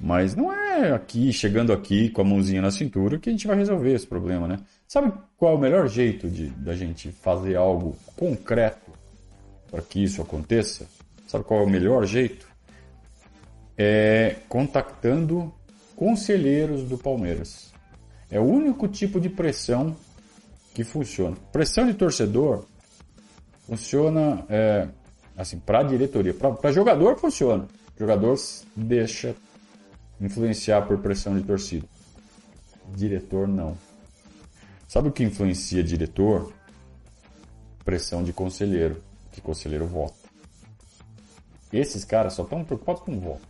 Mas 0.00 0.34
não 0.34 0.50
é 0.50 0.92
aqui, 0.92 1.30
chegando 1.30 1.70
aqui 1.70 2.08
com 2.08 2.22
a 2.22 2.24
mãozinha 2.24 2.62
na 2.62 2.70
cintura, 2.70 3.18
que 3.18 3.28
a 3.28 3.32
gente 3.32 3.46
vai 3.46 3.56
resolver 3.58 3.92
esse 3.92 4.06
problema, 4.06 4.48
né? 4.48 4.60
Sabe 4.86 5.12
qual 5.36 5.52
é 5.52 5.56
o 5.56 5.60
melhor 5.60 5.88
jeito 5.88 6.26
de 6.26 6.46
da 6.46 6.74
gente 6.74 7.12
fazer 7.12 7.56
algo 7.56 7.94
concreto 8.16 8.90
para 9.70 9.82
que 9.82 10.02
isso 10.02 10.22
aconteça? 10.22 10.88
Sabe 11.26 11.44
qual 11.44 11.60
é 11.60 11.64
o 11.64 11.68
melhor 11.68 12.06
jeito? 12.06 12.47
É 13.78 14.36
contactando 14.48 15.54
conselheiros 15.94 16.82
do 16.82 16.98
Palmeiras. 16.98 17.72
É 18.30 18.38
o 18.38 18.44
único 18.44 18.88
tipo 18.88 19.20
de 19.20 19.30
pressão 19.30 19.96
que 20.74 20.84
funciona. 20.84 21.36
Pressão 21.50 21.86
de 21.86 21.94
torcedor 21.94 22.64
funciona 23.66 24.44
é, 24.48 24.88
assim 25.36 25.58
para 25.58 25.82
diretoria, 25.82 26.34
para 26.34 26.72
jogador 26.72 27.16
funciona. 27.18 27.66
Jogador 27.98 28.36
deixa 28.76 29.34
influenciar 30.20 30.82
por 30.82 30.98
pressão 30.98 31.36
de 31.36 31.44
torcida. 31.44 31.86
Diretor 32.94 33.48
não. 33.48 33.76
Sabe 34.86 35.08
o 35.08 35.12
que 35.12 35.24
influencia 35.24 35.82
diretor? 35.82 36.52
Pressão 37.84 38.22
de 38.22 38.32
conselheiro, 38.32 39.02
que 39.32 39.40
conselheiro 39.40 39.86
vota. 39.86 40.14
Esses 41.72 42.04
caras 42.04 42.34
só 42.34 42.42
estão 42.42 42.64
preocupados 42.64 43.02
com 43.02 43.18
voto. 43.18 43.47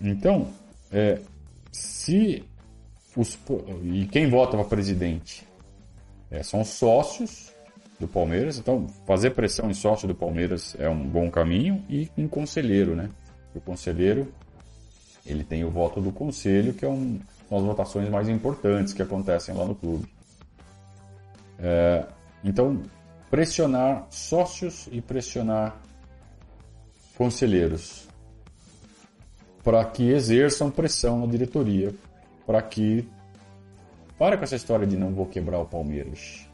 Então, 0.00 0.48
é, 0.92 1.20
se 1.72 2.44
os, 3.16 3.38
e 3.82 4.06
quem 4.06 4.28
vota 4.28 4.56
para 4.56 4.66
presidente? 4.66 5.46
É, 6.30 6.42
são 6.42 6.64
sócios 6.64 7.52
do 7.98 8.08
Palmeiras, 8.08 8.58
então 8.58 8.88
fazer 9.06 9.30
pressão 9.30 9.70
em 9.70 9.74
sócio 9.74 10.08
do 10.08 10.14
Palmeiras 10.14 10.74
é 10.78 10.88
um 10.88 11.06
bom 11.06 11.30
caminho 11.30 11.82
e 11.88 12.10
em 12.16 12.26
conselheiro, 12.26 12.96
né? 12.96 13.08
O 13.54 13.60
conselheiro 13.60 14.32
ele 15.24 15.44
tem 15.44 15.64
o 15.64 15.70
voto 15.70 16.00
do 16.00 16.12
conselho, 16.12 16.74
que 16.74 16.84
é 16.84 16.88
um, 16.88 17.18
são 17.48 17.58
as 17.58 17.64
votações 17.64 18.08
mais 18.08 18.28
importantes 18.28 18.92
que 18.92 19.00
acontecem 19.00 19.54
lá 19.54 19.64
no 19.64 19.74
clube. 19.74 20.06
É, 21.58 22.04
então, 22.42 22.82
pressionar 23.30 24.06
sócios 24.10 24.88
e 24.92 25.00
pressionar 25.00 25.76
conselheiros 27.16 28.08
para 29.64 29.84
que 29.84 30.10
exerçam 30.10 30.70
pressão 30.70 31.18
na 31.20 31.26
diretoria 31.26 31.92
para 32.46 32.60
que. 32.62 33.08
Para 34.18 34.36
com 34.36 34.44
essa 34.44 34.56
história 34.56 34.86
de 34.86 34.96
não 34.96 35.12
vou 35.12 35.26
quebrar 35.26 35.58
o 35.58 35.64
Palmeiras. 35.64 36.46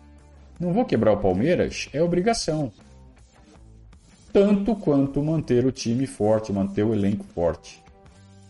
Não 0.59 0.73
vou 0.73 0.85
quebrar 0.85 1.13
o 1.13 1.19
Palmeiras 1.19 1.89
é 1.93 2.03
obrigação. 2.03 2.73
Tanto 4.33 4.75
quanto 4.77 5.23
manter 5.23 5.67
o 5.67 5.73
time 5.73 6.07
forte, 6.07 6.53
manter 6.53 6.85
o 6.85 6.95
elenco 6.95 7.25
forte. 7.35 7.83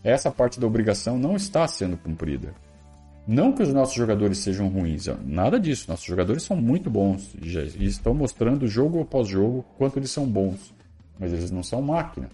Essa 0.04 0.30
parte 0.30 0.60
da 0.60 0.66
obrigação 0.66 1.18
não 1.18 1.34
está 1.34 1.66
sendo 1.66 1.96
cumprida. 1.96 2.54
Não 3.26 3.52
que 3.52 3.62
os 3.62 3.72
nossos 3.72 3.94
jogadores 3.94 4.38
sejam 4.38 4.68
ruins, 4.68 5.06
nada 5.24 5.58
disso. 5.58 5.86
Nossos 5.88 6.06
jogadores 6.06 6.42
são 6.42 6.56
muito 6.56 6.88
bons 6.88 7.34
e 7.42 7.84
estão 7.84 8.14
mostrando 8.14 8.66
jogo 8.66 9.00
após 9.00 9.28
jogo 9.28 9.64
quanto 9.76 9.98
eles 9.98 10.10
são 10.10 10.26
bons. 10.26 10.72
Mas 11.18 11.32
eles 11.32 11.50
não 11.50 11.62
são 11.62 11.82
máquina. 11.82 12.28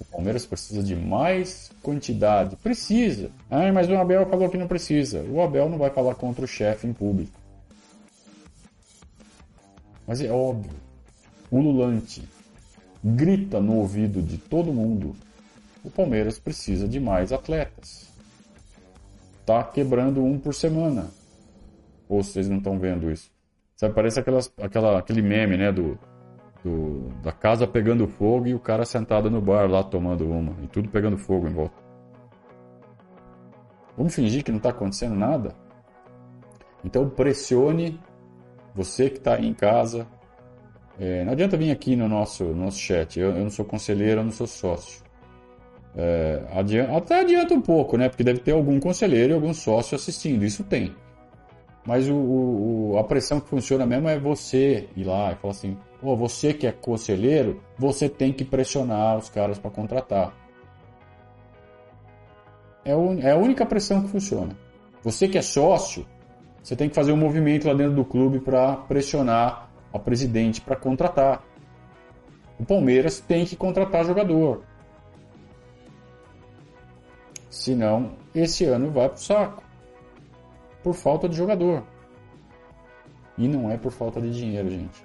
O 0.00 0.04
Palmeiras 0.04 0.46
precisa 0.46 0.82
de 0.82 0.96
mais 0.96 1.70
quantidade. 1.82 2.56
Precisa. 2.56 3.30
Ah, 3.50 3.70
mas 3.72 3.88
o 3.88 3.96
Abel 3.96 4.26
falou 4.26 4.48
que 4.48 4.56
não 4.56 4.66
precisa. 4.66 5.22
O 5.22 5.40
Abel 5.40 5.68
não 5.68 5.78
vai 5.78 5.90
falar 5.90 6.14
contra 6.14 6.44
o 6.44 6.48
chefe 6.48 6.86
em 6.86 6.92
público. 6.92 7.38
Mas 10.06 10.20
é 10.20 10.30
óbvio. 10.30 10.72
O 11.50 11.60
Lulante 11.60 12.22
grita 13.04 13.60
no 13.60 13.76
ouvido 13.76 14.22
de 14.22 14.38
todo 14.38 14.72
mundo. 14.72 15.14
O 15.84 15.90
Palmeiras 15.90 16.38
precisa 16.38 16.88
de 16.88 16.98
mais 16.98 17.32
atletas. 17.32 18.08
Tá 19.44 19.62
quebrando 19.64 20.22
um 20.22 20.38
por 20.38 20.54
semana. 20.54 21.08
Ou 22.08 22.22
vocês 22.22 22.48
não 22.48 22.58
estão 22.58 22.78
vendo 22.78 23.10
isso? 23.10 23.30
Sabe, 23.76 23.94
parece 23.94 24.20
aquelas, 24.20 24.52
aquela, 24.60 24.98
aquele 24.98 25.22
meme, 25.22 25.56
né, 25.56 25.72
do 25.72 25.98
do, 26.64 27.08
da 27.22 27.32
casa 27.32 27.66
pegando 27.66 28.06
fogo 28.06 28.46
e 28.46 28.54
o 28.54 28.60
cara 28.60 28.84
sentado 28.84 29.30
no 29.30 29.40
bar 29.40 29.70
lá 29.70 29.82
tomando 29.82 30.28
uma. 30.28 30.54
E 30.62 30.66
tudo 30.66 30.88
pegando 30.88 31.16
fogo 31.16 31.48
em 31.48 31.52
volta. 31.52 31.74
Vamos 33.96 34.14
fingir 34.14 34.44
que 34.44 34.50
não 34.50 34.58
está 34.58 34.70
acontecendo 34.70 35.14
nada? 35.14 35.54
Então 36.84 37.08
pressione 37.08 38.00
você 38.74 39.10
que 39.10 39.18
está 39.18 39.38
em 39.38 39.52
casa. 39.52 40.06
É, 40.98 41.24
não 41.24 41.32
adianta 41.32 41.56
vir 41.56 41.70
aqui 41.70 41.96
no 41.96 42.08
nosso, 42.08 42.44
no 42.44 42.64
nosso 42.64 42.78
chat. 42.78 43.18
Eu, 43.18 43.30
eu 43.30 43.42
não 43.42 43.50
sou 43.50 43.64
conselheiro, 43.64 44.20
eu 44.20 44.24
não 44.24 44.32
sou 44.32 44.46
sócio. 44.46 45.02
É, 45.96 46.42
adianta, 46.52 46.96
até 46.96 47.20
adianta 47.20 47.54
um 47.54 47.60
pouco, 47.60 47.96
né? 47.96 48.08
Porque 48.08 48.22
deve 48.22 48.40
ter 48.40 48.52
algum 48.52 48.78
conselheiro 48.78 49.32
e 49.32 49.34
algum 49.34 49.52
sócio 49.52 49.96
assistindo. 49.96 50.44
Isso 50.44 50.62
tem. 50.64 50.94
Mas 51.84 52.08
o, 52.08 52.14
o, 52.14 52.98
a 52.98 53.04
pressão 53.04 53.40
que 53.40 53.48
funciona 53.48 53.86
mesmo 53.86 54.08
é 54.08 54.18
você 54.18 54.88
ir 54.94 55.04
lá 55.04 55.32
e 55.32 55.36
falar 55.36 55.52
assim: 55.52 55.76
oh, 56.02 56.16
você 56.16 56.52
que 56.52 56.66
é 56.66 56.72
conselheiro, 56.72 57.62
você 57.78 58.08
tem 58.08 58.32
que 58.32 58.44
pressionar 58.44 59.16
os 59.16 59.28
caras 59.28 59.58
para 59.58 59.70
contratar. 59.70 60.34
É, 62.84 62.92
é 62.92 63.32
a 63.32 63.36
única 63.36 63.64
pressão 63.64 64.02
que 64.02 64.08
funciona. 64.08 64.56
Você 65.02 65.28
que 65.28 65.38
é 65.38 65.42
sócio, 65.42 66.06
você 66.62 66.76
tem 66.76 66.88
que 66.88 66.94
fazer 66.94 67.12
um 67.12 67.16
movimento 67.16 67.66
lá 67.66 67.74
dentro 67.74 67.94
do 67.94 68.04
clube 68.04 68.40
para 68.40 68.76
pressionar 68.76 69.70
a 69.92 69.98
presidente 69.98 70.60
para 70.60 70.76
contratar. 70.76 71.42
O 72.58 72.64
Palmeiras 72.64 73.20
tem 73.20 73.46
que 73.46 73.56
contratar 73.56 74.04
jogador. 74.04 74.62
Senão, 77.48 78.12
esse 78.34 78.64
ano 78.64 78.90
vai 78.90 79.08
pro 79.08 79.18
saco. 79.18 79.69
Por 80.82 80.94
falta 80.94 81.28
de 81.28 81.36
jogador. 81.36 81.82
E 83.36 83.46
não 83.48 83.70
é 83.70 83.76
por 83.76 83.92
falta 83.92 84.18
de 84.20 84.32
dinheiro, 84.32 84.70
gente. 84.70 85.04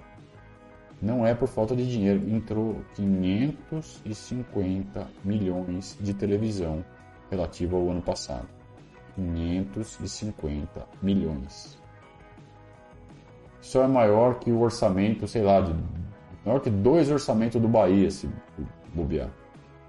Não 1.00 1.26
é 1.26 1.34
por 1.34 1.48
falta 1.48 1.74
de 1.76 1.90
dinheiro. 1.90 2.28
Entrou 2.28 2.76
550 2.94 5.06
milhões 5.24 5.96
de 6.00 6.14
televisão 6.14 6.84
relativo 7.30 7.76
ao 7.76 7.90
ano 7.90 8.02
passado. 8.02 8.48
550 9.14 10.86
milhões. 11.02 11.78
Isso 13.60 13.80
é 13.80 13.86
maior 13.86 14.38
que 14.38 14.50
o 14.52 14.60
orçamento, 14.60 15.26
sei 15.26 15.42
lá, 15.42 15.60
de, 15.60 15.74
maior 16.44 16.60
que 16.60 16.70
dois 16.70 17.10
orçamentos 17.10 17.60
do 17.60 17.68
Bahia, 17.68 18.10
se 18.10 18.28
bobear. 18.94 19.30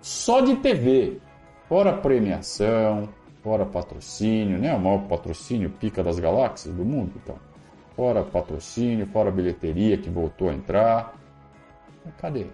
Só 0.02 0.42
de 0.42 0.56
TV. 0.58 1.22
Fora 1.68 1.94
premiação, 1.94 3.10
fora 3.42 3.66
patrocínio, 3.66 4.58
né? 4.58 4.74
O 4.74 4.80
maior 4.80 5.04
patrocínio, 5.08 5.70
pica 5.70 6.04
das 6.04 6.20
galáxias 6.20 6.74
do 6.74 6.84
mundo, 6.84 7.14
então. 7.24 7.36
Fora 7.96 8.24
patrocínio, 8.24 9.08
fora 9.08 9.32
bilheteria 9.32 9.98
que 9.98 10.10
voltou 10.10 10.50
a 10.50 10.54
entrar. 10.54 11.16
Cadê? 12.20 12.46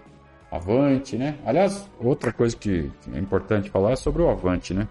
Avante, 0.51 1.17
né? 1.17 1.37
Aliás, 1.45 1.89
outra 1.99 2.31
coisa 2.31 2.55
que 2.55 2.91
é 3.13 3.19
importante 3.19 3.69
falar 3.69 3.91
é 3.91 3.95
sobre 3.95 4.21
o 4.21 4.29
Avante, 4.29 4.73
né? 4.73 4.87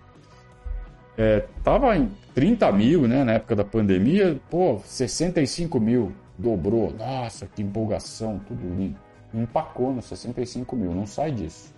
É, 1.17 1.47
tava 1.63 1.97
em 1.97 2.11
30 2.35 2.71
mil, 2.73 3.07
né? 3.07 3.23
Na 3.25 3.33
época 3.33 3.55
da 3.55 3.65
pandemia, 3.65 4.41
pô, 4.51 4.81
65 4.85 5.79
mil, 5.79 6.13
dobrou. 6.37 6.93
Nossa, 6.93 7.47
que 7.47 7.63
empolgação, 7.63 8.41
tudo 8.47 8.63
lindo. 8.75 8.99
Empacou 9.33 9.95
nos 9.95 10.07
65 10.07 10.77
mil, 10.77 10.93
não 10.93 11.07
sai 11.07 11.31
disso 11.31 11.73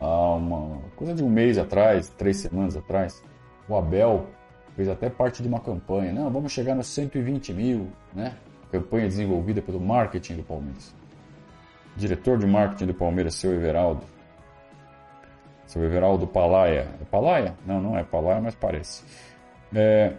há 0.00 0.34
uma 0.34 0.78
coisa 0.96 1.14
de 1.14 1.22
um 1.22 1.28
mês 1.28 1.58
atrás, 1.58 2.08
três 2.08 2.38
semanas 2.38 2.76
atrás, 2.76 3.22
o 3.68 3.76
Abel 3.76 4.26
fez 4.74 4.88
até 4.88 5.10
parte 5.10 5.42
de 5.42 5.48
uma 5.48 5.60
campanha. 5.60 6.12
Não, 6.12 6.30
vamos 6.30 6.52
chegar 6.52 6.74
nos 6.74 6.86
120 6.88 7.52
mil, 7.52 7.88
né? 8.14 8.34
Campanha 8.72 9.06
desenvolvida 9.06 9.60
pelo 9.60 9.80
marketing 9.80 10.36
do 10.36 10.42
Palmeiras. 10.42 10.94
Diretor 11.96 12.38
de 12.38 12.46
marketing 12.46 12.86
do 12.86 12.94
Palmeiras, 12.94 13.34
seu 13.34 13.52
Everaldo. 13.52 14.04
Seu 15.66 15.84
Everaldo 15.84 16.26
Palaia. 16.26 16.88
É 17.00 17.04
Palaia? 17.04 17.54
Não, 17.66 17.80
não 17.80 17.98
é 17.98 18.02
Palaia, 18.02 18.40
mas 18.40 18.54
parece. 18.54 19.04
É... 19.74 20.14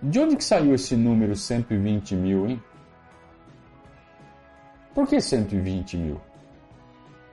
De 0.00 0.20
onde 0.20 0.36
que 0.36 0.44
saiu 0.44 0.74
esse 0.74 0.94
número 0.94 1.34
120 1.34 2.14
mil, 2.14 2.48
hein? 2.48 2.62
Por 4.94 5.06
que 5.08 5.20
120 5.20 5.96
mil? 5.96 6.20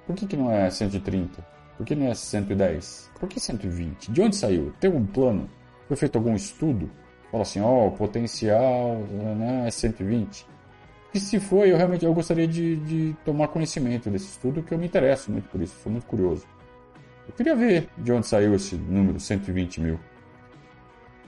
Por 0.05 0.15
que, 0.15 0.27
que 0.27 0.37
não 0.37 0.51
é 0.51 0.69
130? 0.69 1.45
Por 1.77 1.85
que 1.85 1.95
não 1.95 2.07
é 2.07 2.13
110? 2.13 3.11
Por 3.19 3.27
que 3.27 3.39
120? 3.39 4.11
De 4.11 4.21
onde 4.21 4.35
saiu? 4.35 4.71
Tem 4.79 4.89
um 4.89 5.05
plano? 5.05 5.49
Foi 5.87 5.97
feito 5.97 6.17
algum 6.17 6.35
estudo? 6.35 6.89
Fala 7.31 7.43
assim, 7.43 7.59
ó, 7.59 7.87
oh, 7.87 7.91
potencial 7.91 8.97
né, 9.37 9.67
é 9.67 9.71
120. 9.71 10.47
E 11.13 11.19
se 11.19 11.39
foi, 11.39 11.71
eu 11.71 11.77
realmente 11.77 12.05
eu 12.05 12.13
gostaria 12.13 12.47
de, 12.47 12.75
de 12.77 13.15
tomar 13.23 13.47
conhecimento 13.47 14.09
desse 14.09 14.25
estudo, 14.25 14.61
que 14.61 14.73
eu 14.73 14.77
me 14.77 14.85
interesso 14.85 15.31
muito 15.31 15.47
por 15.49 15.61
isso, 15.61 15.75
sou 15.81 15.91
muito 15.91 16.05
curioso. 16.05 16.45
Eu 17.27 17.33
queria 17.33 17.55
ver 17.55 17.89
de 17.97 18.11
onde 18.11 18.27
saiu 18.27 18.53
esse 18.53 18.75
número, 18.75 19.19
120 19.19 19.81
mil. 19.81 19.99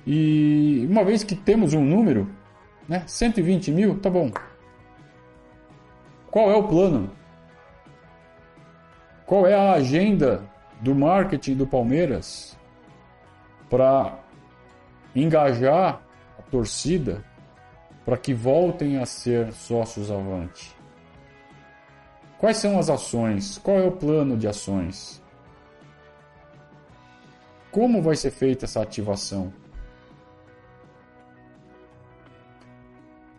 E 0.06 0.86
uma 0.90 1.04
vez 1.04 1.24
que 1.24 1.36
temos 1.36 1.74
um 1.74 1.84
número, 1.84 2.30
né, 2.88 3.04
120 3.08 3.72
mil, 3.72 4.00
tá 4.00 4.10
bom. 4.10 4.32
Qual 6.30 6.52
é 6.52 6.56
o 6.56 6.68
plano? 6.68 7.12
Qual 9.28 9.46
é 9.46 9.54
a 9.54 9.74
agenda 9.74 10.42
do 10.80 10.96
marketing 10.96 11.56
do 11.56 11.68
Palmeiras 11.68 12.58
para 13.70 14.18
engajar 15.14 16.02
a 16.40 16.42
torcida 16.44 17.22
para 18.06 18.16
que 18.16 18.34
voltem 18.34 18.98
a 18.98 19.06
ser 19.06 19.52
sócios 19.52 20.10
avante? 20.10 20.74
Quais 22.38 22.56
são 22.56 22.80
as 22.80 22.90
ações? 22.90 23.58
Qual 23.58 23.78
é 23.78 23.84
o 23.84 23.92
plano 23.92 24.38
de 24.38 24.48
ações? 24.48 25.22
Como 27.70 28.02
vai 28.02 28.16
ser 28.16 28.32
feita 28.32 28.64
essa 28.64 28.82
ativação? 28.82 29.52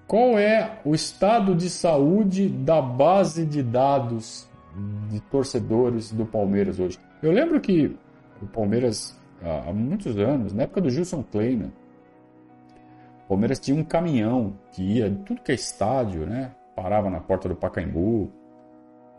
Qual 0.06 0.38
é 0.38 0.80
o 0.84 0.94
estado 0.94 1.54
de 1.54 1.70
saúde 1.70 2.46
da 2.46 2.82
base 2.82 3.46
de 3.46 3.62
dados 3.62 4.47
de 5.10 5.20
torcedores 5.20 6.12
do 6.12 6.24
Palmeiras 6.24 6.78
hoje. 6.78 6.98
Eu 7.22 7.32
lembro 7.32 7.60
que 7.60 7.96
o 8.40 8.46
Palmeiras, 8.46 9.18
há 9.42 9.72
muitos 9.72 10.16
anos, 10.18 10.52
na 10.52 10.64
época 10.64 10.80
do 10.80 10.90
Gilson 10.90 11.22
Kleina, 11.22 11.72
o 13.24 13.28
Palmeiras 13.28 13.58
tinha 13.58 13.76
um 13.76 13.84
caminhão 13.84 14.54
que 14.72 14.82
ia 14.82 15.10
tudo 15.26 15.42
que 15.42 15.52
é 15.52 15.54
estádio, 15.54 16.26
né? 16.26 16.52
Parava 16.74 17.10
na 17.10 17.20
porta 17.20 17.48
do 17.48 17.56
Pacaembu, 17.56 18.30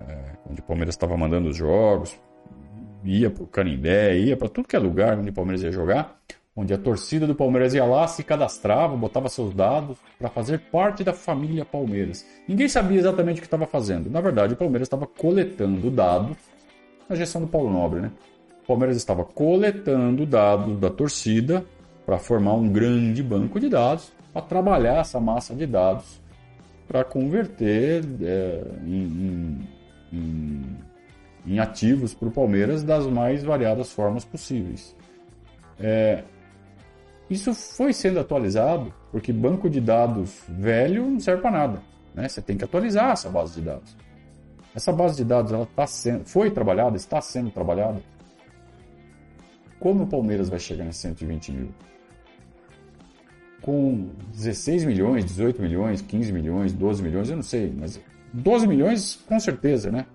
é, 0.02 0.38
onde 0.50 0.62
o 0.62 0.64
Palmeiras 0.64 0.96
estava 0.96 1.16
mandando 1.18 1.50
os 1.50 1.56
jogos, 1.56 2.20
ia 3.04 3.30
para 3.30 3.44
o 3.44 3.48
Canindé, 3.48 4.18
ia 4.18 4.38
para 4.38 4.50
tudo 4.50 4.68
que 4.68 4.76
é 4.76 4.80
lugar 4.80 5.18
onde 5.18 5.30
o 5.30 5.34
Palmeiras 5.34 5.62
ia 5.62 5.72
jogar 5.72 6.20
onde 6.60 6.74
a 6.74 6.78
torcida 6.78 7.26
do 7.26 7.34
Palmeiras 7.34 7.74
ia 7.74 7.86
lá, 7.86 8.06
se 8.06 8.22
cadastrava, 8.22 8.98
botava 8.98 9.30
seus 9.30 9.54
dados 9.54 9.98
para 10.18 10.30
fazer 10.30 10.60
parte 10.70 11.06
da 11.06 11.14
família 11.14 11.64
Palmeiras. 11.64 12.26
Ninguém 12.46 12.68
sabia 12.68 13.00
exatamente 13.00 13.38
o 13.38 13.40
que 13.42 13.48
estava 13.48 13.66
fazendo. 13.66 14.10
Na 14.10 14.20
verdade, 14.20 14.54
o 14.56 14.58
Palmeiras 14.58 14.88
estava 14.88 15.08
coletando 15.08 15.90
dados 15.90 16.36
na 17.08 17.16
gestão 17.16 17.40
do 17.40 17.48
Paulo 17.48 17.72
Nobre, 17.72 18.02
né? 18.02 18.12
O 18.64 18.68
Palmeiras 18.68 18.98
estava 18.98 19.24
coletando 19.24 20.26
dados 20.26 20.78
da 20.78 20.90
torcida 20.90 21.66
para 22.06 22.18
formar 22.18 22.56
um 22.56 22.68
grande 22.68 23.24
banco 23.24 23.58
de 23.58 23.70
dados, 23.70 24.12
para 24.34 24.42
trabalhar 24.42 25.00
essa 25.00 25.20
massa 25.20 25.56
de 25.56 25.66
dados, 25.66 26.20
para 26.90 27.06
converter 27.06 28.04
é, 28.22 28.64
em, 28.86 29.66
em, 30.12 30.78
em, 31.48 31.60
ativos 31.60 32.14
para 32.14 32.28
o 32.28 32.32
Palmeiras 32.32 32.84
das 32.84 33.08
mais 33.08 33.44
variadas 33.44 33.94
formas 33.94 34.26
possíveis. 34.26 34.94
É, 35.80 36.24
isso 37.30 37.54
foi 37.54 37.94
sendo 37.94 38.20
atualizado, 38.20 38.92
porque 39.12 39.32
banco 39.32 39.70
de 39.70 39.80
dados 39.80 40.44
velho 40.48 41.06
não 41.06 41.20
serve 41.20 41.42
para 41.42 41.52
nada. 41.52 41.82
Né? 42.14 42.28
Você 42.28 42.42
tem 42.42 42.58
que 42.58 42.64
atualizar 42.64 43.12
essa 43.12 43.30
base 43.30 43.56
de 43.56 43.62
dados. 43.62 43.96
Essa 44.74 44.92
base 44.92 45.18
de 45.18 45.24
dados 45.24 45.52
ela 45.52 45.68
tá 45.76 45.86
sendo, 45.86 46.26
foi 46.26 46.50
trabalhada, 46.50 46.96
está 46.98 47.22
sendo 47.22 47.52
trabalhada. 47.52 48.02
Como 49.80 50.04
o 50.04 50.08
Palmeiras 50.08 50.50
vai 50.50 50.60
chegar 50.60 50.86
em 50.86 50.92
120 50.92 51.52
mil? 51.52 51.70
Com 53.62 54.10
16 54.34 54.86
milhões, 54.86 55.26
18 55.26 55.62
milhões, 55.62 56.02
15 56.02 56.32
milhões, 56.34 56.74
12 56.74 57.04
milhões, 57.04 57.30
eu 57.30 57.36
não 57.36 57.44
sei, 57.44 57.74
mas 57.78 58.00
12 58.34 58.68
milhões 58.68 59.16
com 59.28 59.40
certeza, 59.40 59.92
né? 59.92 60.06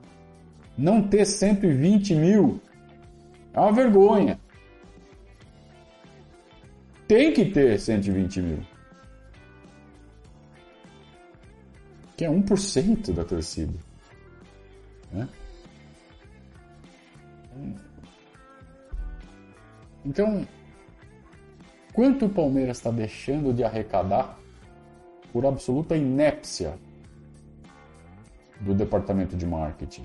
Não 0.76 1.02
ter 1.02 1.24
120 1.24 2.14
mil 2.16 2.60
é 3.52 3.60
uma 3.60 3.72
vergonha 3.72 4.38
tem 7.06 7.32
que 7.32 7.44
ter 7.46 7.78
120 7.78 8.40
mil. 8.40 8.58
Que 12.16 12.24
é 12.24 12.28
1% 12.28 13.12
da 13.12 13.24
torcida. 13.24 13.78
Né? 15.12 15.28
Então, 20.04 20.46
quanto 21.92 22.26
o 22.26 22.28
Palmeiras 22.28 22.76
está 22.76 22.90
deixando 22.90 23.52
de 23.52 23.64
arrecadar 23.64 24.38
por 25.32 25.46
absoluta 25.46 25.96
inépcia 25.96 26.78
do 28.60 28.74
departamento 28.74 29.36
de 29.36 29.46
marketing? 29.46 30.04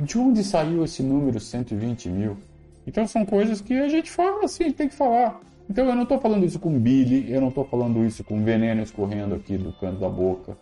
De 0.00 0.18
onde 0.18 0.42
saiu 0.42 0.84
esse 0.84 1.02
número 1.02 1.38
120 1.38 2.08
mil? 2.08 2.51
Então 2.86 3.06
são 3.06 3.24
coisas 3.24 3.60
que 3.60 3.74
a 3.74 3.88
gente 3.88 4.10
fala 4.10 4.44
assim, 4.44 4.70
tem 4.72 4.88
que 4.88 4.94
falar. 4.94 5.40
Então 5.68 5.86
eu 5.86 5.94
não 5.94 6.02
estou 6.02 6.18
falando 6.18 6.44
isso 6.44 6.58
com 6.58 6.78
Billy, 6.78 7.32
eu 7.32 7.40
não 7.40 7.48
estou 7.48 7.64
falando 7.64 8.04
isso 8.04 8.22
com 8.24 8.42
veneno 8.42 8.82
escorrendo 8.82 9.34
aqui 9.34 9.56
do 9.56 9.72
canto 9.72 10.00
da 10.00 10.08
boca. 10.08 10.56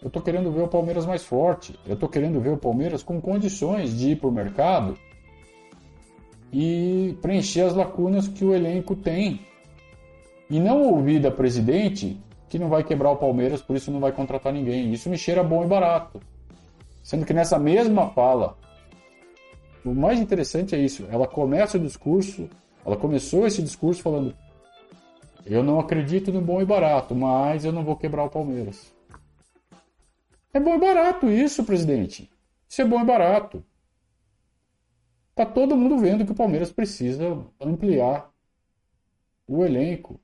Eu 0.00 0.08
estou 0.08 0.20
querendo 0.20 0.50
ver 0.50 0.62
o 0.62 0.68
Palmeiras 0.68 1.06
mais 1.06 1.24
forte. 1.24 1.78
Eu 1.86 1.94
estou 1.94 2.08
querendo 2.08 2.40
ver 2.40 2.50
o 2.50 2.56
Palmeiras 2.56 3.02
com 3.02 3.20
condições 3.20 3.96
de 3.96 4.10
ir 4.10 4.16
para 4.16 4.28
o 4.28 4.32
mercado 4.32 4.98
e 6.52 7.16
preencher 7.22 7.62
as 7.62 7.74
lacunas 7.74 8.26
que 8.26 8.44
o 8.44 8.52
elenco 8.52 8.96
tem. 8.96 9.40
E 10.50 10.58
não 10.58 10.82
ouvir 10.82 11.20
da 11.20 11.30
presidente 11.30 12.20
que 12.48 12.58
não 12.58 12.68
vai 12.68 12.82
quebrar 12.82 13.12
o 13.12 13.16
Palmeiras, 13.16 13.62
por 13.62 13.76
isso 13.76 13.90
não 13.90 14.00
vai 14.00 14.12
contratar 14.12 14.52
ninguém. 14.52 14.92
Isso 14.92 15.08
me 15.08 15.16
cheira 15.16 15.44
bom 15.44 15.64
e 15.64 15.68
barato. 15.68 16.20
Sendo 17.02 17.24
que 17.24 17.32
nessa 17.32 17.58
mesma 17.58 18.10
fala 18.10 18.56
o 19.84 19.94
mais 19.94 20.20
interessante 20.20 20.74
é 20.74 20.78
isso. 20.78 21.06
Ela 21.10 21.26
começa 21.26 21.76
o 21.76 21.80
discurso, 21.80 22.48
ela 22.84 22.96
começou 22.96 23.46
esse 23.46 23.62
discurso 23.62 24.02
falando: 24.02 24.34
Eu 25.44 25.62
não 25.62 25.80
acredito 25.80 26.32
no 26.32 26.40
bom 26.40 26.60
e 26.60 26.64
barato, 26.64 27.14
mas 27.14 27.64
eu 27.64 27.72
não 27.72 27.84
vou 27.84 27.96
quebrar 27.96 28.24
o 28.24 28.30
Palmeiras. 28.30 28.92
É 30.52 30.60
bom 30.60 30.74
e 30.74 30.78
barato 30.78 31.30
isso, 31.30 31.64
presidente. 31.64 32.30
Isso 32.68 32.82
é 32.82 32.84
bom 32.84 33.00
e 33.00 33.04
barato. 33.04 33.64
Tá 35.34 35.46
todo 35.46 35.76
mundo 35.76 35.98
vendo 35.98 36.26
que 36.26 36.32
o 36.32 36.36
Palmeiras 36.36 36.70
precisa 36.70 37.38
ampliar 37.60 38.30
o 39.48 39.64
elenco. 39.64 40.20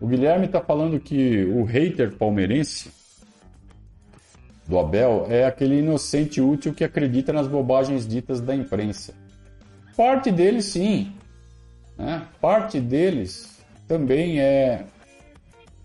O 0.00 0.06
Guilherme 0.06 0.46
está 0.46 0.60
falando 0.60 0.98
que 0.98 1.44
o 1.44 1.62
hater 1.64 2.16
palmeirense 2.16 2.90
do 4.66 4.78
Abel 4.78 5.26
é 5.28 5.44
aquele 5.44 5.80
inocente 5.80 6.40
útil 6.40 6.72
que 6.72 6.84
acredita 6.84 7.32
nas 7.32 7.46
bobagens 7.46 8.06
ditas 8.06 8.40
da 8.40 8.54
imprensa. 8.54 9.12
Parte 9.96 10.30
deles, 10.30 10.66
sim. 10.66 11.12
Né? 11.98 12.26
Parte 12.40 12.80
deles 12.80 13.60
também 13.86 14.40
é, 14.40 14.86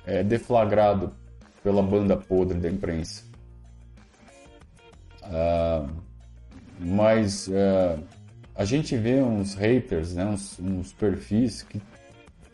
é 0.05 0.23
deflagrado 0.23 1.11
pela 1.61 1.83
banda 1.83 2.15
podre 2.15 2.57
da 2.59 2.69
imprensa. 2.69 3.23
Ah, 5.23 5.87
mas 6.79 7.49
ah, 7.49 7.97
a 8.55 8.63
gente 8.63 8.95
vê 8.95 9.21
uns 9.21 9.55
haters, 9.55 10.13
né? 10.13 10.25
uns, 10.25 10.59
uns 10.59 10.93
perfis 10.93 11.63
que 11.63 11.81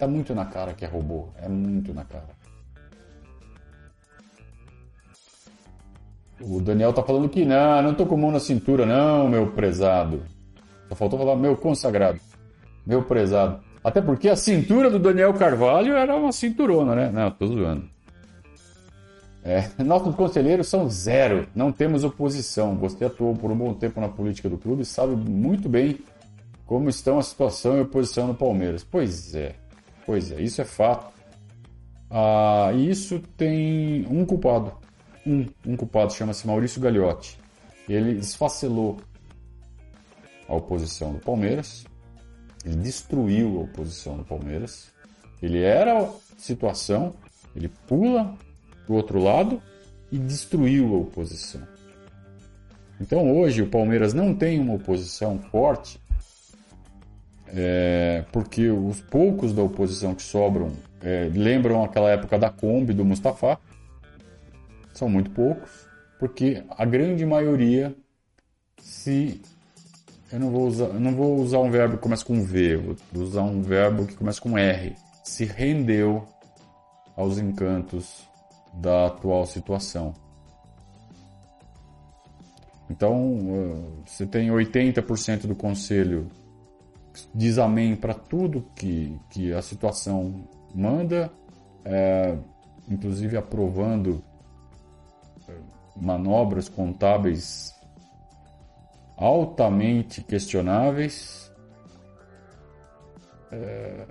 tá 0.01 0.07
muito 0.07 0.33
na 0.33 0.45
cara 0.45 0.73
que 0.73 0.83
é 0.83 0.87
robô. 0.87 1.27
É 1.39 1.47
muito 1.47 1.93
na 1.93 2.03
cara. 2.03 2.29
O 6.41 6.59
Daniel 6.59 6.91
tá 6.91 7.03
falando 7.03 7.29
que 7.29 7.45
não, 7.45 7.83
não 7.83 7.93
tô 7.93 8.07
com 8.07 8.17
mão 8.17 8.31
na 8.31 8.39
cintura, 8.39 8.83
não, 8.83 9.29
meu 9.29 9.51
prezado. 9.51 10.23
Só 10.89 10.95
faltou 10.95 11.19
falar 11.19 11.35
meu 11.35 11.55
consagrado, 11.55 12.19
meu 12.83 13.03
prezado. 13.03 13.59
Até 13.83 14.01
porque 14.01 14.27
a 14.27 14.35
cintura 14.35 14.89
do 14.89 14.97
Daniel 14.97 15.35
Carvalho 15.35 15.93
era 15.93 16.15
uma 16.15 16.31
cinturona, 16.31 16.95
né? 16.95 17.11
Não, 17.11 17.29
tô 17.29 17.45
zoando. 17.45 17.87
É, 19.43 19.69
nossos 19.83 20.15
conselheiros 20.15 20.67
são 20.67 20.89
zero, 20.89 21.47
não 21.53 21.71
temos 21.71 22.03
oposição. 22.03 22.75
Você 22.77 23.05
atuou 23.05 23.35
por 23.35 23.51
um 23.51 23.55
bom 23.55 23.75
tempo 23.75 24.01
na 24.01 24.09
política 24.09 24.49
do 24.49 24.57
clube 24.57 24.81
e 24.81 24.85
sabe 24.85 25.15
muito 25.15 25.69
bem 25.69 25.99
como 26.65 26.89
estão 26.89 27.19
a 27.19 27.23
situação 27.23 27.77
e 27.77 27.79
a 27.81 27.83
oposição 27.83 28.27
no 28.27 28.33
Palmeiras. 28.33 28.83
Pois 28.83 29.35
é, 29.35 29.55
pois 30.05 30.31
é, 30.31 30.41
isso 30.41 30.61
é 30.61 30.65
fato. 30.65 31.11
Ah, 32.09 32.71
e 32.73 32.89
isso 32.89 33.19
tem 33.37 34.05
um 34.09 34.25
culpado 34.25 34.81
um, 35.25 35.45
um 35.65 35.75
culpado, 35.75 36.13
chama-se 36.13 36.45
Maurício 36.47 36.81
Gagliotti. 36.81 37.37
Ele 37.87 38.15
desfacelou 38.15 38.97
a 40.47 40.55
oposição 40.55 41.13
do 41.13 41.19
Palmeiras, 41.19 41.85
ele 42.65 42.77
destruiu 42.77 43.59
a 43.59 43.63
oposição 43.63 44.17
do 44.17 44.23
Palmeiras. 44.23 44.91
Ele 45.41 45.61
era 45.61 46.01
a 46.01 46.09
situação, 46.37 47.13
ele 47.55 47.69
pula 47.87 48.35
para 48.85 48.93
o 48.93 48.95
outro 48.95 49.19
lado 49.19 49.61
e 50.11 50.17
destruiu 50.17 50.95
a 50.95 50.97
oposição. 50.99 51.61
Então 52.99 53.35
hoje 53.35 53.61
o 53.61 53.67
Palmeiras 53.67 54.13
não 54.13 54.35
tem 54.35 54.59
uma 54.59 54.75
oposição 54.75 55.39
forte, 55.39 55.99
é, 57.53 58.23
porque 58.31 58.69
os 58.69 59.01
poucos 59.01 59.53
da 59.53 59.61
oposição 59.61 60.15
que 60.15 60.21
sobram 60.21 60.71
é, 61.01 61.29
lembram 61.33 61.83
aquela 61.83 62.09
época 62.09 62.37
da 62.37 62.49
Kombi 62.49 62.93
do 62.93 63.03
Mustafa, 63.03 63.59
são 64.93 65.09
muito 65.09 65.31
poucos, 65.31 65.87
porque 66.19 66.63
a 66.69 66.85
grande 66.85 67.25
maioria 67.25 67.95
se 68.81 69.41
eu 70.31 70.39
não 70.39 70.49
vou 70.49 70.67
usar, 70.67 70.87
não 70.87 71.15
vou 71.15 71.39
usar 71.39 71.59
um 71.59 71.69
verbo 71.69 71.97
que 71.97 72.03
começa 72.03 72.25
com 72.25 72.41
V, 72.43 72.77
vou 73.11 73.23
usar 73.23 73.43
um 73.43 73.61
verbo 73.61 74.05
que 74.05 74.15
começa 74.15 74.41
com 74.41 74.57
R, 74.57 74.95
se 75.23 75.45
rendeu 75.45 76.25
aos 77.15 77.37
encantos 77.37 78.27
da 78.73 79.07
atual 79.07 79.45
situação. 79.45 80.13
Então, 82.89 84.03
você 84.05 84.25
tem 84.25 84.49
80% 84.49 85.47
do 85.47 85.55
conselho 85.55 86.27
diz 87.33 87.57
amém 87.57 87.95
para 87.95 88.13
tudo 88.13 88.65
que, 88.75 89.19
que 89.29 89.53
a 89.53 89.61
situação 89.61 90.47
manda, 90.73 91.31
é, 91.83 92.37
inclusive 92.89 93.37
aprovando 93.37 94.23
manobras 95.95 96.69
contábeis 96.69 97.73
altamente 99.17 100.23
questionáveis. 100.23 101.51
É, 103.51 104.07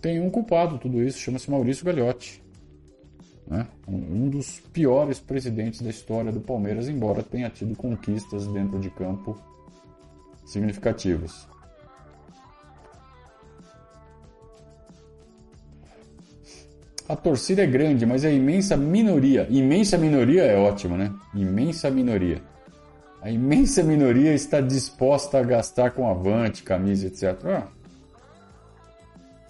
tem 0.00 0.20
um 0.20 0.30
culpado 0.30 0.78
tudo 0.78 1.02
isso, 1.02 1.18
chama-se 1.18 1.50
Maurício 1.50 1.84
Gagliotti. 1.84 2.42
Né? 3.46 3.66
Um 3.86 4.28
dos 4.28 4.60
piores 4.72 5.20
presidentes 5.20 5.80
da 5.80 5.90
história 5.90 6.32
do 6.32 6.40
Palmeiras, 6.40 6.88
embora 6.88 7.22
tenha 7.22 7.48
tido 7.48 7.76
conquistas 7.76 8.46
dentro 8.48 8.78
de 8.78 8.90
campo 8.90 9.36
significativas. 10.44 11.48
A 17.08 17.14
torcida 17.14 17.62
é 17.62 17.66
grande, 17.66 18.04
mas 18.04 18.24
a 18.24 18.30
imensa 18.30 18.76
minoria, 18.76 19.46
imensa 19.48 19.96
minoria 19.96 20.42
é 20.42 20.56
ótimo, 20.56 20.96
né? 20.96 21.12
Imensa 21.32 21.88
minoria. 21.88 22.42
A 23.22 23.30
imensa 23.30 23.82
minoria 23.82 24.34
está 24.34 24.60
disposta 24.60 25.38
a 25.38 25.42
gastar 25.42 25.92
com 25.92 26.08
Avante, 26.08 26.62
camisa, 26.62 27.06
etc. 27.06 27.38
Ah, 27.44 27.68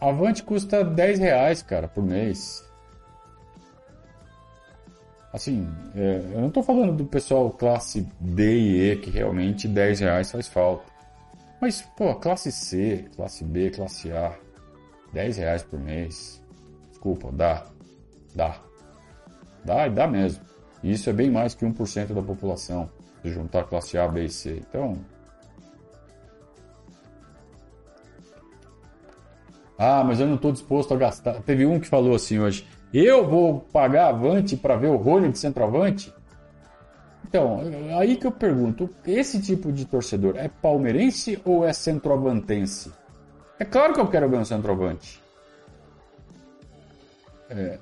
Avante 0.01 0.43
custa 0.43 0.85
10 0.85 1.19
reais, 1.19 1.63
cara, 1.63 1.89
por 1.89 2.05
mês. 2.05 2.65
Assim, 5.33 5.69
é, 5.95 6.23
eu 6.33 6.41
não 6.41 6.49
estou 6.49 6.63
falando 6.63 6.93
do 6.95 7.05
pessoal 7.05 7.51
classe 7.51 8.07
D 8.21 8.57
e 8.57 8.93
E 8.93 8.97
que 8.97 9.11
realmente 9.11 9.67
10 9.67 10.01
reais 10.01 10.31
faz 10.31 10.47
falta. 10.47 10.85
Mas, 11.61 11.83
pô, 11.97 12.15
classe 12.15 12.53
C, 12.53 13.07
classe 13.17 13.45
B, 13.45 13.71
classe 13.71 14.13
A, 14.13 14.35
10 15.13 15.39
reais 15.39 15.63
por 15.63 15.81
mês. 15.81 16.43
Desculpa, 17.07 17.31
dá. 17.31 17.63
Dá. 18.35 18.57
Dá 19.65 19.87
e 19.87 19.91
dá 19.91 20.09
mesmo. 20.09 20.43
E 20.83 20.91
isso 20.91 21.09
é 21.09 21.13
bem 21.13 21.31
mais 21.31 21.55
que 21.55 21.65
1% 21.65 22.13
da 22.13 22.21
população, 22.21 22.91
se 23.23 23.31
juntar 23.31 23.63
classe 23.65 23.97
A, 23.97 24.09
B 24.09 24.25
e 24.25 24.29
C. 24.29 24.61
Então. 24.69 24.99
Ah, 29.79 30.03
mas 30.03 30.19
eu 30.19 30.27
não 30.27 30.35
estou 30.35 30.51
disposto 30.51 30.95
a 30.95 30.97
gastar. 30.97 31.41
Teve 31.43 31.65
um 31.65 31.79
que 31.79 31.87
falou 31.87 32.13
assim 32.13 32.41
hoje: 32.41 32.67
eu 32.93 33.25
vou 33.25 33.61
pagar 33.61 34.09
avante 34.09 34.57
para 34.57 34.75
ver 34.75 34.89
o 34.89 34.97
rolho 34.97 35.31
de 35.31 35.39
centroavante? 35.39 36.13
Então, 37.29 37.61
aí 38.01 38.17
que 38.17 38.27
eu 38.27 38.33
pergunto: 38.33 38.91
esse 39.07 39.41
tipo 39.41 39.71
de 39.71 39.85
torcedor 39.85 40.37
é 40.37 40.49
palmeirense 40.49 41.41
ou 41.45 41.65
é 41.65 41.73
centroavantense? 41.73 42.93
É 43.61 43.65
claro 43.65 43.95
que 43.95 44.01
eu 44.01 44.09
quero 44.09 44.29
ver 44.29 44.39
um 44.39 44.45
centroavante. 44.45 45.25
É, 47.51 47.79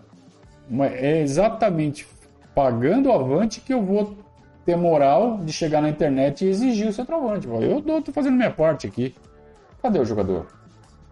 é 0.93 1.21
exatamente 1.23 2.07
pagando 2.55 3.09
o 3.09 3.13
avante 3.13 3.61
que 3.61 3.73
eu 3.73 3.83
vou 3.83 4.17
ter 4.65 4.77
moral 4.77 5.39
de 5.39 5.53
chegar 5.53 5.83
na 5.83 5.89
internet 5.89 6.45
e 6.45 6.49
exigir 6.49 6.89
o 6.89 6.93
centroavante. 6.93 7.47
Eu 7.47 7.79
estou 7.79 8.15
fazendo 8.15 8.37
minha 8.37 8.51
parte 8.51 8.87
aqui. 8.87 9.15
Cadê 9.83 9.99
o 9.99 10.05
jogador? 10.05 10.47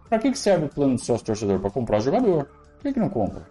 Para 0.09 0.19
que, 0.19 0.31
que 0.31 0.39
serve 0.39 0.67
o 0.67 0.69
plano 0.69 0.95
de 0.97 1.03
sócio 1.03 1.27
torcedor? 1.27 1.61
Para 1.61 1.71
comprar 1.71 2.01
jogador. 2.01 2.45
Por 2.45 2.83
que, 2.83 2.93
que 2.95 3.01
não 3.01 3.09
compra? 3.09 3.43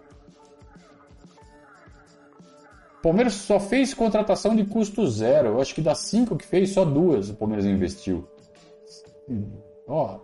O 2.98 3.02
Palmeiras 3.02 3.34
só 3.34 3.58
fez 3.58 3.94
contratação 3.94 4.54
de 4.54 4.64
custo 4.64 5.06
zero. 5.08 5.48
Eu 5.48 5.60
acho 5.60 5.74
que 5.74 5.80
das 5.80 5.98
cinco 5.98 6.36
que 6.36 6.46
fez, 6.46 6.70
só 6.70 6.84
duas 6.84 7.30
o 7.30 7.34
Palmeiras 7.34 7.66
investiu. 7.66 8.28
Ó, 9.86 10.20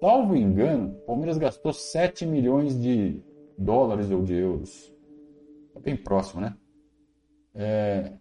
salvo 0.00 0.36
engano, 0.36 0.96
o 1.02 1.06
Palmeiras 1.06 1.38
gastou 1.38 1.72
7 1.72 2.26
milhões 2.26 2.80
de 2.80 3.22
dólares 3.60 4.10
ou 4.10 4.24
de 4.24 4.34
euros. 4.34 4.90
É 5.76 5.80
bem 5.80 5.96
próximo, 5.96 6.40
né? 6.40 6.54
É, 7.54 8.12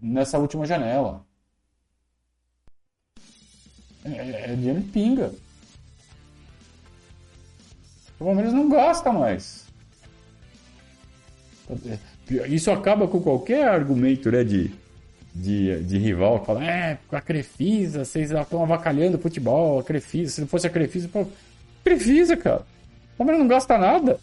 nessa 0.00 0.38
última 0.38 0.64
janela. 0.64 1.26
É, 4.04 4.10
é, 4.10 4.52
é 4.52 4.54
dinheiro 4.54 4.82
pinga. 4.92 5.32
O 8.18 8.24
Palmeiras 8.24 8.52
não 8.52 8.68
gasta 8.68 9.12
mais. 9.12 9.66
Isso 12.48 12.70
acaba 12.70 13.08
com 13.08 13.20
qualquer 13.20 13.68
argumento 13.68 14.30
né, 14.30 14.44
de, 14.44 14.70
de, 15.34 15.82
de 15.82 15.98
rival 15.98 16.40
que 16.40 16.46
fala, 16.46 16.64
é, 16.64 16.98
a 17.10 17.20
Crefisa, 17.20 18.04
vocês 18.04 18.30
estão 18.30 18.62
avacalhando 18.62 19.16
o 19.16 19.20
futebol, 19.20 19.80
a 19.80 19.82
Crefisa, 19.82 20.32
se 20.32 20.40
não 20.40 20.48
fosse 20.48 20.66
a 20.66 20.70
Crefisa, 20.70 21.08
pô, 21.08 21.26
Crefisa, 21.84 22.36
cara. 22.36 22.64
O 23.14 23.18
Palmeiras 23.18 23.40
não 23.40 23.48
gasta 23.48 23.76
nada. 23.76 24.20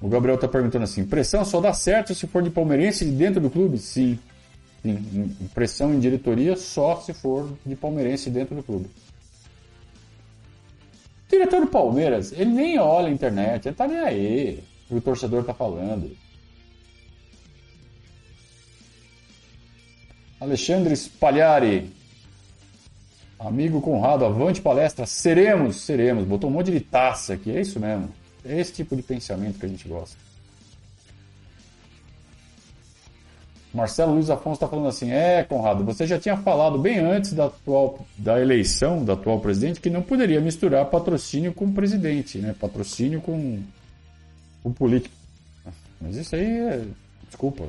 O 0.00 0.08
Gabriel 0.08 0.38
tá 0.38 0.46
perguntando 0.46 0.84
assim: 0.84 1.04
pressão 1.04 1.44
só 1.44 1.60
dá 1.60 1.72
certo 1.72 2.14
se 2.14 2.26
for 2.26 2.42
de 2.42 2.50
palmeirense 2.50 3.04
dentro 3.04 3.40
do 3.40 3.50
clube? 3.50 3.78
Sim. 3.78 4.18
Sim. 4.82 5.36
Pressão 5.54 5.94
em 5.94 5.98
diretoria 5.98 6.56
só 6.56 7.00
se 7.00 7.12
for 7.12 7.52
de 7.64 7.74
palmeirense 7.74 8.30
dentro 8.30 8.54
do 8.54 8.62
clube. 8.62 8.88
O 11.26 11.30
diretor 11.30 11.60
do 11.60 11.66
Palmeiras, 11.66 12.32
ele 12.32 12.50
nem 12.50 12.78
olha 12.78 13.08
a 13.08 13.10
internet, 13.10 13.66
ele 13.66 13.74
tá 13.74 13.88
nem 13.88 13.98
aí. 13.98 14.62
O 14.88 15.00
torcedor 15.00 15.42
tá 15.44 15.52
falando. 15.52 16.16
Alexandre 20.38 20.94
Spagliari. 20.94 21.92
Amigo 23.38 23.80
Conrado, 23.80 24.24
avante 24.24 24.60
palestra. 24.60 25.04
Seremos, 25.04 25.76
seremos. 25.76 26.24
Botou 26.24 26.48
um 26.48 26.52
monte 26.52 26.70
de 26.70 26.80
taça 26.80 27.34
aqui. 27.34 27.50
É 27.50 27.60
isso 27.60 27.80
mesmo. 27.80 28.08
É 28.48 28.60
esse 28.60 28.72
tipo 28.72 28.94
de 28.94 29.02
pensamento 29.02 29.58
que 29.58 29.66
a 29.66 29.68
gente 29.68 29.88
gosta. 29.88 30.16
Marcelo 33.76 34.14
Luiz 34.14 34.30
Afonso 34.30 34.54
está 34.54 34.68
falando 34.68 34.88
assim: 34.88 35.10
é, 35.10 35.44
Conrado, 35.44 35.84
você 35.84 36.06
já 36.06 36.18
tinha 36.18 36.36
falado 36.36 36.78
bem 36.78 36.98
antes 36.98 37.34
da, 37.34 37.46
atual, 37.46 38.06
da 38.16 38.40
eleição 38.40 39.04
do 39.04 39.12
atual 39.12 39.38
presidente 39.40 39.80
que 39.80 39.90
não 39.90 40.00
poderia 40.00 40.40
misturar 40.40 40.86
patrocínio 40.86 41.52
com 41.52 41.70
presidente, 41.70 42.38
né? 42.38 42.54
Patrocínio 42.58 43.20
com 43.20 43.62
o 44.64 44.70
político. 44.70 45.14
Mas 46.00 46.16
isso 46.16 46.34
aí 46.34 46.58
é. 46.58 46.84
Desculpa. 47.26 47.64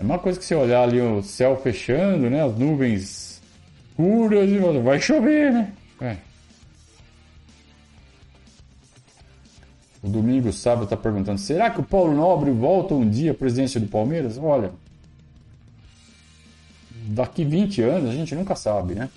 É 0.00 0.02
uma 0.02 0.18
coisa 0.18 0.38
que 0.38 0.44
você 0.44 0.54
olhar 0.54 0.84
ali 0.84 1.00
o 1.00 1.22
céu 1.22 1.56
fechando, 1.56 2.30
né? 2.30 2.42
As 2.42 2.56
nuvens 2.56 3.42
escuras 3.90 4.48
e 4.48 4.58
vai 4.80 5.00
chover, 5.00 5.52
né? 5.52 5.72
É. 6.00 6.16
Domingo 10.08 10.52
Sábado 10.52 10.84
está 10.84 10.96
perguntando: 10.96 11.38
será 11.38 11.70
que 11.70 11.80
o 11.80 11.84
Paulo 11.84 12.14
Nobre 12.14 12.50
volta 12.50 12.94
um 12.94 13.08
dia 13.08 13.32
à 13.32 13.34
presidência 13.34 13.80
do 13.80 13.86
Palmeiras? 13.86 14.38
Olha, 14.38 14.72
daqui 16.90 17.44
20 17.44 17.82
anos 17.82 18.10
a 18.10 18.14
gente 18.14 18.34
nunca 18.34 18.54
sabe, 18.54 18.94
né? 18.94 19.08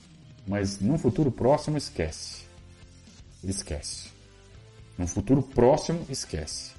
Mas 0.47 0.79
num 0.79 0.97
futuro 0.97 1.31
próximo, 1.31 1.77
esquece. 1.77 2.43
Esquece. 3.43 4.09
Num 4.97 5.07
futuro 5.07 5.41
próximo, 5.41 5.99
esquece. 6.09 6.71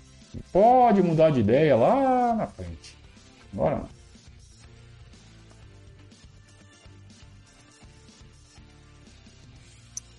Pode 0.52 1.02
mudar 1.02 1.30
de 1.30 1.40
ideia 1.40 1.76
lá 1.76 2.34
na 2.34 2.46
frente. 2.46 2.96
Agora 3.52 3.76
não. 3.76 4.02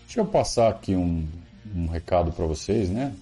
Deixa 0.05 0.19
eu 0.19 0.25
passar 0.25 0.69
aqui 0.69 0.95
um, 0.95 1.27
um 1.75 1.87
recado 1.87 2.31
para 2.31 2.45
vocês, 2.45 2.89
né? 2.89 3.15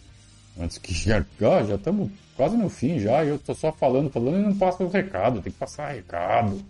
Antes 0.60 0.78
que 0.78 0.94
já 0.94 1.24
já 1.40 1.76
estamos 1.76 2.12
quase 2.36 2.58
no 2.58 2.70
fim 2.70 3.00
já, 3.00 3.24
eu 3.24 3.40
tô 3.40 3.54
só 3.54 3.72
falando, 3.72 4.10
falando 4.10 4.40
e 4.40 4.44
não 4.44 4.56
passo 4.56 4.84
o 4.84 4.90
recado, 4.90 5.42
tem 5.42 5.52
que 5.52 5.58
passar 5.58 5.92
recado. 5.92 6.64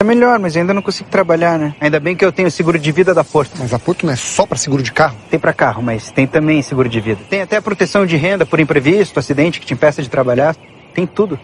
É 0.00 0.04
melhor, 0.04 0.38
mas 0.38 0.54
ainda 0.56 0.74
não 0.74 0.82
consigo 0.82 1.08
trabalhar, 1.08 1.58
né? 1.58 1.74
Ainda 1.80 1.98
bem 1.98 2.14
que 2.14 2.24
eu 2.24 2.30
tenho 2.30 2.50
seguro 2.50 2.78
de 2.78 2.92
vida 2.92 3.14
da 3.14 3.24
Porto. 3.24 3.52
Mas 3.58 3.72
a 3.72 3.78
Porto 3.78 4.04
não 4.04 4.12
é 4.12 4.16
só 4.16 4.46
para 4.46 4.58
seguro 4.58 4.82
de 4.82 4.92
carro? 4.92 5.16
Tem 5.30 5.40
para 5.40 5.54
carro, 5.54 5.82
mas 5.82 6.10
tem 6.10 6.26
também 6.26 6.60
seguro 6.60 6.86
de 6.86 7.00
vida. 7.00 7.22
Tem 7.30 7.40
até 7.40 7.58
proteção 7.62 8.04
de 8.04 8.14
renda 8.14 8.44
por 8.44 8.60
imprevisto, 8.60 9.18
acidente 9.18 9.58
que 9.58 9.64
te 9.64 9.72
impeça 9.72 10.02
de 10.02 10.10
trabalhar. 10.10 10.54
Tem 10.94 11.06
tudo. 11.06 11.40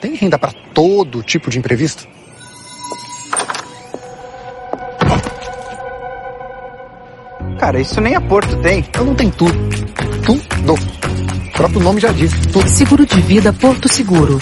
Tem 0.00 0.14
renda 0.16 0.36
para 0.36 0.52
todo 0.74 1.22
tipo 1.22 1.50
de 1.50 1.60
imprevisto? 1.60 2.08
Cara, 7.62 7.80
isso 7.80 8.00
nem 8.00 8.16
a 8.16 8.20
Porto 8.20 8.60
tem. 8.60 8.80
Então 8.80 9.04
não 9.04 9.14
tem 9.14 9.30
tudo. 9.30 9.56
Tudo. 10.26 10.74
O 10.74 11.52
próprio 11.52 11.80
nome 11.80 12.00
já 12.00 12.10
diz. 12.10 12.32
Tudo. 12.52 12.68
Seguro 12.68 13.06
de 13.06 13.20
vida 13.20 13.52
Porto 13.52 13.88
Seguro. 13.88 14.36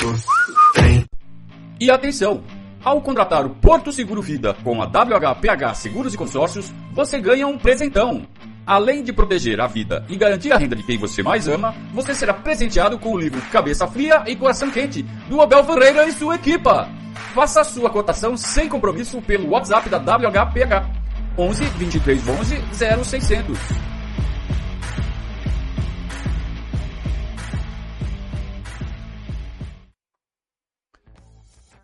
E 1.78 1.90
atenção! 1.90 2.42
Ao 2.82 2.98
contratar 3.02 3.44
o 3.44 3.50
Porto 3.50 3.92
Seguro 3.92 4.22
Vida 4.22 4.56
com 4.64 4.80
a 4.80 4.86
WHPH 4.86 5.74
Seguros 5.74 6.14
e 6.14 6.16
Consórcios, 6.16 6.72
você 6.94 7.20
ganha 7.20 7.46
um 7.46 7.58
presentão. 7.58 8.26
Além 8.66 9.02
de 9.02 9.12
proteger 9.12 9.60
a 9.60 9.66
vida 9.66 10.02
e 10.08 10.16
garantir 10.16 10.50
a 10.50 10.56
renda 10.56 10.74
de 10.74 10.82
quem 10.82 10.96
você 10.96 11.22
mais 11.22 11.46
ama, 11.46 11.74
você 11.92 12.14
será 12.14 12.32
presenteado 12.32 12.98
com 12.98 13.12
o 13.12 13.20
livro 13.20 13.42
Cabeça 13.52 13.86
Fria 13.86 14.24
e 14.26 14.34
Coração 14.34 14.70
Quente, 14.70 15.02
do 15.28 15.42
Abel 15.42 15.62
Ferreira 15.64 16.06
e 16.06 16.12
sua 16.12 16.36
equipa. 16.36 16.88
Faça 17.34 17.60
a 17.60 17.64
sua 17.64 17.90
cotação 17.90 18.34
sem 18.34 18.66
compromisso 18.66 19.20
pelo 19.20 19.50
WhatsApp 19.50 19.90
da 19.90 19.98
WHPH 19.98 20.99
11 21.40 21.64
23 21.78 22.28
11 22.28 23.02
0600. 23.02 23.58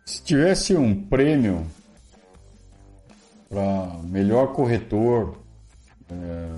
Se 0.05 0.21
tivesse 0.21 0.75
um 0.75 1.03
prêmio 1.07 1.65
para 3.49 3.97
melhor 4.03 4.53
corretor, 4.53 5.39
é, 6.11 6.49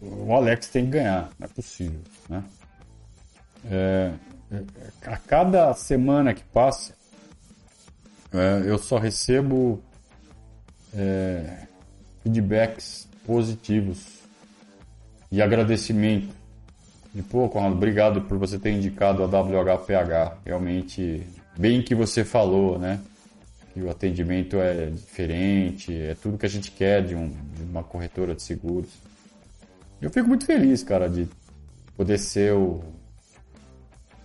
o 0.00 0.34
Alex 0.34 0.68
tem 0.68 0.86
que 0.86 0.92
ganhar, 0.92 1.28
não 1.38 1.44
é 1.44 1.48
possível. 1.48 2.00
Né? 2.30 2.42
É, 3.70 4.14
a 5.04 5.18
cada 5.18 5.74
semana 5.74 6.32
que 6.32 6.44
passa, 6.44 6.94
é, 8.32 8.62
eu 8.64 8.78
só 8.78 8.96
recebo 8.96 9.83
é, 10.96 11.66
feedbacks 12.22 13.08
positivos 13.26 14.20
e 15.30 15.42
agradecimento. 15.42 16.34
E, 17.14 17.22
pô, 17.22 17.48
Conrado, 17.48 17.74
obrigado 17.74 18.22
por 18.22 18.38
você 18.38 18.58
ter 18.58 18.72
indicado 18.72 19.22
a 19.22 19.26
WHPH. 19.26 20.38
Realmente, 20.44 21.26
bem 21.56 21.82
que 21.82 21.94
você 21.94 22.24
falou, 22.24 22.78
né? 22.78 23.00
Que 23.72 23.80
o 23.80 23.90
atendimento 23.90 24.56
é 24.56 24.86
diferente, 24.86 25.92
é 25.92 26.14
tudo 26.20 26.38
que 26.38 26.46
a 26.46 26.48
gente 26.48 26.70
quer 26.70 27.04
de, 27.04 27.14
um, 27.14 27.28
de 27.28 27.62
uma 27.62 27.82
corretora 27.82 28.34
de 28.34 28.42
seguros. 28.42 28.90
Eu 30.00 30.10
fico 30.10 30.28
muito 30.28 30.44
feliz, 30.44 30.82
cara, 30.82 31.08
de 31.08 31.28
poder 31.96 32.18
ser 32.18 32.52
o, 32.52 32.82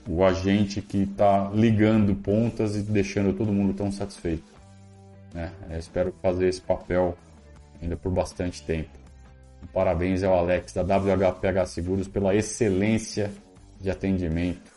o 0.08 0.24
agente 0.24 0.82
que 0.82 1.04
está 1.04 1.50
ligando 1.54 2.16
pontas 2.16 2.76
e 2.76 2.82
deixando 2.82 3.34
todo 3.34 3.54
mundo 3.54 3.74
tão 3.74 3.92
satisfeito. 3.92 4.49
Né? 5.34 5.52
espero 5.78 6.14
fazer 6.22 6.48
esse 6.48 6.62
papel 6.62 7.16
ainda 7.82 7.96
por 7.96 8.12
bastante 8.12 8.64
tempo. 8.64 8.90
Parabéns 9.74 10.24
ao 10.24 10.38
Alex 10.38 10.74
da 10.74 10.82
WHPH 10.82 11.68
Seguros 11.68 12.08
pela 12.08 12.34
excelência 12.34 13.32
de 13.80 13.90
atendimento 13.90 14.72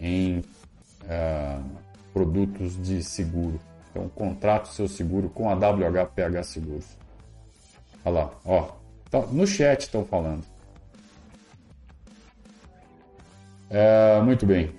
em 0.00 0.38
uh, 0.38 1.64
produtos 2.12 2.80
de 2.82 3.02
seguro. 3.02 3.60
Então, 3.90 4.08
contrate 4.08 4.72
seu 4.72 4.88
seguro 4.88 5.28
com 5.28 5.50
a 5.50 5.54
WHPH 5.54 6.44
Seguros. 6.44 6.86
Olha 8.04 8.14
lá, 8.14 8.30
ó. 8.44 8.68
Tá, 9.10 9.20
no 9.26 9.46
chat 9.46 9.82
estão 9.82 10.04
falando. 10.04 10.42
É, 13.68 14.20
muito 14.22 14.46
bem. 14.46 14.70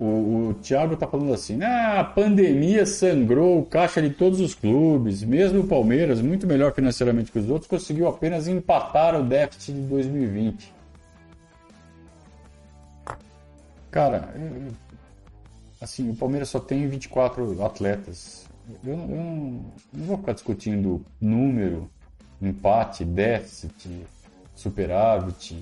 O, 0.00 0.50
o 0.50 0.54
Thiago 0.62 0.96
tá 0.96 1.06
falando 1.08 1.32
assim: 1.32 1.60
ah, 1.62 2.00
a 2.00 2.04
pandemia 2.04 2.86
sangrou 2.86 3.58
o 3.58 3.66
caixa 3.66 4.00
de 4.00 4.10
todos 4.10 4.40
os 4.40 4.54
clubes. 4.54 5.24
Mesmo 5.24 5.60
o 5.60 5.66
Palmeiras, 5.66 6.20
muito 6.20 6.46
melhor 6.46 6.72
financeiramente 6.72 7.32
que 7.32 7.38
os 7.38 7.50
outros, 7.50 7.68
conseguiu 7.68 8.06
apenas 8.06 8.46
empatar 8.46 9.18
o 9.18 9.24
déficit 9.24 9.72
de 9.72 9.80
2020. 9.80 10.72
Cara, 13.90 14.32
assim, 15.80 16.10
o 16.10 16.14
Palmeiras 16.14 16.48
só 16.48 16.60
tem 16.60 16.86
24 16.86 17.64
atletas. 17.64 18.46
Eu, 18.84 18.92
eu 18.92 18.96
não, 18.96 19.64
não 19.92 20.04
vou 20.06 20.18
ficar 20.18 20.32
discutindo 20.32 21.04
número, 21.20 21.90
empate, 22.40 23.04
déficit, 23.04 24.06
superávit 24.54 25.54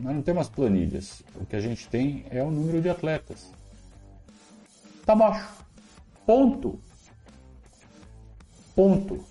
nós 0.00 0.14
não 0.14 0.22
temos 0.22 0.48
planilhas. 0.48 1.22
O 1.34 1.46
que 1.46 1.56
a 1.56 1.60
gente 1.60 1.88
tem 1.88 2.24
é 2.30 2.42
o 2.42 2.50
número 2.50 2.80
de 2.80 2.88
atletas. 2.88 3.50
Tá 5.04 5.14
baixo. 5.14 5.48
Ponto. 6.26 6.78
Ponto. 8.74 9.24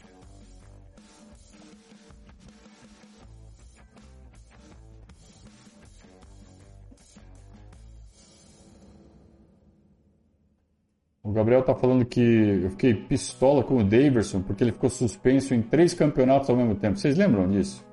O 11.22 11.32
Gabriel 11.32 11.64
tá 11.64 11.76
falando 11.76 12.06
que 12.06 12.22
eu 12.22 12.70
fiquei 12.72 12.94
pistola 12.94 13.64
com 13.64 13.78
o 13.78 13.84
Daverson 13.84 14.42
porque 14.42 14.64
ele 14.64 14.72
ficou 14.72 14.90
suspenso 14.90 15.54
em 15.54 15.62
três 15.62 15.94
campeonatos 15.94 16.50
ao 16.50 16.56
mesmo 16.56 16.76
tempo. 16.76 16.98
Vocês 16.98 17.18
lembram 17.18 17.50
disso? 17.50 17.85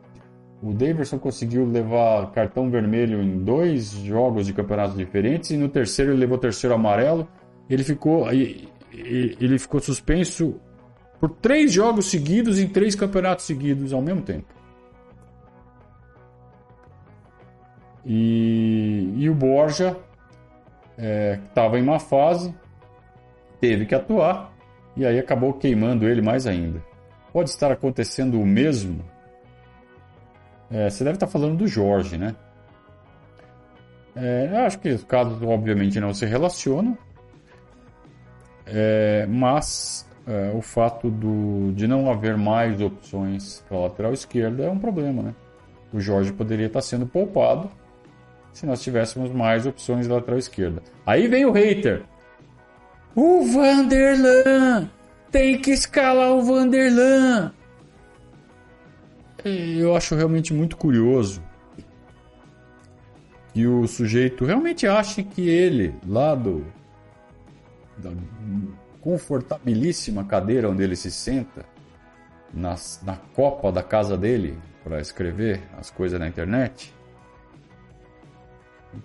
O 0.62 0.72
Daverson 0.72 1.18
conseguiu 1.18 1.66
levar 1.66 2.30
cartão 2.30 2.70
vermelho 2.70 3.20
em 3.20 3.42
dois 3.42 3.90
jogos 3.90 4.46
de 4.46 4.52
campeonatos 4.52 4.96
diferentes 4.96 5.50
e 5.50 5.56
no 5.56 5.68
terceiro 5.68 6.12
ele 6.12 6.20
levou 6.20 6.38
terceiro 6.38 6.72
amarelo. 6.72 7.26
Ele 7.68 7.82
ficou, 7.82 8.30
ele 8.30 9.58
ficou 9.58 9.80
suspenso 9.80 10.54
por 11.18 11.30
três 11.30 11.72
jogos 11.72 12.06
seguidos 12.06 12.60
em 12.60 12.68
três 12.68 12.94
campeonatos 12.94 13.44
seguidos 13.44 13.92
ao 13.92 14.00
mesmo 14.00 14.22
tempo. 14.22 14.46
E, 18.06 19.12
e 19.16 19.28
o 19.28 19.34
Borja, 19.34 19.96
é, 20.96 21.40
estava 21.48 21.78
em 21.78 21.82
má 21.82 21.98
fase, 21.98 22.54
teve 23.60 23.84
que 23.84 23.94
atuar 23.96 24.52
e 24.96 25.04
aí 25.04 25.18
acabou 25.18 25.54
queimando 25.54 26.06
ele 26.06 26.22
mais 26.22 26.46
ainda. 26.46 26.80
Pode 27.32 27.50
estar 27.50 27.72
acontecendo 27.72 28.40
o 28.40 28.46
mesmo 28.46 29.11
é, 30.72 30.88
você 30.88 31.04
deve 31.04 31.16
estar 31.16 31.26
falando 31.26 31.56
do 31.56 31.66
Jorge, 31.66 32.16
né? 32.16 32.34
É, 34.16 34.48
eu 34.50 34.58
acho 34.58 34.78
que 34.78 34.88
os 34.90 35.04
casos 35.04 35.42
obviamente 35.42 36.00
não 36.00 36.12
se 36.12 36.26
relacionam, 36.26 36.96
é, 38.66 39.26
mas 39.26 40.06
é, 40.26 40.52
o 40.54 40.62
fato 40.62 41.10
do, 41.10 41.72
de 41.72 41.86
não 41.86 42.10
haver 42.10 42.36
mais 42.36 42.80
opções 42.80 43.64
para 43.68 43.76
a 43.76 43.80
lateral 43.82 44.12
esquerda 44.12 44.64
é 44.64 44.70
um 44.70 44.78
problema, 44.78 45.22
né? 45.22 45.34
O 45.92 46.00
Jorge 46.00 46.32
poderia 46.32 46.66
estar 46.66 46.80
sendo 46.80 47.06
poupado 47.06 47.70
se 48.52 48.66
nós 48.66 48.82
tivéssemos 48.82 49.30
mais 49.30 49.66
opções 49.66 50.06
de 50.06 50.12
lateral 50.12 50.38
esquerda. 50.38 50.82
Aí 51.06 51.26
vem 51.26 51.44
o 51.44 51.52
hater. 51.52 52.02
O 53.14 53.44
Vanderlan! 53.46 54.88
Tem 55.30 55.58
que 55.58 55.70
escalar 55.70 56.32
o 56.32 56.42
Vanderlan! 56.42 57.52
Eu 59.44 59.96
acho 59.96 60.14
realmente 60.14 60.52
muito 60.54 60.76
curioso 60.76 61.42
que 63.52 63.66
o 63.66 63.86
sujeito 63.86 64.44
realmente 64.44 64.86
ache 64.86 65.22
que 65.22 65.48
ele, 65.48 65.94
lá 66.06 66.34
do 66.34 66.64
da 67.98 68.10
confortabilíssima 69.00 70.24
cadeira 70.24 70.70
onde 70.70 70.82
ele 70.82 70.96
se 70.96 71.10
senta, 71.10 71.64
na, 72.52 72.76
na 73.02 73.16
copa 73.34 73.70
da 73.70 73.82
casa 73.82 74.16
dele, 74.16 74.56
para 74.84 75.00
escrever 75.00 75.60
as 75.78 75.90
coisas 75.90 76.18
na 76.18 76.28
internet, 76.28 76.94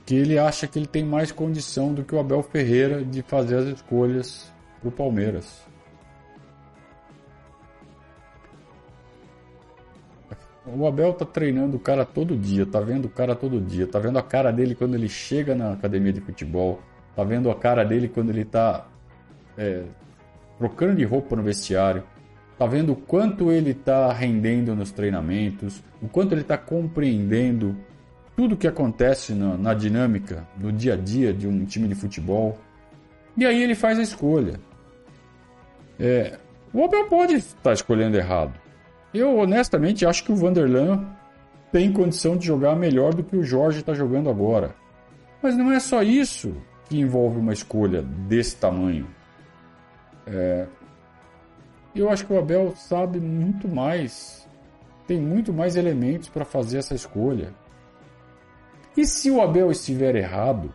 que 0.06 0.16
ele 0.16 0.38
acha 0.38 0.68
que 0.68 0.78
ele 0.78 0.88
tem 0.88 1.04
mais 1.04 1.32
condição 1.32 1.94
do 1.94 2.04
que 2.04 2.14
o 2.14 2.20
Abel 2.20 2.44
Ferreira 2.44 3.04
de 3.04 3.22
fazer 3.22 3.58
as 3.58 3.66
escolhas 3.66 4.52
para 4.80 4.90
o 4.90 4.92
Palmeiras. 4.92 5.67
O 10.76 10.86
Abel 10.86 11.14
tá 11.14 11.26
treinando 11.26 11.78
o 11.78 11.80
cara 11.80 12.06
todo 12.06 12.36
dia, 12.36 12.66
tá 12.66 12.80
vendo 12.80 13.06
o 13.06 13.10
cara 13.10 13.36
todo 13.36 13.62
dia, 13.62 13.88
tá 13.88 14.00
vendo 14.00 14.20
a 14.20 14.24
cara 14.24 14.52
dele 14.52 14.76
quando 14.76 14.96
ele 14.96 15.08
chega 15.08 15.56
na 15.56 15.72
academia 15.72 16.12
de 16.12 16.20
futebol, 16.20 16.82
tá 17.16 17.24
vendo 17.24 17.50
a 17.50 17.56
cara 17.56 17.86
dele 17.86 18.10
quando 18.10 18.32
ele 18.32 18.44
tá 18.44 18.86
é, 19.58 19.84
trocando 20.58 20.96
de 20.96 21.06
roupa 21.06 21.36
no 21.38 21.44
vestiário, 21.44 22.04
tá 22.58 22.66
vendo 22.66 22.92
o 22.92 22.96
quanto 22.96 23.50
ele 23.50 23.74
tá 23.74 24.12
rendendo 24.12 24.76
nos 24.76 24.92
treinamentos, 24.92 25.82
o 26.02 26.10
quanto 26.10 26.34
ele 26.34 26.44
tá 26.44 26.58
compreendendo 26.58 27.76
tudo 28.36 28.58
que 28.58 28.68
acontece 28.68 29.34
na, 29.34 29.58
na 29.58 29.74
dinâmica, 29.74 30.46
no 30.58 30.72
dia 30.72 30.94
a 30.94 30.98
dia 30.98 31.34
de 31.34 31.48
um 31.48 31.64
time 31.66 31.88
de 31.88 31.96
futebol. 31.96 32.58
E 33.38 33.46
aí 33.46 33.64
ele 33.64 33.74
faz 33.74 33.98
a 33.98 34.02
escolha. 34.02 34.60
É, 36.00 36.38
o 36.74 36.84
Abel 36.84 37.06
pode 37.06 37.36
estar 37.36 37.74
escolhendo 37.74 38.18
errado. 38.18 38.67
Eu 39.18 39.36
honestamente 39.40 40.06
acho 40.06 40.24
que 40.24 40.32
o 40.32 40.36
Vanderlan 40.36 41.04
tem 41.72 41.92
condição 41.92 42.38
de 42.38 42.46
jogar 42.46 42.76
melhor 42.76 43.16
do 43.16 43.24
que 43.24 43.36
o 43.36 43.44
Jorge 43.44 43.80
está 43.80 43.94
jogando 43.94 44.30
agora. 44.30 44.76
Mas 45.42 45.58
não 45.58 45.72
é 45.72 45.80
só 45.80 46.04
isso 46.04 46.56
que 46.88 47.00
envolve 47.00 47.40
uma 47.40 47.52
escolha 47.52 48.04
desse 48.04 48.56
tamanho. 48.58 49.08
É, 50.28 50.68
eu 51.96 52.12
acho 52.12 52.28
que 52.28 52.34
o 52.34 52.38
Abel 52.38 52.76
sabe 52.76 53.20
muito 53.20 53.68
mais, 53.68 54.48
tem 55.08 55.20
muito 55.20 55.52
mais 55.52 55.76
elementos 55.76 56.30
para 56.30 56.46
fazer 56.46 56.78
essa 56.78 56.94
escolha. 56.94 57.54
E 58.96 59.04
se 59.04 59.32
o 59.32 59.42
Abel 59.42 59.72
estiver 59.72 60.16
errado, 60.16 60.72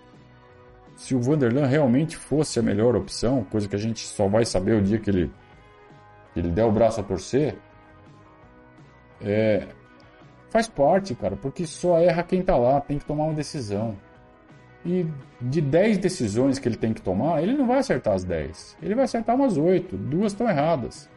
se 0.97 1.15
o 1.15 1.21
Vanderlan 1.21 1.67
realmente 1.67 2.17
fosse 2.17 2.59
a 2.59 2.63
melhor 2.63 2.97
opção, 2.97 3.45
coisa 3.45 3.69
que 3.69 3.77
a 3.77 3.79
gente 3.79 4.05
só 4.05 4.27
vai 4.27 4.45
saber 4.45 4.75
o 4.75 4.83
dia 4.83 4.99
que 4.99 5.11
ele, 5.11 5.33
que 6.35 6.41
ele 6.41 6.51
der 6.51 6.65
o 6.65 6.73
braço 6.73 7.01
a 7.01 7.05
torcer, 7.05 7.57
é, 9.25 9.69
faz 10.51 10.69
parte, 10.69 11.15
cara, 11.15 11.37
porque 11.37 11.67
só 11.67 11.99
erra 11.99 12.23
quem 12.23 12.43
tá 12.43 12.57
lá, 12.57 12.81
tem 12.81 12.99
que 12.99 13.05
tomar 13.05 13.25
uma 13.25 13.35
decisão. 13.35 13.97
E 14.85 15.07
de 15.41 15.61
10 15.61 15.99
decisões 15.99 16.59
que 16.59 16.69
ele 16.69 16.77
tem 16.77 16.93
que 16.93 17.01
tomar, 17.01 17.43
ele 17.43 17.57
não 17.57 17.67
vai 17.67 17.79
acertar 17.79 18.15
as 18.15 18.25
10. 18.25 18.77
Ele 18.83 18.95
vai 18.95 19.05
acertar 19.05 19.37
umas 19.37 19.57
8, 19.57 19.97
duas 19.97 20.33
estão 20.33 20.49
erradas. 20.49 21.09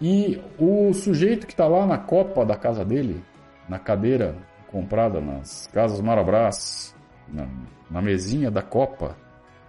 E 0.00 0.42
o 0.58 0.92
sujeito 0.92 1.46
que 1.46 1.52
está 1.52 1.66
lá 1.66 1.86
na 1.86 1.98
copa 1.98 2.44
da 2.44 2.56
casa 2.56 2.84
dele, 2.84 3.22
na 3.68 3.78
cadeira 3.78 4.36
comprada 4.70 5.20
nas 5.20 5.66
casas 5.72 6.00
Marabras, 6.00 6.94
na, 7.28 7.48
na 7.90 8.00
mesinha 8.00 8.50
da 8.50 8.62
copa, 8.62 9.16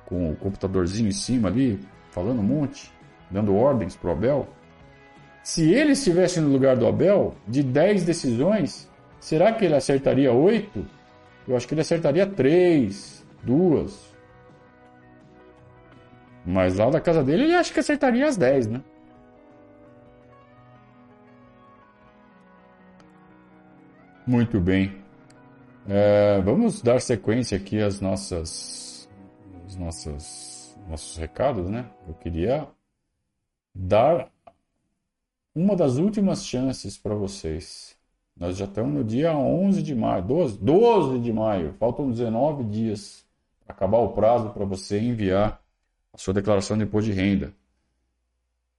com 0.06 0.32
o 0.32 0.36
computadorzinho 0.36 1.10
em 1.10 1.14
cima 1.14 1.50
ali, 1.50 1.80
falando 2.12 2.39
um 2.39 2.44
monte, 2.44 2.92
dando 3.30 3.56
ordens 3.56 3.96
pro 3.96 4.12
Abel, 4.12 4.48
se 5.44 5.72
ele 5.74 5.94
estivesse 5.94 6.39
no 6.39 6.50
lugar 6.50 6.78
do 6.78 6.88
Abel, 6.88 7.36
de 7.48 7.64
10 7.64 8.04
decisões, 8.04 8.89
será 9.20 9.52
que 9.52 9.66
ele 9.66 9.76
acertaria 9.76 10.32
8? 10.32 10.86
Eu 11.48 11.56
acho 11.56 11.68
que 11.68 11.74
ele 11.74 11.82
acertaria 11.82 12.28
3, 12.28 13.26
2. 13.44 14.12
Mas 16.46 16.78
lá 16.78 16.89
da 16.89 17.02
casa 17.02 17.24
dele, 17.24 17.44
ele 17.44 17.56
acha 17.56 17.74
que 17.74 17.80
acertaria 17.80 18.28
as 18.28 18.38
10, 18.38 18.68
né? 18.68 18.82
Muito 24.26 24.60
bem. 24.60 25.02
É, 25.88 26.39
vamos 26.42 26.82
dar 26.82 27.02
sequência 27.02 27.58
aqui 27.58 27.82
às 27.82 28.00
nossas, 28.00 29.10
às 29.66 29.76
nossas, 29.76 30.80
nossos 30.88 31.18
recados, 31.18 31.70
né? 31.70 31.86
Eu 32.08 32.14
queria 32.14 32.68
dar 33.74 34.31
uma 35.54 35.76
das 35.76 35.97
últimas 35.97 36.45
chances 36.45 36.97
para 36.97 37.14
vocês. 37.16 37.95
Nós 38.36 38.58
já 38.58 38.66
estamos 38.66 38.93
no 38.93 39.04
dia 39.04 39.36
11 39.36 39.84
de 39.84 39.93
maio, 39.93 40.24
12, 40.24 40.58
12 40.60 41.20
de 41.20 41.34
maio, 41.34 41.74
faltam 41.74 42.10
19 42.10 42.64
dias 42.66 43.26
para 43.66 43.76
acabar 43.76 43.99
o 43.99 44.14
prazo 44.14 44.49
para 44.52 44.66
você 44.66 44.99
enviar 44.99 45.62
a 46.14 46.18
sua 46.18 46.34
declaração 46.34 46.78
de 46.78 46.84
imposto 46.84 47.12
de 47.12 47.16
renda. 47.16 47.54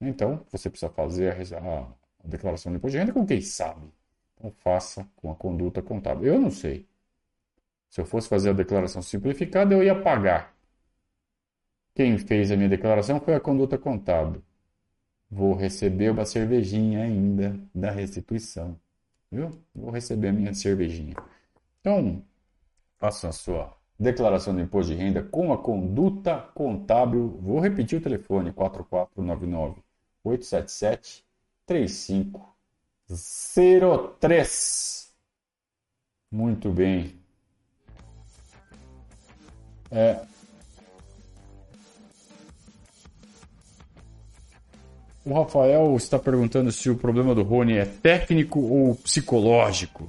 Então, 0.00 0.44
você 0.50 0.70
precisa 0.70 0.90
fazer 0.90 1.32
a, 1.32 1.58
a, 1.58 1.80
a 1.80 2.28
declaração 2.28 2.70
de 2.70 2.78
imposto 2.78 2.92
de 2.92 2.98
renda 2.98 3.12
com 3.12 3.26
quem 3.26 3.40
sabe. 3.40 3.92
Então 4.36 4.52
faça 4.58 5.08
com 5.16 5.30
a 5.30 5.34
conduta 5.34 5.82
contábil. 5.82 6.34
Eu 6.34 6.40
não 6.40 6.50
sei. 6.50 6.86
Se 7.88 8.00
eu 8.00 8.06
fosse 8.06 8.28
fazer 8.28 8.50
a 8.50 8.52
declaração 8.52 9.00
simplificada, 9.00 9.74
eu 9.74 9.82
ia 9.82 9.94
pagar. 9.94 10.54
Quem 11.94 12.18
fez 12.18 12.52
a 12.52 12.56
minha 12.56 12.68
declaração 12.68 13.18
foi 13.20 13.34
a 13.34 13.40
conduta 13.40 13.78
contábil. 13.78 14.42
Vou 15.30 15.54
receber 15.54 16.10
uma 16.10 16.26
cervejinha 16.26 17.02
ainda 17.02 17.58
da 17.74 17.90
restituição. 17.90 18.78
Viu? 19.30 19.50
Vou 19.74 19.90
receber 19.90 20.28
a 20.28 20.32
minha 20.32 20.54
cervejinha. 20.54 21.14
Então, 21.80 22.22
faça 22.98 23.28
a 23.28 23.32
sua 23.32 23.74
declaração 23.98 24.54
de 24.54 24.62
imposto 24.62 24.92
de 24.92 24.98
renda 24.98 25.22
com 25.22 25.52
a 25.52 25.58
conduta 25.58 26.38
contábil. 26.54 27.38
Vou 27.40 27.60
repetir 27.60 27.98
o 27.98 28.02
telefone: 28.02 28.52
4499 28.52 29.82
877 30.22 31.24
3503. 33.08 35.12
Muito 36.32 36.70
bem. 36.70 37.14
É, 39.90 40.24
O 45.26 45.34
Rafael 45.34 45.96
está 45.96 46.20
perguntando 46.20 46.70
se 46.70 46.88
o 46.88 46.94
problema 46.94 47.34
do 47.34 47.42
Rony 47.42 47.78
é 47.78 47.84
técnico 47.84 48.60
ou 48.60 48.94
psicológico. 48.94 50.08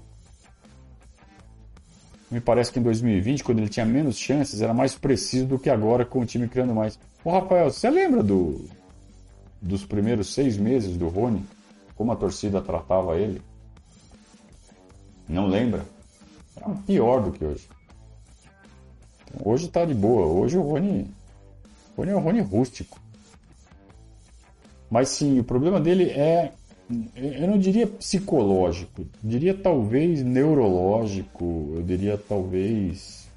Me 2.29 2.39
parece 2.39 2.71
que 2.71 2.77
em 2.77 2.83
2020, 2.83 3.43
quando 3.43 3.57
ele 3.57 3.67
tinha 3.67 3.83
menos 3.83 4.15
chances, 4.15 4.61
era 4.61 4.75
mais 4.75 4.93
preciso 4.93 5.47
do 5.47 5.57
que 5.57 5.71
agora 5.71 6.05
com 6.05 6.19
o 6.19 6.25
time 6.25 6.47
criando 6.47 6.75
mais. 6.75 6.99
O 7.23 7.31
Rafael, 7.31 7.71
você 7.71 7.89
lembra 7.89 8.21
do, 8.21 8.69
dos 9.59 9.83
primeiros 9.83 10.35
seis 10.35 10.55
meses 10.55 10.95
do 10.97 11.07
Rony? 11.07 11.43
Como 11.97 12.11
a 12.11 12.15
torcida 12.15 12.61
tratava 12.61 13.17
ele? 13.17 13.41
Não 15.27 15.47
lembra? 15.47 15.83
Era 16.55 16.69
pior 16.85 17.23
do 17.23 17.31
que 17.31 17.43
hoje. 17.43 17.67
Hoje 19.43 19.65
está 19.65 19.83
de 19.83 19.93
boa. 19.93 20.27
Hoje 20.27 20.57
o 20.57 20.61
Rony, 20.61 21.09
o 21.95 22.01
Rony 22.01 22.11
é 22.11 22.15
o 22.15 22.19
Rony 22.19 22.41
rústico. 22.41 22.99
Mas 24.89 25.09
sim, 25.09 25.39
o 25.39 25.43
problema 25.43 25.81
dele 25.81 26.11
é, 26.11 26.53
eu 27.15 27.47
não 27.47 27.59
diria 27.59 27.85
psicológico, 27.85 29.05
diria 29.21 29.53
talvez 29.53 30.23
neurológico, 30.23 31.73
eu 31.75 31.83
diria 31.83 32.17
talvez. 32.17 33.27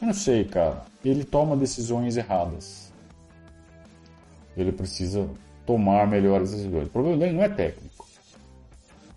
Eu 0.00 0.08
não 0.08 0.14
sei, 0.14 0.44
cara. 0.44 0.84
Ele 1.04 1.22
toma 1.22 1.56
decisões 1.56 2.16
erradas. 2.16 2.92
Ele 4.56 4.72
precisa 4.72 5.28
tomar 5.68 6.06
melhores 6.06 6.52
decisões. 6.52 6.86
O 6.86 6.90
problema 6.90 7.18
dele 7.18 7.32
não 7.32 7.44
é 7.44 7.48
técnico. 7.50 8.08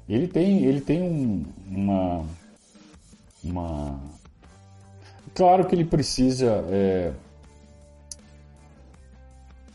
Ele 0.09 0.27
tem, 0.27 0.65
ele 0.65 0.81
tem 0.81 1.01
um, 1.01 1.45
uma, 1.65 2.25
uma. 3.41 3.99
Claro 5.33 5.65
que 5.65 5.73
ele 5.73 5.85
precisa 5.85 6.65
é, 6.69 7.13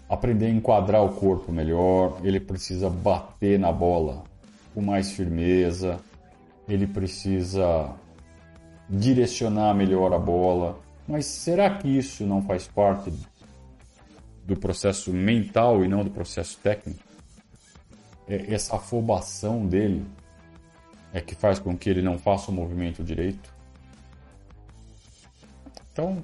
aprender 0.07 0.49
a 0.49 0.51
enquadrar 0.51 1.03
o 1.03 1.14
corpo 1.14 1.51
melhor, 1.51 2.20
ele 2.22 2.39
precisa 2.39 2.91
bater 2.91 3.59
na 3.59 3.72
bola 3.72 4.24
com 4.74 4.83
mais 4.83 5.12
firmeza, 5.12 5.99
ele 6.68 6.87
precisa 6.87 7.91
direcionar 8.91 9.72
melhor 9.72 10.12
a 10.12 10.18
bola. 10.18 10.79
Mas 11.09 11.24
será 11.24 11.70
que 11.70 11.89
isso 11.89 12.27
não 12.27 12.43
faz 12.43 12.68
parte 12.68 13.11
do 14.47 14.57
processo 14.57 15.12
mental 15.12 15.84
e 15.84 15.88
não 15.88 16.05
do 16.05 16.11
processo 16.11 16.59
técnico? 16.62 17.01
É, 18.28 18.55
essa 18.55 18.76
afobação 18.76 19.66
dele 19.66 20.05
é 21.12 21.20
que 21.20 21.34
faz 21.34 21.59
com 21.59 21.76
que 21.76 21.90
ele 21.90 22.03
não 22.03 22.18
faça 22.18 22.51
o 22.51 22.55
movimento 22.55 23.03
direito? 23.03 23.55
Então, 25.92 26.22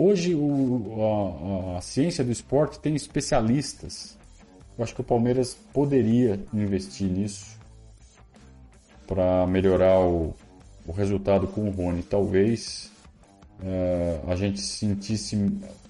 Hoje 0.00 0.32
o, 0.32 1.74
a, 1.74 1.78
a, 1.78 1.80
ciência 1.80 2.22
do 2.22 2.30
esporte 2.30 2.78
tem 2.78 2.94
especialistas. 2.94 4.16
Eu 4.76 4.84
acho 4.84 4.94
que 4.94 5.00
o 5.00 5.04
Palmeiras 5.04 5.58
poderia 5.72 6.38
investir 6.54 7.08
nisso 7.08 7.58
para 9.08 9.44
melhorar 9.48 9.98
o, 9.98 10.36
o, 10.86 10.92
resultado 10.92 11.48
com 11.48 11.62
o 11.62 11.70
Rony. 11.72 12.04
Talvez 12.04 12.92
é, 13.64 14.20
a 14.26 14.36
gente 14.36 14.60
sentisse, 14.60 15.36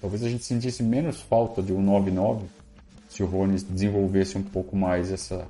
talvez 0.01 0.23
a 0.23 0.29
gente 0.29 0.43
sentisse 0.43 0.81
menos 0.81 1.21
falta 1.21 1.61
de 1.61 1.71
um 1.71 1.85
9-9 1.85 2.41
se 3.07 3.23
o 3.23 3.25
Rony 3.25 3.59
desenvolvesse 3.61 4.37
um 4.37 4.43
pouco 4.43 4.75
mais 4.75 5.11
essa, 5.11 5.47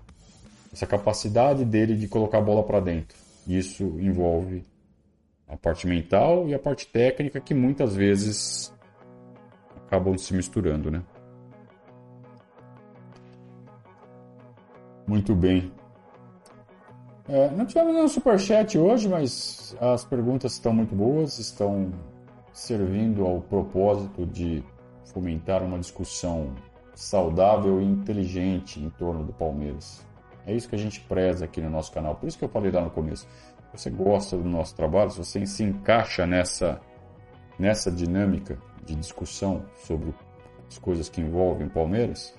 essa 0.72 0.86
capacidade 0.86 1.64
dele 1.66 1.96
de 1.96 2.08
colocar 2.08 2.40
a 2.40 2.42
bola 2.42 2.64
para 2.64 2.80
dentro. 2.80 3.18
Isso 3.48 3.84
envolve 4.00 4.64
a 5.48 5.58
parte 5.58 5.88
mental 5.88 6.48
e 6.48 6.54
a 6.54 6.60
parte 6.60 6.88
técnica 6.88 7.40
que 7.42 7.54
muitas 7.54 7.96
vezes 7.96 8.74
acabam 9.86 10.18
se 10.18 10.34
misturando, 10.34 10.92
né? 10.92 11.02
Muito 15.08 15.34
bem. 15.34 15.72
É, 17.28 17.50
não 17.52 17.66
tivemos 17.66 17.94
nenhum 17.94 18.08
superchat 18.08 18.78
hoje, 18.78 19.10
mas 19.10 19.76
as 19.80 20.06
perguntas 20.06 20.54
estão 20.54 20.74
muito 20.74 20.96
boas, 20.96 21.40
estão 21.40 21.92
servindo 22.60 23.26
ao 23.26 23.42
propósito 23.42 24.26
de 24.26 24.64
fomentar 25.06 25.64
uma 25.64 25.80
discussão 25.80 26.54
saudável 26.94 27.82
e 27.82 27.86
inteligente 27.86 28.80
em 28.80 28.90
torno 28.90 29.24
do 29.24 29.34
Palmeiras. 29.34 30.06
É 30.46 30.54
isso 30.54 30.68
que 30.68 30.76
a 30.76 30.80
gente 30.80 31.00
preza 31.02 31.46
aqui 31.46 31.62
no 31.62 31.70
nosso 31.70 31.92
canal. 31.92 32.16
Por 32.16 32.28
isso 32.28 32.38
que 32.38 32.44
eu 32.44 32.50
falei 32.50 32.72
lá 32.72 32.82
no 32.82 32.90
começo 32.90 33.28
você 33.74 33.90
gosta 33.90 34.36
do 34.36 34.50
nosso 34.50 34.76
trabalho, 34.76 35.12
se 35.12 35.18
você 35.18 35.46
se 35.46 35.64
encaixa 35.64 36.26
nessa, 36.26 36.82
nessa 37.58 37.92
dinâmica 37.92 38.58
de 38.84 38.96
discussão 38.96 39.64
sobre 39.86 40.14
as 40.68 40.78
coisas 40.78 41.10
que 41.10 41.22
envolvem 41.22 41.70
Palmeiras, 41.70 42.34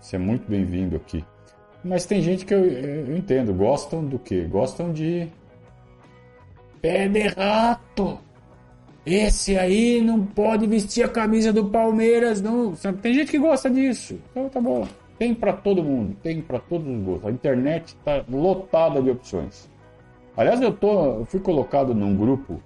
você 0.00 0.16
é 0.16 0.18
muito 0.18 0.48
bem-vindo 0.48 0.96
aqui. 0.96 1.24
Mas 1.84 2.04
tem 2.04 2.20
gente 2.20 2.44
que 2.44 2.52
eu, 2.52 2.64
eu 2.64 3.16
entendo, 3.16 3.54
gostam 3.54 4.04
do 4.04 4.18
que? 4.18 4.44
Gostam 4.44 4.92
de. 4.92 5.28
Pé 6.82 7.08
de 7.08 7.28
rato! 7.28 8.18
Esse 9.10 9.56
aí 9.56 10.02
não 10.02 10.22
pode 10.22 10.66
vestir 10.66 11.02
a 11.02 11.08
camisa 11.08 11.50
do 11.50 11.64
Palmeiras, 11.64 12.42
não. 12.42 12.74
Tem 13.00 13.14
gente 13.14 13.30
que 13.30 13.38
gosta 13.38 13.70
disso. 13.70 14.20
Então 14.30 14.50
tá 14.50 14.60
bom. 14.60 14.86
Tem 15.18 15.34
para 15.34 15.54
todo 15.54 15.82
mundo, 15.82 16.14
tem 16.22 16.42
para 16.42 16.58
todos 16.58 16.86
os 16.86 17.02
gostos. 17.02 17.26
A 17.26 17.30
internet 17.30 17.86
está 17.86 18.22
lotada 18.28 19.00
de 19.00 19.08
opções. 19.08 19.66
Aliás, 20.36 20.60
eu, 20.60 20.70
tô, 20.70 21.20
eu 21.20 21.24
fui 21.24 21.40
colocado 21.40 21.94
num 21.94 22.14
grupo 22.14 22.62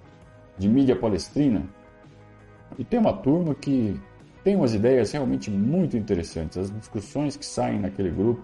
de 0.57 0.67
mídia 0.67 0.97
palestrina 0.97 1.63
e 2.77 2.83
tem 2.83 2.99
uma 2.99 3.13
turma 3.13 3.55
que 3.55 3.97
tem 4.43 4.57
umas 4.57 4.75
ideias 4.75 5.13
realmente 5.13 5.49
muito 5.49 5.95
interessantes. 5.95 6.57
As 6.57 6.69
discussões 6.69 7.37
que 7.37 7.45
saem 7.45 7.79
naquele 7.79 8.09
grupo, 8.09 8.43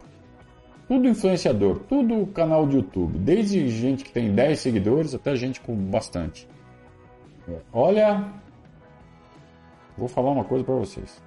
tudo 0.88 1.06
influenciador, 1.06 1.80
tudo 1.80 2.26
canal 2.28 2.66
de 2.66 2.78
YouTube, 2.78 3.20
desde 3.20 3.68
gente 3.68 4.06
que 4.06 4.12
tem 4.12 4.34
10 4.34 4.58
seguidores 4.58 5.14
até 5.14 5.36
gente 5.36 5.60
com 5.60 5.76
bastante. 5.76 6.48
Olha, 7.74 8.26
vou 9.98 10.08
falar 10.08 10.32
uma 10.32 10.44
coisa 10.44 10.64
para 10.64 10.76
vocês. 10.76 11.22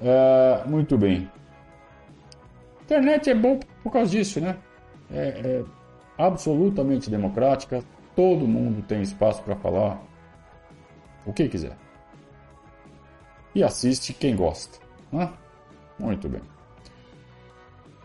É, 0.00 0.64
muito 0.66 0.96
bem. 0.98 1.30
Internet 2.82 3.30
é 3.30 3.34
bom 3.34 3.58
por 3.82 3.92
causa 3.92 4.10
disso, 4.10 4.40
né? 4.40 4.56
É, 5.10 5.28
é, 5.44 5.64
absolutamente 6.18 7.10
democrática, 7.10 7.82
todo 8.14 8.46
mundo 8.46 8.82
tem 8.82 9.02
espaço 9.02 9.42
para 9.42 9.56
falar 9.56 10.00
o 11.24 11.32
que 11.32 11.48
quiser. 11.48 11.76
E 13.54 13.62
assiste 13.62 14.12
quem 14.12 14.36
gosta. 14.36 14.78
Né? 15.12 15.30
Muito 15.98 16.28
bem. 16.28 16.42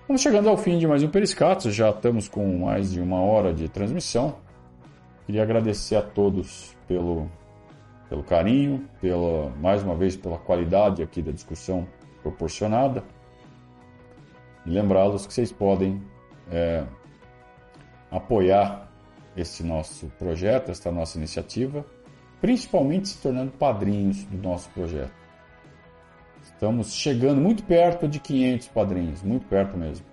Vamos 0.08 0.22
chegando 0.22 0.50
ao 0.50 0.58
fim 0.58 0.78
de 0.78 0.88
mais 0.88 1.04
um 1.04 1.10
Periscato, 1.10 1.72
já 1.72 1.90
estamos 1.90 2.28
com 2.28 2.66
mais 2.66 2.92
de 2.92 3.00
uma 3.00 3.22
hora 3.22 3.54
de 3.54 3.70
transmissão. 3.70 4.36
Queria 5.26 5.44
agradecer 5.44 5.96
a 5.96 6.02
todos 6.02 6.76
pelo, 6.88 7.30
pelo 8.10 8.24
carinho, 8.24 8.88
pela, 9.00 9.50
mais 9.62 9.84
uma 9.84 9.96
vez 9.96 10.16
pela 10.16 10.38
qualidade 10.38 11.04
aqui 11.04 11.22
da 11.22 11.32
discussão 11.32 11.88
proporcionada. 12.22 13.04
E 14.66 14.70
lembrá-los 14.70 15.26
que 15.26 15.34
vocês 15.34 15.52
podem 15.52 16.02
é, 16.52 16.84
apoiar 18.10 18.92
esse 19.36 19.64
nosso 19.64 20.08
projeto, 20.20 20.70
esta 20.70 20.92
nossa 20.92 21.18
iniciativa, 21.18 21.86
principalmente 22.40 23.10
se 23.10 23.22
tornando 23.22 23.52
padrinhos 23.52 24.24
do 24.26 24.38
nosso 24.38 24.70
projeto. 24.72 25.14
Estamos 26.44 26.94
chegando 26.94 27.40
muito 27.40 27.64
perto 27.64 28.08
de 28.08 28.20
500 28.20 28.68
padrinhos, 28.70 29.24
muito 29.24 29.46
perto 29.48 29.78
mesmo. 29.78 30.06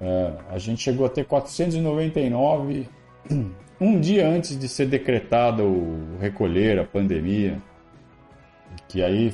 É, 0.00 0.34
a 0.50 0.58
gente 0.58 0.82
chegou 0.82 1.06
a 1.06 1.08
ter 1.08 1.24
499 1.24 2.88
um 3.80 4.00
dia 4.00 4.28
antes 4.28 4.58
de 4.58 4.68
ser 4.68 4.86
decretado 4.86 5.64
o 5.64 6.18
recolher, 6.20 6.78
a 6.78 6.84
pandemia, 6.84 7.60
que 8.88 9.02
aí 9.02 9.32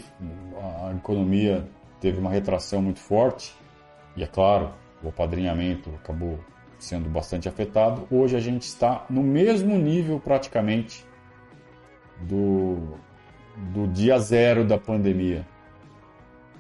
a 0.86 0.92
economia 0.94 1.66
teve 2.00 2.18
uma 2.18 2.30
retração 2.30 2.82
muito 2.82 3.00
forte 3.00 3.54
e 4.16 4.22
é 4.22 4.26
claro, 4.26 4.72
o 5.02 5.08
apadrinhamento 5.08 5.90
acabou 6.02 6.38
sendo 6.78 7.08
bastante 7.08 7.48
afetado. 7.48 8.06
Hoje 8.10 8.36
a 8.36 8.40
gente 8.40 8.62
está 8.62 9.06
no 9.08 9.22
mesmo 9.22 9.76
nível 9.78 10.20
praticamente 10.20 11.04
do, 12.20 12.96
do 13.72 13.86
dia 13.88 14.18
zero 14.18 14.64
da 14.64 14.78
pandemia. 14.78 15.46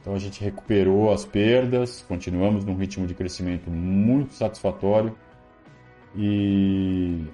Então 0.00 0.14
a 0.14 0.18
gente 0.18 0.42
recuperou 0.42 1.12
as 1.12 1.24
perdas, 1.24 2.04
continuamos 2.06 2.64
num 2.64 2.76
ritmo 2.76 3.06
de 3.06 3.14
crescimento 3.14 3.70
muito 3.70 4.34
satisfatório 4.34 5.16
e, 6.14 7.24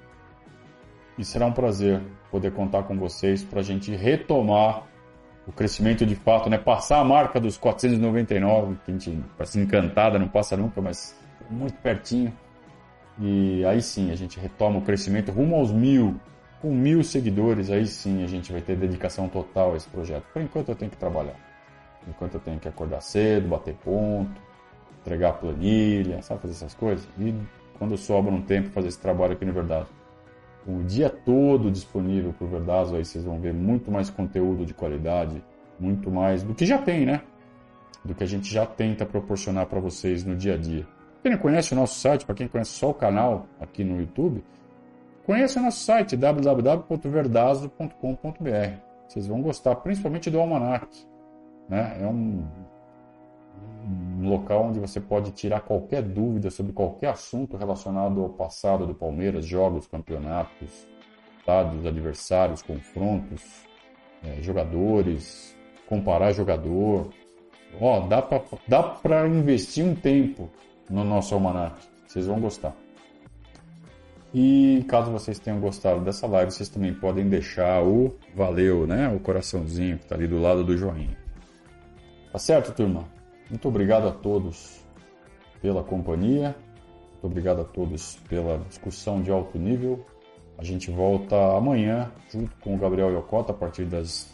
e 1.21 1.25
será 1.25 1.45
um 1.45 1.53
prazer 1.53 2.01
poder 2.31 2.51
contar 2.53 2.85
com 2.85 2.97
vocês 2.97 3.45
para 3.45 3.61
a 3.61 3.63
gente 3.63 3.95
retomar 3.95 4.85
o 5.47 5.53
crescimento 5.53 6.07
de 6.07 6.15
fato, 6.15 6.49
né? 6.49 6.57
Passar 6.57 6.99
a 6.99 7.05
marca 7.05 7.39
dos 7.39 7.59
499, 7.59 8.79
que 8.85 8.91
a 8.91 8.95
gente 8.95 9.23
parece 9.37 9.61
encantada, 9.61 10.19
não 10.19 10.29
passa 10.29 10.57
nunca, 10.57 10.81
mas 10.81 11.15
muito 11.51 11.75
pertinho. 11.83 12.33
E 13.19 13.63
aí 13.67 13.83
sim 13.83 14.11
a 14.11 14.15
gente 14.15 14.41
retoma 14.41 14.79
o 14.79 14.83
crescimento 14.83 15.31
rumo 15.31 15.57
aos 15.57 15.71
mil. 15.71 16.19
Com 16.63 16.75
mil 16.75 17.03
seguidores, 17.03 17.71
aí 17.71 17.87
sim 17.87 18.25
a 18.25 18.27
gente 18.27 18.51
vai 18.51 18.63
ter 18.63 18.77
dedicação 18.77 19.29
total 19.29 19.75
a 19.75 19.77
esse 19.77 19.89
projeto. 19.89 20.25
Por 20.33 20.41
enquanto 20.41 20.71
eu 20.71 20.75
tenho 20.75 20.91
que 20.91 20.97
trabalhar. 20.97 21.37
Por 22.01 22.09
enquanto 22.11 22.35
eu 22.35 22.41
tenho 22.41 22.59
que 22.59 22.69
acordar 22.69 23.03
cedo, 23.03 23.49
bater 23.49 23.75
ponto, 23.75 24.41
entregar 25.01 25.35
planilha, 25.35 26.23
sabe 26.23 26.41
fazer 26.41 26.55
essas 26.55 26.75
coisas. 26.75 27.07
E 27.19 27.35
quando 27.79 27.97
sobra 27.99 28.33
um 28.33 28.41
tempo 28.41 28.71
fazer 28.71 28.89
esse 28.89 28.99
trabalho 28.99 29.35
aqui 29.35 29.45
no 29.45 29.53
Verdade. 29.53 30.00
O 30.67 30.83
dia 30.83 31.09
todo 31.09 31.71
disponível 31.71 32.33
para 32.33 32.47
o 32.47 32.49
Verdazo, 32.49 32.97
aí 32.97 33.05
vocês 33.05 33.25
vão 33.25 33.41
ver 33.41 33.55
muito 33.55 33.91
mais 33.91 34.11
conteúdo 34.11 34.67
de 34.67 34.75
qualidade, 34.75 35.43
muito 35.79 36.11
mais 36.11 36.43
do 36.43 36.55
que 36.55 36.67
já 36.67 36.79
tem, 36.79 37.07
né? 37.07 37.23
Do 38.05 38.15
que 38.15 38.23
a 38.23 38.27
gente 38.27 38.53
já 38.53 38.67
tenta 38.67 39.07
proporcionar 39.07 39.67
para 39.67 39.81
vocês 39.81 40.25
no 40.25 40.37
dia 40.37 40.55
a 40.55 40.57
dia. 40.57 40.87
Quem 41.23 41.33
não 41.33 41.39
conhece 41.39 41.73
o 41.73 41.77
nosso 41.77 41.99
site, 41.99 42.25
para 42.25 42.35
quem 42.35 42.49
conhece 42.49 42.73
só 42.73 42.91
o 42.91 42.95
canal 42.95 43.47
aqui 43.61 43.85
no 43.85 44.01
YouTube, 44.01 44.43
conheça 45.25 45.61
o 45.61 45.63
nosso 45.63 45.85
site 45.85 46.17
www.verdazo.com.br. 46.17 48.81
Vocês 49.09 49.27
vão 49.27 49.43
gostar, 49.43 49.75
principalmente 49.77 50.31
do 50.31 50.39
Almanac. 50.39 50.87
Né? 51.69 51.99
É 52.01 52.07
um, 52.07 52.47
um 54.21 54.29
local 54.29 54.67
onde 54.67 54.79
você 54.79 55.01
pode 55.01 55.31
tirar 55.33 55.61
qualquer 55.61 56.03
dúvida 56.03 56.51
sobre 56.51 56.73
qualquer 56.73 57.09
assunto 57.09 57.57
relacionado 57.57 58.21
ao 58.21 58.29
passado 58.29 58.87
do 58.87 58.95
Palmeiras, 58.95 59.47
jogos, 59.47 59.87
campeonatos, 59.87 60.87
dados, 61.47 61.87
adversários, 61.87 62.61
confrontos, 62.61 63.43
é, 64.23 64.43
jogadores, 64.43 65.57
comparar 65.89 66.33
jogador. 66.33 67.09
Ó, 67.81 68.01
dá 68.01 68.21
para 68.21 68.43
dá 68.69 68.83
para 68.83 69.27
investir 69.27 69.85
um 69.85 69.95
tempo 69.95 70.51
no 70.89 71.03
nosso 71.03 71.35
almanac. 71.35 71.77
Vocês 72.07 72.27
vão 72.27 72.39
gostar. 72.41 72.77
E 74.35 74.85
caso 74.89 75.11
vocês 75.11 75.39
tenham 75.39 75.59
gostado 75.59 76.01
dessa 76.03 76.27
live, 76.27 76.53
vocês 76.53 76.69
também 76.69 76.93
podem 76.95 77.29
deixar 77.29 77.83
o 77.83 78.15
valeu, 78.35 78.87
né? 78.87 79.09
O 79.09 79.19
coraçãozinho 79.19 79.97
que 79.97 80.05
está 80.05 80.15
ali 80.15 80.27
do 80.29 80.41
lado 80.41 80.63
do 80.63 80.77
joinha. 80.77 81.17
Tá 82.31 82.39
certo, 82.39 82.73
turma? 82.73 83.20
Muito 83.51 83.67
obrigado 83.67 84.07
a 84.07 84.13
todos 84.13 84.81
pela 85.61 85.83
companhia. 85.83 86.55
Muito 87.13 87.27
obrigado 87.27 87.61
a 87.63 87.65
todos 87.65 88.17
pela 88.29 88.59
discussão 88.69 89.21
de 89.21 89.31
alto 89.31 89.59
nível. 89.59 90.07
A 90.57 90.63
gente 90.63 90.91
volta 90.91 91.57
amanhã, 91.57 92.13
junto 92.31 92.55
com 92.59 92.75
o 92.75 92.79
Gabriel 92.79 93.11
Yokota, 93.11 93.51
a 93.51 93.55
partir 93.55 93.87
das 93.87 94.31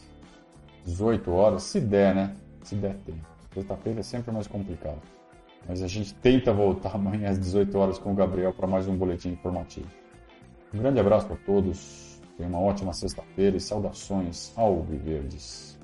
18 0.85 1.31
horas, 1.33 1.63
se 1.63 1.81
der, 1.81 2.15
né? 2.15 2.37
Se 2.63 2.75
der 2.75 2.95
tempo. 2.99 3.25
Sexta-feira 3.55 4.01
é 4.01 4.03
sempre 4.03 4.31
mais 4.33 4.47
complicado. 4.47 5.01
Mas 5.67 5.83
a 5.83 5.89
gente 5.89 6.15
tenta 6.15 6.53
voltar 6.53 6.95
amanhã 6.95 7.31
às 7.31 7.39
18 7.39 7.77
horas 7.79 7.99
com 7.99 8.13
o 8.13 8.15
Gabriel 8.15 8.53
para 8.53 8.67
mais 8.67 8.87
um 8.87 8.97
boletim 8.97 9.31
informativo. 9.31 9.89
Um 10.75 10.79
grande 10.79 11.01
abraço 11.01 11.27
para 11.27 11.37
todos, 11.37 12.21
tenham 12.37 12.51
uma 12.51 12.61
ótima 12.61 12.93
sexta-feira 12.93 13.57
e 13.57 13.61
saudações 13.61 14.53
ao 14.57 14.83
Viverdes. 14.83 15.76